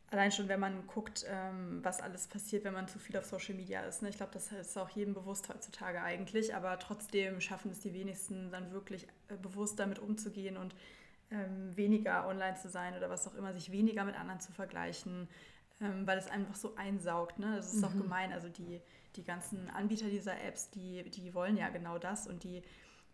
allein 0.10 0.32
schon, 0.32 0.48
wenn 0.48 0.60
man 0.60 0.88
guckt, 0.88 1.26
ähm, 1.28 1.80
was 1.84 2.02
alles 2.02 2.28
passiert, 2.28 2.64
wenn 2.64 2.74
man 2.74 2.88
zu 2.88 3.00
viel 3.00 3.18
auf 3.18 3.26
Social 3.26 3.56
Media 3.56 3.82
ist. 3.82 4.02
Ne? 4.02 4.10
Ich 4.10 4.18
glaube, 4.18 4.32
das 4.34 4.52
ist 4.52 4.78
auch 4.78 4.90
jedem 4.90 5.14
bewusst 5.14 5.50
heutzutage 5.50 6.02
eigentlich, 6.02 6.56
aber 6.56 6.80
trotzdem 6.80 7.42
schaffen 7.42 7.72
es 7.72 7.82
die 7.82 7.94
wenigsten 7.94 8.52
dann 8.52 8.72
wirklich 8.72 9.08
äh, 9.28 9.36
bewusst 9.42 9.80
damit 9.80 10.00
umzugehen 10.00 10.56
und 10.58 10.74
ähm, 11.30 11.76
weniger 11.76 12.28
online 12.28 12.56
zu 12.56 12.70
sein 12.70 12.96
oder 12.96 13.10
was 13.10 13.28
auch 13.28 13.36
immer, 13.36 13.54
sich 13.54 13.72
weniger 13.72 14.06
mit 14.06 14.16
anderen 14.16 14.40
zu 14.40 14.54
vergleichen, 14.54 15.28
ähm, 15.82 16.08
weil 16.08 16.18
es 16.18 16.30
einfach 16.30 16.56
so 16.56 16.76
einsaugt. 16.76 17.40
Ne? 17.40 17.56
Das 17.58 17.74
ist 17.74 17.80
mhm. 17.80 17.86
auch 17.86 17.98
gemein. 17.98 18.32
Also 18.32 18.48
die, 18.48 18.82
die 19.18 19.24
ganzen 19.24 19.70
Anbieter 19.72 20.08
dieser 20.08 20.42
Apps, 20.42 20.70
die, 20.70 21.10
die 21.10 21.34
wollen 21.34 21.58
ja 21.58 21.70
genau 21.70 21.98
das 21.98 22.28
und 22.28 22.44
die 22.44 22.64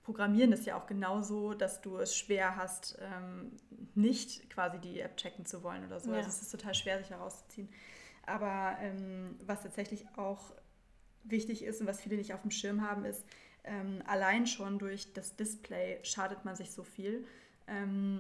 programmieren 0.04 0.51
das 0.51 0.66
ja 0.66 0.78
auch 0.78 0.86
genauso, 0.86 1.54
dass 1.54 1.82
du 1.82 1.97
es 1.97 2.16
schwer 2.16 2.56
hast, 2.56 2.97
ähm, 3.01 3.54
nicht 3.95 4.49
quasi 4.49 4.80
die 4.80 4.99
App 4.99 5.18
checken 5.18 5.45
zu 5.45 5.64
wollen 5.64 5.86
oder 5.86 5.99
so. 5.99 6.12
Ja. 6.12 6.18
Also 6.18 6.30
es 6.30 6.41
ist 6.41 6.51
total 6.51 6.76
schwer, 6.76 6.99
sich 6.99 7.10
herauszuziehen. 7.10 7.70
Aber 8.26 8.78
ähm, 8.80 9.36
was 9.45 9.64
tatsächlich 9.64 10.06
auch 10.18 10.54
wichtig 11.24 11.64
ist 11.64 11.82
und 11.82 11.88
was 11.88 12.01
viele 12.01 12.18
nicht 12.18 12.34
auf 12.34 12.41
dem 12.41 12.51
Schirm 12.51 12.82
haben, 12.82 13.06
ist, 13.06 13.26
ähm, 13.64 14.04
allein 14.06 14.45
schon 14.45 14.78
durch 14.78 15.14
das 15.14 15.36
Display 15.36 15.99
schadet 16.04 16.43
man 16.43 16.56
sich 16.56 16.72
so 16.72 16.84
viel. 16.84 17.26
Ähm, 17.68 18.20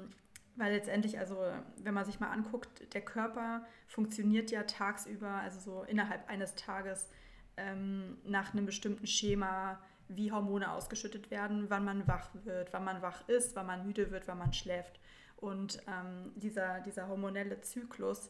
weil 0.55 0.73
letztendlich, 0.73 1.17
also 1.19 1.37
wenn 1.77 1.93
man 1.93 2.05
sich 2.05 2.19
mal 2.19 2.29
anguckt, 2.29 2.93
der 2.93 3.01
Körper 3.01 3.65
funktioniert 3.87 4.51
ja 4.51 4.63
tagsüber, 4.63 5.29
also 5.29 5.59
so 5.59 5.83
innerhalb 5.83 6.29
eines 6.29 6.55
Tages 6.55 7.09
ähm, 7.57 8.17
nach 8.23 8.53
einem 8.53 8.65
bestimmten 8.65 9.07
Schema, 9.07 9.81
wie 10.07 10.31
Hormone 10.31 10.71
ausgeschüttet 10.71 11.31
werden, 11.31 11.65
wann 11.69 11.85
man 11.85 12.07
wach 12.07 12.29
wird, 12.43 12.73
wann 12.73 12.83
man 12.83 13.01
wach 13.01 13.27
ist, 13.27 13.55
wann 13.55 13.67
man 13.67 13.85
müde 13.85 14.11
wird, 14.11 14.27
wann 14.27 14.37
man 14.37 14.53
schläft. 14.53 14.99
Und 15.37 15.79
ähm, 15.87 16.31
dieser, 16.35 16.79
dieser 16.81 17.07
hormonelle 17.07 17.61
Zyklus, 17.61 18.29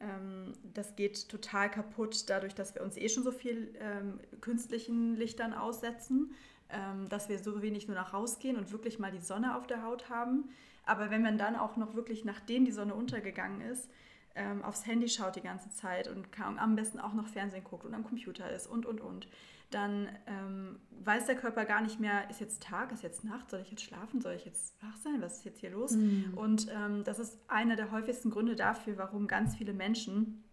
ähm, 0.00 0.54
das 0.62 0.96
geht 0.96 1.28
total 1.28 1.70
kaputt 1.70 2.28
dadurch, 2.28 2.54
dass 2.54 2.74
wir 2.74 2.82
uns 2.82 2.96
eh 2.96 3.08
schon 3.08 3.22
so 3.22 3.32
viel 3.32 3.74
ähm, 3.80 4.20
künstlichen 4.40 5.16
Lichtern 5.16 5.52
aussetzen, 5.52 6.34
ähm, 6.70 7.08
dass 7.08 7.28
wir 7.28 7.38
so 7.38 7.62
wenig 7.62 7.86
nur 7.86 7.96
nach 7.96 8.12
rausgehen 8.12 8.56
und 8.56 8.72
wirklich 8.72 8.98
mal 8.98 9.10
die 9.10 9.20
Sonne 9.20 9.56
auf 9.56 9.66
der 9.66 9.82
Haut 9.82 10.08
haben. 10.08 10.50
Aber 10.84 11.10
wenn 11.10 11.22
man 11.22 11.38
dann 11.38 11.56
auch 11.56 11.76
noch 11.76 11.94
wirklich, 11.94 12.24
nachdem 12.24 12.64
die 12.64 12.72
Sonne 12.72 12.94
untergegangen 12.94 13.60
ist, 13.60 13.88
ähm, 14.34 14.62
aufs 14.62 14.86
Handy 14.86 15.08
schaut 15.08 15.36
die 15.36 15.40
ganze 15.40 15.70
Zeit 15.70 16.08
und 16.08 16.26
am 16.40 16.76
besten 16.76 17.00
auch 17.00 17.12
noch 17.12 17.26
Fernsehen 17.26 17.64
guckt 17.64 17.84
und 17.84 17.94
am 17.94 18.04
Computer 18.04 18.50
ist 18.50 18.66
und, 18.66 18.86
und, 18.86 19.00
und, 19.00 19.28
dann 19.70 20.08
ähm, 20.26 20.80
weiß 21.04 21.26
der 21.26 21.36
Körper 21.36 21.64
gar 21.64 21.80
nicht 21.80 22.00
mehr, 22.00 22.28
ist 22.28 22.40
jetzt 22.40 22.62
Tag, 22.62 22.92
ist 22.92 23.02
jetzt 23.02 23.24
Nacht, 23.24 23.50
soll 23.50 23.60
ich 23.60 23.70
jetzt 23.70 23.84
schlafen, 23.84 24.20
soll 24.20 24.34
ich 24.34 24.44
jetzt 24.44 24.74
wach 24.82 24.96
sein, 24.96 25.20
was 25.20 25.38
ist 25.38 25.44
jetzt 25.44 25.60
hier 25.60 25.70
los? 25.70 25.92
Mhm. 25.92 26.32
Und 26.34 26.66
ähm, 26.74 27.04
das 27.04 27.18
ist 27.18 27.38
einer 27.48 27.76
der 27.76 27.90
häufigsten 27.90 28.30
Gründe 28.30 28.56
dafür, 28.56 28.98
warum 28.98 29.26
ganz 29.26 29.56
viele 29.56 29.72
Menschen 29.72 30.44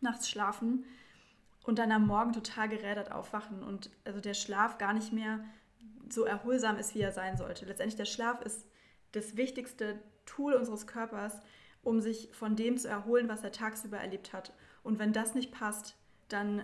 nachts 0.00 0.30
schlafen 0.30 0.84
und 1.64 1.78
dann 1.78 1.92
am 1.92 2.06
Morgen 2.06 2.32
total 2.32 2.68
gerädert 2.68 3.12
aufwachen 3.12 3.62
und 3.62 3.90
also 4.04 4.20
der 4.20 4.34
Schlaf 4.34 4.78
gar 4.78 4.94
nicht 4.94 5.12
mehr 5.12 5.40
so 6.08 6.24
erholsam 6.24 6.78
ist, 6.78 6.94
wie 6.94 7.00
er 7.00 7.12
sein 7.12 7.36
sollte. 7.36 7.66
Letztendlich 7.66 7.96
der 7.96 8.04
Schlaf 8.04 8.40
ist 8.42 8.66
das 9.12 9.36
wichtigste 9.36 10.00
Tool 10.26 10.54
unseres 10.54 10.86
Körpers, 10.86 11.40
um 11.82 12.00
sich 12.00 12.30
von 12.32 12.56
dem 12.56 12.76
zu 12.76 12.88
erholen, 12.88 13.28
was 13.28 13.42
er 13.42 13.52
tagsüber 13.52 13.98
erlebt 13.98 14.32
hat. 14.32 14.52
Und 14.82 14.98
wenn 14.98 15.12
das 15.12 15.34
nicht 15.34 15.52
passt, 15.52 15.96
dann 16.28 16.62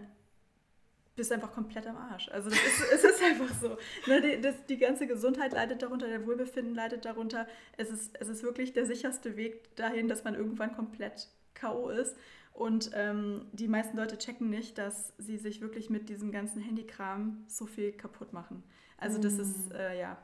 bist 1.16 1.32
einfach 1.32 1.52
komplett 1.52 1.86
am 1.86 1.96
Arsch. 1.96 2.28
Also 2.28 2.50
ist, 2.50 2.60
es 2.94 3.04
ist 3.04 3.22
einfach 3.22 3.52
so. 3.60 3.76
Ne, 4.06 4.20
die, 4.20 4.40
das, 4.40 4.54
die 4.66 4.76
ganze 4.76 5.06
Gesundheit 5.06 5.52
leidet 5.52 5.82
darunter, 5.82 6.06
der 6.06 6.26
Wohlbefinden 6.26 6.74
leidet 6.74 7.04
darunter. 7.04 7.48
Es 7.76 7.90
ist, 7.90 8.14
es 8.20 8.28
ist 8.28 8.42
wirklich 8.42 8.74
der 8.74 8.86
sicherste 8.86 9.36
Weg 9.36 9.74
dahin, 9.76 10.08
dass 10.08 10.24
man 10.24 10.34
irgendwann 10.34 10.74
komplett 10.74 11.28
K.O. 11.54 11.88
ist. 11.88 12.16
Und 12.52 12.90
ähm, 12.94 13.46
die 13.52 13.68
meisten 13.68 13.96
Leute 13.96 14.16
checken 14.16 14.48
nicht, 14.48 14.78
dass 14.78 15.12
sie 15.18 15.36
sich 15.36 15.60
wirklich 15.60 15.90
mit 15.90 16.08
diesem 16.08 16.32
ganzen 16.32 16.62
Handykram 16.62 17.44
so 17.48 17.66
viel 17.66 17.92
kaputt 17.92 18.32
machen. 18.32 18.62
Also 18.96 19.20
das 19.20 19.34
ist, 19.34 19.68
mm. 19.68 19.72
äh, 19.72 20.00
ja. 20.00 20.16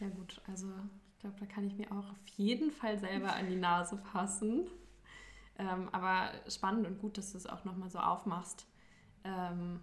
ja 0.00 0.08
gut, 0.08 0.40
also 0.48 0.66
ich 1.14 1.20
glaube, 1.20 1.36
da 1.38 1.46
kann 1.46 1.64
ich 1.64 1.76
mir 1.76 1.92
auch 1.92 2.10
auf 2.10 2.26
jeden 2.36 2.72
Fall 2.72 2.98
selber 2.98 3.34
an 3.34 3.48
die 3.48 3.56
Nase 3.56 3.98
fassen. 4.12 4.66
Ähm, 5.58 5.88
aber 5.92 6.32
spannend 6.48 6.86
und 6.86 6.98
gut, 7.00 7.18
dass 7.18 7.32
du 7.32 7.38
es 7.38 7.46
auch 7.46 7.64
nochmal 7.64 7.90
so 7.90 7.98
aufmachst. 7.98 8.66
Ähm, 9.24 9.80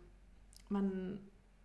man, 0.69 1.19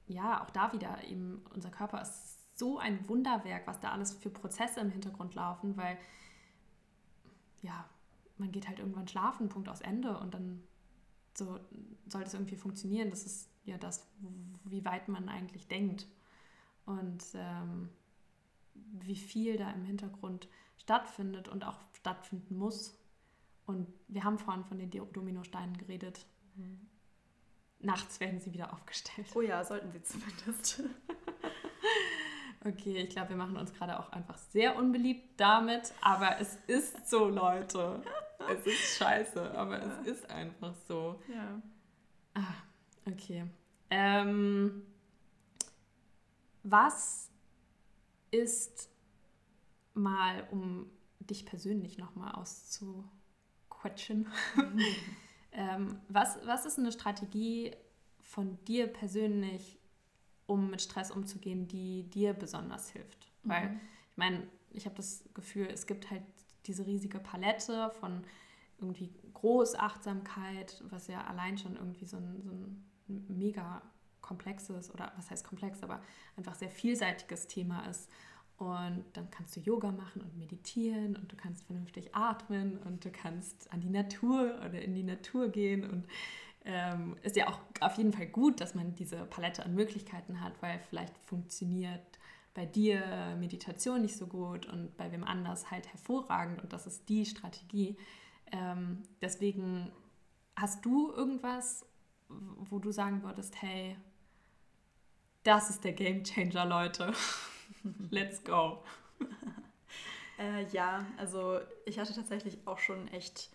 ja, 0.06 0.42
auch 0.42 0.50
da 0.50 0.72
wieder 0.72 1.02
eben, 1.04 1.44
unser 1.52 1.70
Körper 1.70 2.02
ist 2.02 2.58
so 2.58 2.78
ein 2.78 3.08
Wunderwerk, 3.08 3.66
was 3.66 3.80
da 3.80 3.90
alles 3.90 4.12
für 4.12 4.30
Prozesse 4.30 4.80
im 4.80 4.90
Hintergrund 4.90 5.34
laufen, 5.34 5.76
weil, 5.76 5.98
ja, 7.62 7.84
man 8.38 8.52
geht 8.52 8.68
halt 8.68 8.78
irgendwann 8.78 9.08
schlafen, 9.08 9.48
Punkt 9.48 9.68
aus 9.68 9.80
Ende 9.80 10.18
und 10.18 10.34
dann 10.34 10.62
so 11.34 11.58
soll 12.06 12.24
das 12.24 12.34
irgendwie 12.34 12.56
funktionieren. 12.56 13.10
Das 13.10 13.24
ist 13.24 13.48
ja 13.64 13.78
das, 13.78 14.06
wie 14.64 14.84
weit 14.84 15.08
man 15.08 15.28
eigentlich 15.28 15.68
denkt 15.68 16.06
und 16.84 17.24
ähm, 17.34 17.88
wie 18.74 19.16
viel 19.16 19.56
da 19.56 19.70
im 19.70 19.84
Hintergrund 19.84 20.48
stattfindet 20.76 21.48
und 21.48 21.64
auch 21.64 21.78
stattfinden 21.94 22.56
muss. 22.56 22.98
Und 23.66 23.86
wir 24.08 24.24
haben 24.24 24.38
vorhin 24.38 24.64
von 24.64 24.78
den 24.78 24.90
Dominosteinen 24.90 25.76
geredet. 25.76 26.26
Mhm. 26.56 26.88
Nachts 27.82 28.20
werden 28.20 28.40
sie 28.40 28.52
wieder 28.52 28.72
aufgestellt. 28.72 29.28
Oh 29.34 29.40
ja, 29.40 29.64
sollten 29.64 29.90
sie 29.90 30.02
zumindest. 30.02 30.82
okay, 32.64 32.98
ich 32.98 33.10
glaube, 33.10 33.30
wir 33.30 33.36
machen 33.36 33.56
uns 33.56 33.72
gerade 33.72 33.98
auch 33.98 34.12
einfach 34.12 34.38
sehr 34.38 34.76
unbeliebt 34.76 35.40
damit, 35.40 35.92
aber 36.00 36.40
es 36.40 36.58
ist 36.68 37.08
so, 37.10 37.28
Leute. 37.28 38.02
Es 38.48 38.66
ist 38.66 38.96
scheiße, 38.98 39.56
aber 39.56 39.80
ja. 39.80 40.00
es 40.00 40.06
ist 40.06 40.30
einfach 40.30 40.74
so. 40.86 41.20
Ja. 41.32 41.60
Ah, 42.34 42.54
okay. 43.06 43.46
Ähm, 43.90 44.82
was 46.62 47.30
ist 48.30 48.88
mal, 49.94 50.46
um 50.50 50.90
dich 51.20 51.46
persönlich 51.46 51.98
nochmal 51.98 52.32
auszuquetschen, 52.32 54.28
mhm. 54.56 54.80
ähm, 55.52 56.00
was, 56.08 56.38
was 56.44 56.66
ist 56.66 56.78
eine 56.78 56.92
Strategie 56.92 57.72
von 58.20 58.58
dir 58.64 58.86
persönlich, 58.86 59.78
um 60.46 60.70
mit 60.70 60.82
Stress 60.82 61.10
umzugehen, 61.10 61.68
die 61.68 62.04
dir 62.04 62.32
besonders 62.32 62.90
hilft? 62.90 63.30
Mhm. 63.42 63.50
Weil 63.50 63.80
ich 64.10 64.16
meine, 64.16 64.46
ich 64.70 64.86
habe 64.86 64.96
das 64.96 65.24
Gefühl, 65.34 65.68
es 65.72 65.86
gibt 65.86 66.10
halt 66.10 66.22
diese 66.66 66.86
riesige 66.86 67.18
Palette 67.18 67.90
von 68.00 68.22
irgendwie 68.78 69.12
Großachtsamkeit, 69.34 70.82
was 70.88 71.06
ja 71.08 71.24
allein 71.24 71.58
schon 71.58 71.76
irgendwie 71.76 72.04
so 72.04 72.16
ein, 72.16 72.42
so 72.42 72.50
ein 72.50 73.26
mega 73.28 73.82
komplexes 74.20 74.92
oder 74.92 75.12
was 75.16 75.30
heißt 75.30 75.46
komplex, 75.46 75.82
aber 75.82 76.00
einfach 76.36 76.54
sehr 76.54 76.70
vielseitiges 76.70 77.46
Thema 77.46 77.86
ist. 77.88 78.08
Und 78.62 79.04
dann 79.14 79.28
kannst 79.30 79.56
du 79.56 79.60
Yoga 79.60 79.90
machen 79.90 80.22
und 80.22 80.38
meditieren 80.38 81.16
und 81.16 81.32
du 81.32 81.36
kannst 81.36 81.64
vernünftig 81.64 82.14
atmen 82.14 82.78
und 82.84 83.04
du 83.04 83.10
kannst 83.10 83.72
an 83.72 83.80
die 83.80 83.90
Natur 83.90 84.54
oder 84.64 84.80
in 84.80 84.94
die 84.94 85.02
Natur 85.02 85.48
gehen. 85.48 85.88
Und 85.88 86.04
ähm, 86.64 87.16
ist 87.22 87.34
ja 87.34 87.48
auch 87.48 87.58
auf 87.80 87.98
jeden 87.98 88.12
Fall 88.12 88.26
gut, 88.26 88.60
dass 88.60 88.76
man 88.76 88.94
diese 88.94 89.24
Palette 89.24 89.64
an 89.64 89.74
Möglichkeiten 89.74 90.40
hat, 90.40 90.52
weil 90.60 90.78
vielleicht 90.88 91.18
funktioniert 91.18 92.00
bei 92.54 92.64
dir 92.64 93.34
Meditation 93.38 94.02
nicht 94.02 94.16
so 94.16 94.26
gut 94.26 94.66
und 94.66 94.96
bei 94.96 95.10
wem 95.10 95.24
anders 95.24 95.70
halt 95.70 95.88
hervorragend 95.88 96.62
und 96.62 96.72
das 96.72 96.86
ist 96.86 97.08
die 97.08 97.26
Strategie. 97.26 97.96
Ähm, 98.52 99.02
deswegen 99.20 99.90
hast 100.54 100.84
du 100.84 101.10
irgendwas, 101.12 101.84
wo 102.28 102.78
du 102.78 102.92
sagen 102.92 103.22
würdest, 103.22 103.60
hey, 103.60 103.96
das 105.42 105.70
ist 105.70 105.82
der 105.82 105.94
Game 105.94 106.22
Changer, 106.22 106.64
Leute. 106.64 107.12
Let's 108.10 108.42
go. 108.44 108.82
äh, 110.38 110.64
ja, 110.68 111.06
also 111.16 111.60
ich 111.84 111.98
hatte 111.98 112.14
tatsächlich 112.14 112.58
auch 112.66 112.78
schon 112.78 113.08
echt 113.08 113.50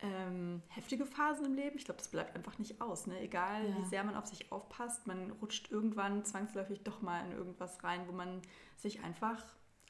ähm, 0.00 0.62
heftige 0.68 1.06
Phasen 1.06 1.46
im 1.46 1.54
Leben. 1.54 1.76
Ich 1.76 1.84
glaube, 1.84 1.98
das 1.98 2.08
bleibt 2.08 2.34
einfach 2.34 2.58
nicht 2.58 2.80
aus. 2.80 3.06
Ne? 3.06 3.20
Egal, 3.20 3.68
ja. 3.68 3.76
wie 3.78 3.84
sehr 3.84 4.04
man 4.04 4.16
auf 4.16 4.26
sich 4.26 4.50
aufpasst, 4.52 5.06
man 5.06 5.30
rutscht 5.42 5.70
irgendwann 5.70 6.24
zwangsläufig 6.24 6.82
doch 6.82 7.00
mal 7.00 7.24
in 7.26 7.32
irgendwas 7.32 7.82
rein, 7.82 8.06
wo 8.06 8.12
man 8.12 8.42
sich 8.76 9.02
einfach 9.02 9.42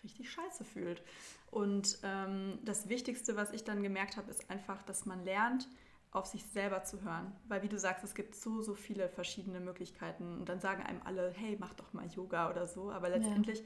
richtig 0.03 0.31
scheiße 0.31 0.65
fühlt. 0.65 1.03
Und 1.51 1.99
ähm, 2.03 2.59
das 2.65 2.89
Wichtigste, 2.89 3.37
was 3.37 3.53
ich 3.53 3.65
dann 3.65 3.83
gemerkt 3.83 4.17
habe, 4.17 4.31
ist 4.31 4.51
einfach, 4.51 4.83
dass 4.83 5.07
man 5.07 5.25
lernt, 5.25 5.69
auf 6.15 6.27
sich 6.27 6.45
selber 6.47 6.85
zu 6.85 7.03
hören. 7.03 7.33
Weil 7.49 7.63
wie 7.63 7.69
du 7.69 7.79
sagst, 7.79 8.05
es 8.05 8.15
gibt 8.15 8.37
so, 8.37 8.63
so 8.63 8.75
viele 8.75 9.09
verschiedene 9.09 9.61
Möglichkeiten. 9.61 10.39
Und 10.39 10.49
dann 10.49 10.61
sagen 10.61 10.83
einem 10.83 11.03
alle, 11.05 11.31
hey, 11.37 11.57
mach 11.59 11.75
doch 11.75 11.93
mal 11.93 12.07
Yoga 12.07 12.51
oder 12.51 12.67
so. 12.67 12.91
Aber 12.93 13.09
letztendlich, 13.09 13.59
ja. 13.59 13.65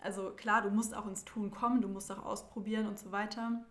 also 0.00 0.32
klar, 0.32 0.60
du 0.60 0.70
musst 0.70 0.94
auch 0.94 1.06
ins 1.06 1.24
Tun 1.24 1.52
kommen, 1.52 1.80
du 1.80 1.88
musst 1.88 2.10
auch 2.10 2.24
ausprobieren 2.24 2.86
und 2.88 2.98
so 2.98 3.12
weiter. 3.12 3.64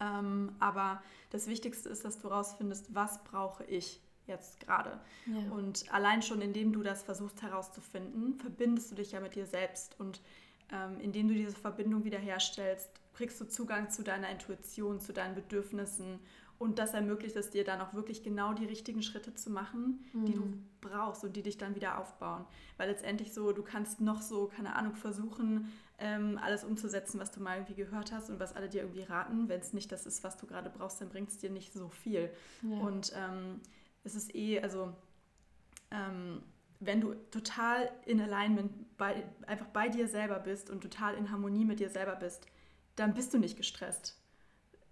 Ähm, 0.00 0.56
aber 0.58 1.00
das 1.30 1.46
Wichtigste 1.46 1.88
ist, 1.88 2.04
dass 2.04 2.18
du 2.18 2.28
rausfindest, 2.28 2.94
was 2.94 3.22
brauche 3.22 3.64
ich 3.64 4.02
jetzt 4.26 4.58
gerade. 4.58 5.00
Ja. 5.26 5.52
Und 5.52 5.84
allein 5.92 6.22
schon, 6.22 6.40
indem 6.40 6.72
du 6.72 6.82
das 6.82 7.04
versuchst 7.04 7.42
herauszufinden, 7.42 8.34
verbindest 8.34 8.90
du 8.90 8.96
dich 8.96 9.12
ja 9.12 9.20
mit 9.20 9.36
dir 9.36 9.46
selbst. 9.46 9.98
Und 10.00 10.20
ähm, 10.72 10.98
indem 10.98 11.28
du 11.28 11.34
diese 11.34 11.54
Verbindung 11.54 12.02
wiederherstellst, 12.02 12.90
kriegst 13.14 13.40
du 13.40 13.46
Zugang 13.46 13.88
zu 13.88 14.02
deiner 14.02 14.28
Intuition, 14.30 14.98
zu 14.98 15.12
deinen 15.12 15.36
Bedürfnissen 15.36 16.18
und 16.58 16.78
das 16.78 16.94
ermöglicht 16.94 17.36
es 17.36 17.50
dir 17.50 17.64
dann 17.64 17.80
auch 17.80 17.92
wirklich 17.92 18.22
genau 18.22 18.54
die 18.54 18.64
richtigen 18.64 19.02
Schritte 19.02 19.34
zu 19.34 19.50
machen, 19.50 20.04
mhm. 20.12 20.24
die 20.24 20.34
du 20.34 20.40
mhm. 20.42 20.66
brauchst 20.80 21.22
und 21.24 21.36
die 21.36 21.42
dich 21.42 21.58
dann 21.58 21.74
wieder 21.74 21.98
aufbauen. 21.98 22.44
Weil 22.76 22.88
letztendlich 22.88 23.34
so, 23.34 23.52
du 23.52 23.62
kannst 23.62 24.00
noch 24.00 24.22
so, 24.22 24.46
keine 24.46 24.74
Ahnung, 24.74 24.94
versuchen, 24.94 25.70
ähm, 25.98 26.38
alles 26.42 26.64
umzusetzen, 26.64 27.20
was 27.20 27.30
du 27.30 27.40
mal 27.40 27.56
irgendwie 27.56 27.74
gehört 27.74 28.12
hast 28.12 28.30
und 28.30 28.40
was 28.40 28.54
alle 28.54 28.68
dir 28.68 28.82
irgendwie 28.82 29.02
raten. 29.02 29.48
Wenn 29.48 29.60
es 29.60 29.72
nicht 29.72 29.92
das 29.92 30.06
ist, 30.06 30.24
was 30.24 30.36
du 30.36 30.46
gerade 30.46 30.70
brauchst, 30.70 31.00
dann 31.00 31.08
bringt 31.08 31.30
es 31.30 31.38
dir 31.38 31.50
nicht 31.50 31.72
so 31.72 31.88
viel. 31.88 32.30
Ja. 32.62 32.78
Und 32.78 33.12
ähm, 33.14 33.60
es 34.04 34.14
ist 34.14 34.34
eh, 34.34 34.60
also 34.60 34.92
ähm, 35.90 36.42
wenn 36.80 37.00
du 37.00 37.14
total 37.30 37.90
in 38.04 38.20
Alignment 38.20 38.96
bei, 38.98 39.24
einfach 39.46 39.66
bei 39.66 39.88
dir 39.88 40.08
selber 40.08 40.38
bist 40.38 40.70
und 40.70 40.82
total 40.82 41.14
in 41.14 41.30
Harmonie 41.30 41.64
mit 41.64 41.80
dir 41.80 41.88
selber 41.88 42.16
bist, 42.16 42.46
dann 42.96 43.14
bist 43.14 43.32
du 43.34 43.38
nicht 43.38 43.56
gestresst. 43.56 44.18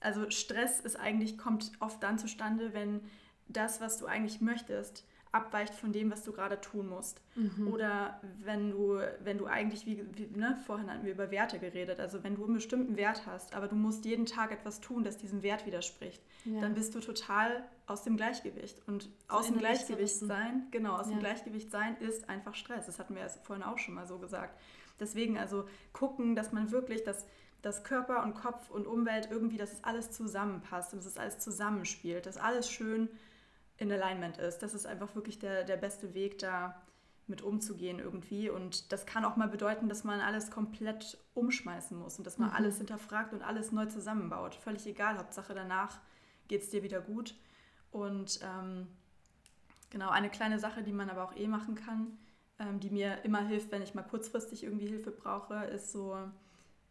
Also 0.05 0.31
Stress 0.31 0.81
ist 0.81 0.97
eigentlich, 0.97 1.39
kommt 1.39 1.73
oft 1.81 2.03
dann 2.03 2.19
zustande, 2.19 2.75
wenn 2.75 3.01
das, 3.49 3.81
was 3.81 3.99
du 3.99 4.07
eigentlich 4.07 4.41
möchtest, 4.41 5.05
abweicht 5.33 5.75
von 5.75 5.93
dem, 5.93 6.13
was 6.13 6.23
du 6.23 6.33
gerade 6.33 6.61
tun 6.61 6.89
musst. 6.89 7.21
Mhm. 7.35 7.69
Oder 7.69 8.21
wenn 8.41 8.71
du, 8.71 9.01
wenn 9.21 9.37
du 9.37 9.47
eigentlich, 9.47 9.85
wie, 9.85 10.05
wie 10.17 10.39
ne, 10.39 10.57
vorhin 10.65 10.89
hatten 10.89 11.05
wir 11.05 11.13
über 11.13 11.31
Werte 11.31 11.59
geredet, 11.59 11.99
also 11.99 12.23
wenn 12.23 12.37
du 12.37 12.45
einen 12.45 12.55
bestimmten 12.55 12.97
Wert 12.97 13.27
hast, 13.27 13.55
aber 13.55 13.67
du 13.67 13.75
musst 13.75 14.05
jeden 14.05 14.27
Tag 14.27 14.53
etwas 14.53 14.81
tun, 14.81 15.03
das 15.03 15.17
diesem 15.17 15.43
Wert 15.43 15.67
widerspricht, 15.67 16.23
ja. 16.45 16.61
dann 16.61 16.75
bist 16.75 16.95
du 16.95 17.01
total 17.01 17.65
aus 17.87 18.05
dem 18.05 18.17
Gleichgewicht. 18.17 18.87
Und 18.87 19.03
so 19.03 19.09
aus 19.29 19.47
dem 19.47 19.59
Gleichgewicht 19.59 20.17
sein, 20.17 20.69
genau, 20.71 20.97
aus 20.97 21.09
ja. 21.09 21.15
dem 21.15 21.21
Gleichgewicht 21.21 21.71
sein 21.71 21.97
ist 21.99 22.29
einfach 22.29 22.55
Stress. 22.55 22.87
Das 22.87 23.01
hatten 23.01 23.17
wir 23.17 23.29
vorhin 23.43 23.65
auch 23.65 23.79
schon 23.79 23.95
mal 23.95 24.07
so 24.07 24.19
gesagt. 24.19 24.57
Deswegen 25.01 25.37
also 25.37 25.67
gucken, 25.93 26.37
dass 26.37 26.53
man 26.53 26.71
wirklich 26.71 27.03
das 27.03 27.27
dass 27.65 27.83
Körper 27.83 28.23
und 28.25 28.35
Kopf 28.35 28.69
und 28.71 28.87
Umwelt 28.87 29.29
irgendwie, 29.31 29.57
dass 29.57 29.73
es 29.73 29.83
alles 29.85 30.11
zusammenpasst 30.11 30.93
und 30.93 30.99
dass 30.99 31.07
es 31.07 31.17
alles 31.17 31.39
zusammenspielt, 31.39 32.27
dass 32.27 32.37
alles 32.37 32.69
schön 32.69 33.09
in 33.79 33.91
Alignment 33.91 34.37
ist. 34.37 34.59
Das 34.59 34.75
ist 34.75 34.87
einfach 34.87 35.15
wirklich 35.15 35.39
der, 35.39 35.65
der 35.65 35.79
beste 35.79 36.12
Weg, 36.12 36.39
da 36.39 36.83
mit 37.27 37.41
umzugehen 37.41 38.01
irgendwie. 38.01 38.51
Und 38.51 38.93
das 38.93 39.07
kann 39.07 39.25
auch 39.25 39.37
mal 39.37 39.49
bedeuten, 39.49 39.89
dass 39.89 40.05
man 40.05 40.21
alles 40.21 40.51
komplett 40.51 41.17
umschmeißen 41.33 41.99
muss 41.99 42.19
und 42.19 42.27
dass 42.27 42.37
man 42.37 42.51
mhm. 42.51 42.57
alles 42.57 42.77
hinterfragt 42.77 43.33
und 43.33 43.43
alles 43.43 43.73
neu 43.73 43.87
zusammenbaut. 43.87 44.55
Völlig 44.57 44.87
egal, 44.87 45.17
Hauptsache 45.17 45.55
danach 45.55 45.99
geht 46.49 46.62
es 46.62 46.71
dir 46.71 46.83
wieder 46.83 47.01
gut. 47.01 47.35
Und 47.91 48.41
ähm, 48.43 48.89
genau, 49.89 50.11
eine 50.11 50.29
kleine 50.29 50.59
Sache, 50.59 50.83
die 50.83 50.93
man 50.93 51.09
aber 51.09 51.25
auch 51.25 51.35
eh 51.35 51.49
machen 51.49 51.77
kann, 51.77 52.19
ähm, 52.59 52.79
die 52.79 52.91
mir 52.91 53.25
immer 53.25 53.41
hilft, 53.41 53.73
wenn 53.73 53.81
ich 53.81 53.95
mal 53.95 54.03
kurzfristig 54.03 54.65
irgendwie 54.65 54.89
Hilfe 54.89 55.11
brauche, 55.11 55.65
ist 55.65 55.93
so 55.93 56.19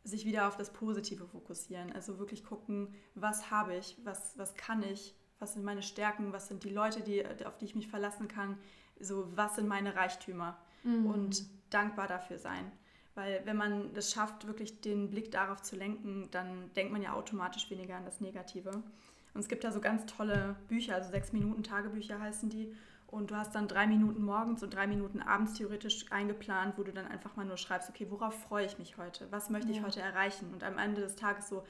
sich 0.03 0.25
wieder 0.25 0.47
auf 0.47 0.57
das 0.57 0.73
Positive 0.73 1.25
fokussieren. 1.27 1.91
Also 1.93 2.19
wirklich 2.19 2.43
gucken, 2.43 2.93
was 3.15 3.51
habe 3.51 3.75
ich, 3.75 3.97
was, 4.03 4.37
was 4.37 4.55
kann 4.55 4.83
ich, 4.83 5.15
was 5.39 5.53
sind 5.53 5.63
meine 5.63 5.81
Stärken, 5.81 6.33
was 6.33 6.47
sind 6.47 6.63
die 6.63 6.69
Leute, 6.69 7.01
die, 7.01 7.25
auf 7.45 7.57
die 7.57 7.65
ich 7.65 7.75
mich 7.75 7.87
verlassen 7.87 8.27
kann, 8.27 8.57
so 8.99 9.27
was 9.35 9.55
sind 9.55 9.67
meine 9.67 9.95
Reichtümer 9.95 10.57
mhm. 10.83 11.05
und 11.05 11.45
dankbar 11.69 12.07
dafür 12.07 12.37
sein. 12.37 12.71
Weil 13.15 13.41
wenn 13.45 13.57
man 13.57 13.93
das 13.93 14.11
schafft, 14.11 14.47
wirklich 14.47 14.81
den 14.81 15.09
Blick 15.09 15.31
darauf 15.31 15.61
zu 15.61 15.75
lenken, 15.75 16.29
dann 16.31 16.73
denkt 16.73 16.91
man 16.91 17.01
ja 17.01 17.13
automatisch 17.13 17.69
weniger 17.69 17.95
an 17.95 18.05
das 18.05 18.21
Negative. 18.21 18.71
Und 19.33 19.41
es 19.41 19.47
gibt 19.47 19.63
da 19.63 19.71
so 19.71 19.81
ganz 19.81 20.05
tolle 20.05 20.55
Bücher, 20.67 20.95
also 20.95 21.11
sechs 21.11 21.31
Minuten 21.31 21.63
Tagebücher 21.63 22.19
heißen 22.19 22.49
die. 22.49 22.73
Und 23.13 23.29
du 23.29 23.35
hast 23.35 23.53
dann 23.53 23.67
drei 23.67 23.85
Minuten 23.85 24.23
morgens 24.25 24.63
und 24.63 24.73
drei 24.73 24.87
Minuten 24.87 25.21
abends 25.21 25.53
theoretisch 25.53 26.11
eingeplant, 26.11 26.79
wo 26.79 26.83
du 26.83 26.91
dann 26.91 27.05
einfach 27.05 27.35
mal 27.35 27.45
nur 27.45 27.57
schreibst, 27.57 27.87
okay, 27.87 28.07
worauf 28.09 28.33
freue 28.33 28.65
ich 28.65 28.79
mich 28.79 28.97
heute? 28.97 29.27
Was 29.29 29.51
möchte 29.51 29.71
ich 29.71 29.83
heute 29.83 30.01
erreichen? 30.01 30.49
Und 30.51 30.63
am 30.63 30.79
Ende 30.79 31.01
des 31.01 31.15
Tages 31.15 31.47
so, 31.47 31.63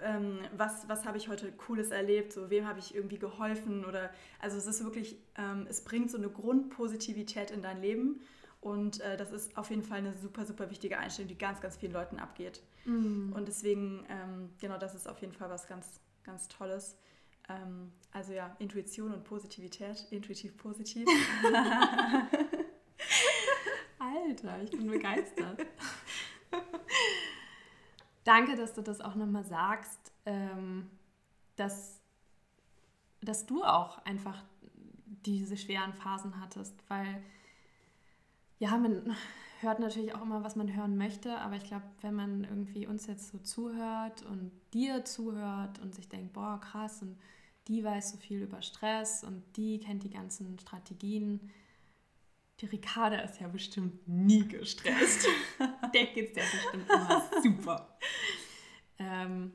ähm, 0.00 0.38
was, 0.56 0.88
was 0.88 1.04
habe 1.04 1.18
ich 1.18 1.28
heute 1.28 1.50
Cooles 1.50 1.90
erlebt? 1.90 2.32
So, 2.32 2.48
wem 2.48 2.68
habe 2.68 2.78
ich 2.78 2.94
irgendwie 2.94 3.18
geholfen? 3.18 3.84
Oder 3.84 4.08
also 4.38 4.56
es 4.56 4.68
ist 4.68 4.84
wirklich, 4.84 5.18
ähm, 5.36 5.66
es 5.68 5.82
bringt 5.82 6.12
so 6.12 6.16
eine 6.16 6.28
Grundpositivität 6.28 7.50
in 7.50 7.60
dein 7.60 7.80
Leben. 7.80 8.20
Und 8.60 9.00
äh, 9.00 9.16
das 9.16 9.32
ist 9.32 9.58
auf 9.58 9.70
jeden 9.70 9.82
Fall 9.82 9.98
eine 9.98 10.12
super, 10.12 10.46
super 10.46 10.70
wichtige 10.70 10.98
Einstellung, 10.98 11.28
die 11.28 11.36
ganz, 11.36 11.60
ganz 11.60 11.76
vielen 11.76 11.92
Leuten 11.92 12.20
abgeht. 12.20 12.62
Mhm. 12.84 13.32
Und 13.34 13.48
deswegen, 13.48 14.06
ähm, 14.08 14.50
genau, 14.60 14.78
das 14.78 14.94
ist 14.94 15.08
auf 15.08 15.20
jeden 15.20 15.32
Fall 15.32 15.50
was 15.50 15.66
ganz, 15.66 16.00
ganz 16.22 16.46
Tolles. 16.46 16.96
Ähm, 17.48 17.92
also 18.12 18.32
ja, 18.32 18.54
Intuition 18.58 19.12
und 19.12 19.24
Positivität, 19.24 20.06
intuitiv 20.10 20.56
positiv. 20.56 21.06
Alter, 23.98 24.62
ich 24.62 24.70
bin 24.70 24.86
begeistert. 24.86 25.66
Danke, 28.24 28.56
dass 28.56 28.72
du 28.72 28.82
das 28.82 29.00
auch 29.00 29.14
nochmal 29.14 29.44
sagst, 29.44 30.12
ähm, 30.24 30.90
dass, 31.56 32.00
dass 33.20 33.44
du 33.44 33.62
auch 33.62 33.98
einfach 34.06 34.42
diese 35.04 35.56
schweren 35.56 35.92
Phasen 35.92 36.40
hattest, 36.40 36.74
weil 36.88 37.22
ja, 38.58 38.76
man 38.78 39.14
hört 39.64 39.80
natürlich 39.80 40.14
auch 40.14 40.22
immer, 40.22 40.44
was 40.44 40.56
man 40.56 40.74
hören 40.74 40.96
möchte, 40.96 41.38
aber 41.38 41.56
ich 41.56 41.64
glaube, 41.64 41.84
wenn 42.02 42.14
man 42.14 42.44
irgendwie 42.44 42.86
uns 42.86 43.06
jetzt 43.06 43.28
so 43.28 43.38
zuhört 43.38 44.22
und 44.22 44.52
dir 44.72 45.04
zuhört 45.04 45.80
und 45.80 45.94
sich 45.94 46.08
denkt, 46.08 46.32
boah, 46.32 46.60
krass, 46.60 47.02
und 47.02 47.16
die 47.68 47.82
weiß 47.82 48.12
so 48.12 48.16
viel 48.18 48.42
über 48.42 48.62
Stress 48.62 49.24
und 49.24 49.42
die 49.56 49.80
kennt 49.80 50.04
die 50.04 50.10
ganzen 50.10 50.58
Strategien. 50.58 51.50
Die 52.60 52.66
Ricarda 52.66 53.18
ist 53.18 53.40
ja 53.40 53.48
bestimmt 53.48 54.06
nie 54.06 54.46
gestresst. 54.46 55.26
Der 55.94 56.06
geht's 56.06 56.36
ja 56.36 56.44
bestimmt 56.44 56.88
immer 56.88 57.22
super. 57.42 57.98
Ähm, 58.96 59.50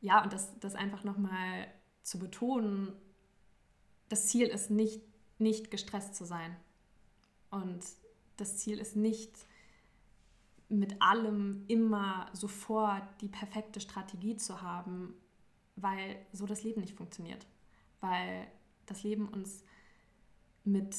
ja, 0.00 0.22
und 0.22 0.32
das, 0.32 0.56
das 0.60 0.76
einfach 0.76 1.02
nochmal 1.02 1.66
zu 2.04 2.20
betonen, 2.20 2.92
das 4.08 4.28
Ziel 4.28 4.46
ist 4.46 4.70
nicht, 4.70 5.02
nicht 5.40 5.72
gestresst 5.72 6.14
zu 6.14 6.24
sein. 6.24 6.56
Und 7.50 7.82
das 8.36 8.58
Ziel 8.58 8.78
ist 8.78 8.96
nicht, 8.96 9.46
mit 10.68 11.02
allem 11.02 11.64
immer 11.68 12.30
sofort 12.32 13.04
die 13.20 13.28
perfekte 13.28 13.80
Strategie 13.80 14.36
zu 14.36 14.62
haben, 14.62 15.14
weil 15.76 16.24
so 16.32 16.46
das 16.46 16.62
Leben 16.64 16.80
nicht 16.80 16.96
funktioniert. 16.96 17.46
Weil 18.00 18.46
das 18.86 19.02
Leben 19.02 19.28
uns 19.28 19.64
mit 20.64 20.96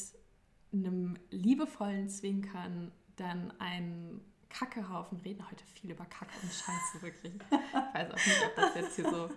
einem 0.72 1.18
liebevollen 1.32 2.10
Zwinkern 2.10 2.92
dann 3.16 3.52
einen 3.60 4.22
Kackehaufen 4.50 5.20
reden 5.22 5.50
heute 5.50 5.64
viel 5.66 5.92
über 5.92 6.06
Kacke 6.06 6.34
und 6.42 6.52
Scheiße, 6.52 7.02
wirklich. 7.02 7.34
Ich 7.34 7.94
weiß 7.94 8.12
auch 8.12 8.16
nicht, 8.16 8.44
ob 8.46 8.56
das 8.56 8.76
jetzt 8.76 8.96
hier 8.96 9.10
so. 9.10 9.30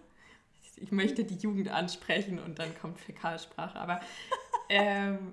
Ich 0.76 0.92
möchte 0.92 1.24
die 1.24 1.36
Jugend 1.36 1.68
ansprechen 1.68 2.38
und 2.38 2.58
dann 2.58 2.76
kommt 2.78 3.00
Fäkalsprache, 3.00 3.78
aber 3.78 4.00
ähm, 4.68 5.32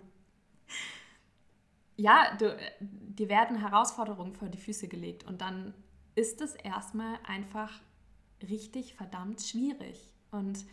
ja, 1.95 2.35
du, 2.37 2.57
dir 2.79 3.29
werden 3.29 3.57
Herausforderungen 3.57 4.33
vor 4.33 4.49
die 4.49 4.57
Füße 4.57 4.87
gelegt 4.87 5.25
und 5.25 5.41
dann 5.41 5.73
ist 6.15 6.41
es 6.41 6.55
erstmal 6.55 7.19
einfach 7.25 7.71
richtig 8.41 8.95
verdammt 8.95 9.41
schwierig. 9.41 10.13
Und 10.31 10.65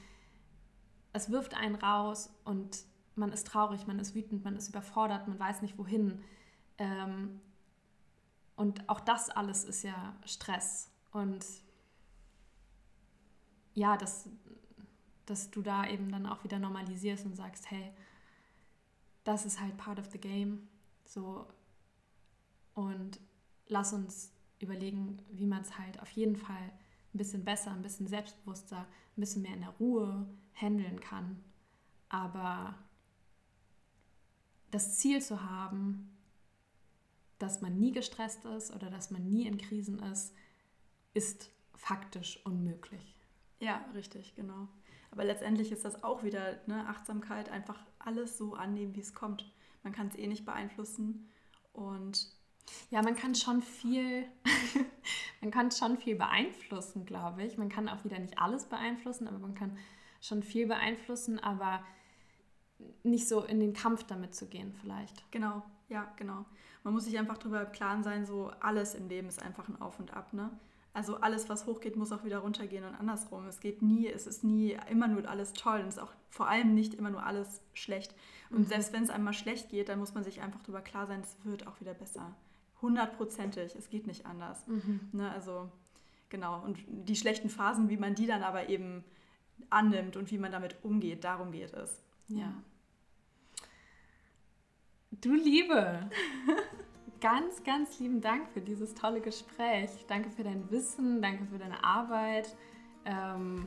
es 1.12 1.30
wirft 1.30 1.54
einen 1.54 1.74
raus 1.74 2.30
und 2.44 2.84
man 3.14 3.32
ist 3.32 3.46
traurig, 3.46 3.86
man 3.86 3.98
ist 3.98 4.14
wütend, 4.14 4.44
man 4.44 4.56
ist 4.56 4.68
überfordert, 4.68 5.28
man 5.28 5.38
weiß 5.38 5.62
nicht 5.62 5.78
wohin. 5.78 6.22
Ähm, 6.78 7.40
und 8.56 8.88
auch 8.88 9.00
das 9.00 9.30
alles 9.30 9.64
ist 9.64 9.82
ja 9.82 10.14
Stress. 10.24 10.90
Und 11.12 11.44
ja, 13.74 13.96
dass, 13.96 14.28
dass 15.26 15.50
du 15.50 15.62
da 15.62 15.86
eben 15.86 16.10
dann 16.10 16.26
auch 16.26 16.44
wieder 16.44 16.58
normalisierst 16.58 17.24
und 17.24 17.36
sagst, 17.36 17.70
hey, 17.70 17.92
das 19.24 19.44
ist 19.44 19.60
halt 19.60 19.76
part 19.76 19.98
of 19.98 20.10
the 20.10 20.18
game. 20.18 20.68
So. 21.10 21.46
Und 22.74 23.20
lass 23.66 23.92
uns 23.92 24.32
überlegen, 24.60 25.18
wie 25.32 25.46
man 25.46 25.62
es 25.62 25.76
halt 25.76 26.00
auf 26.00 26.10
jeden 26.10 26.36
Fall 26.36 26.72
ein 27.12 27.18
bisschen 27.18 27.44
besser, 27.44 27.72
ein 27.72 27.82
bisschen 27.82 28.06
selbstbewusster, 28.06 28.78
ein 29.16 29.20
bisschen 29.20 29.42
mehr 29.42 29.54
in 29.54 29.62
der 29.62 29.70
Ruhe 29.80 30.28
handeln 30.54 31.00
kann. 31.00 31.42
Aber 32.08 32.76
das 34.70 34.98
Ziel 34.98 35.20
zu 35.20 35.42
haben, 35.42 36.16
dass 37.38 37.60
man 37.60 37.78
nie 37.78 37.90
gestresst 37.90 38.44
ist 38.44 38.72
oder 38.72 38.88
dass 38.90 39.10
man 39.10 39.28
nie 39.28 39.46
in 39.46 39.58
Krisen 39.58 39.98
ist, 39.98 40.32
ist 41.12 41.50
faktisch 41.74 42.44
unmöglich. 42.44 43.16
Ja, 43.58 43.84
richtig, 43.94 44.36
genau. 44.36 44.68
Aber 45.10 45.24
letztendlich 45.24 45.72
ist 45.72 45.84
das 45.84 46.04
auch 46.04 46.22
wieder 46.22 46.60
ne, 46.68 46.86
Achtsamkeit, 46.86 47.48
einfach 47.48 47.84
alles 47.98 48.38
so 48.38 48.54
annehmen, 48.54 48.94
wie 48.94 49.00
es 49.00 49.12
kommt. 49.12 49.50
Man 49.82 49.92
kann 49.92 50.08
es 50.08 50.16
eh 50.16 50.26
nicht 50.26 50.44
beeinflussen 50.44 51.28
und 51.72 52.32
ja, 52.90 53.02
man 53.02 53.16
kann 53.16 53.34
schon 53.34 53.62
viel, 53.62 54.26
man 55.40 55.50
kann 55.50 55.70
schon 55.70 55.96
viel 55.96 56.16
beeinflussen, 56.16 57.04
glaube 57.06 57.44
ich. 57.44 57.58
Man 57.58 57.68
kann 57.68 57.88
auch 57.88 58.04
wieder 58.04 58.18
nicht 58.18 58.38
alles 58.38 58.66
beeinflussen, 58.66 59.26
aber 59.26 59.38
man 59.38 59.54
kann 59.54 59.76
schon 60.20 60.42
viel 60.42 60.66
beeinflussen, 60.66 61.38
aber 61.38 61.82
nicht 63.02 63.28
so 63.28 63.44
in 63.44 63.60
den 63.60 63.72
Kampf 63.72 64.04
damit 64.04 64.34
zu 64.34 64.46
gehen, 64.46 64.74
vielleicht. 64.80 65.30
Genau, 65.32 65.62
ja, 65.88 66.12
genau. 66.16 66.44
Man 66.82 66.94
muss 66.94 67.04
sich 67.04 67.18
einfach 67.18 67.38
darüber 67.38 67.66
im 67.66 67.72
Klaren 67.72 68.02
sein, 68.02 68.24
so 68.24 68.50
alles 68.60 68.94
im 68.94 69.08
Leben 69.08 69.28
ist 69.28 69.42
einfach 69.42 69.68
ein 69.68 69.80
Auf 69.80 69.98
und 69.98 70.14
Ab, 70.14 70.32
ne? 70.32 70.50
Also 70.92 71.16
alles, 71.16 71.48
was 71.48 71.66
hochgeht, 71.66 71.96
muss 71.96 72.10
auch 72.10 72.24
wieder 72.24 72.38
runtergehen 72.38 72.84
und 72.84 72.94
andersrum. 72.94 73.46
Es 73.46 73.60
geht 73.60 73.80
nie, 73.80 74.08
es 74.08 74.26
ist 74.26 74.42
nie 74.42 74.76
immer 74.90 75.06
nur 75.06 75.28
alles 75.28 75.52
toll 75.52 75.80
und 75.80 75.86
es 75.86 75.96
ist 75.96 76.02
auch 76.02 76.12
vor 76.30 76.48
allem 76.48 76.74
nicht 76.74 76.94
immer 76.94 77.10
nur 77.10 77.24
alles 77.24 77.62
schlecht. 77.74 78.14
Und 78.50 78.60
mhm. 78.60 78.66
selbst 78.66 78.92
wenn 78.92 79.04
es 79.04 79.10
einmal 79.10 79.32
schlecht 79.32 79.70
geht, 79.70 79.88
dann 79.88 80.00
muss 80.00 80.14
man 80.14 80.24
sich 80.24 80.40
einfach 80.40 80.60
darüber 80.62 80.80
klar 80.80 81.06
sein, 81.06 81.20
es 81.20 81.36
wird 81.44 81.66
auch 81.66 81.80
wieder 81.80 81.94
besser. 81.94 82.34
Hundertprozentig, 82.82 83.76
es 83.76 83.88
geht 83.88 84.06
nicht 84.06 84.26
anders. 84.26 84.66
Mhm. 84.66 85.00
Ne, 85.12 85.30
also 85.30 85.70
genau. 86.28 86.60
Und 86.62 86.78
die 86.88 87.16
schlechten 87.16 87.50
Phasen, 87.50 87.88
wie 87.88 87.96
man 87.96 88.14
die 88.14 88.26
dann 88.26 88.42
aber 88.42 88.68
eben 88.68 89.04
annimmt 89.68 90.16
und 90.16 90.30
wie 90.32 90.38
man 90.38 90.50
damit 90.50 90.76
umgeht, 90.82 91.22
darum 91.22 91.52
geht 91.52 91.72
es. 91.72 92.02
Ja. 92.28 92.52
Du 95.12 95.34
Liebe, 95.34 96.08
ganz, 97.20 97.62
ganz 97.64 97.98
lieben 97.98 98.20
Dank 98.20 98.48
für 98.48 98.60
dieses 98.60 98.94
tolle 98.94 99.20
Gespräch. 99.20 99.90
Danke 100.08 100.30
für 100.30 100.42
dein 100.42 100.70
Wissen, 100.70 101.20
danke 101.22 101.46
für 101.46 101.58
deine 101.58 101.82
Arbeit. 101.84 102.56
Ähm, 103.04 103.66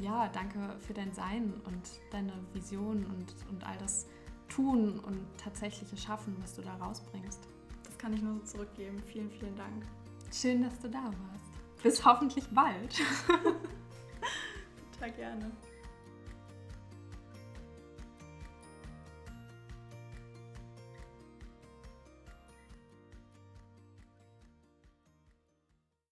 ja, 0.00 0.28
danke 0.28 0.76
für 0.80 0.94
dein 0.94 1.12
Sein 1.12 1.52
und 1.66 2.00
deine 2.10 2.32
Vision 2.52 3.04
und, 3.06 3.34
und 3.50 3.66
all 3.66 3.76
das 3.78 4.06
Tun 4.48 4.98
und 5.00 5.26
tatsächliche 5.38 5.96
Schaffen, 5.96 6.36
was 6.40 6.54
du 6.54 6.62
da 6.62 6.74
rausbringst. 6.76 7.40
Das 7.84 7.98
kann 7.98 8.12
ich 8.12 8.22
nur 8.22 8.34
so 8.38 8.44
zurückgeben. 8.44 9.02
Vielen, 9.02 9.30
vielen 9.30 9.56
Dank. 9.56 9.84
Schön, 10.32 10.62
dass 10.62 10.78
du 10.78 10.88
da 10.88 11.04
warst. 11.04 11.82
Bis 11.82 12.04
hoffentlich 12.04 12.46
bald. 12.50 13.00
Total 14.92 15.12
gerne. 15.12 15.50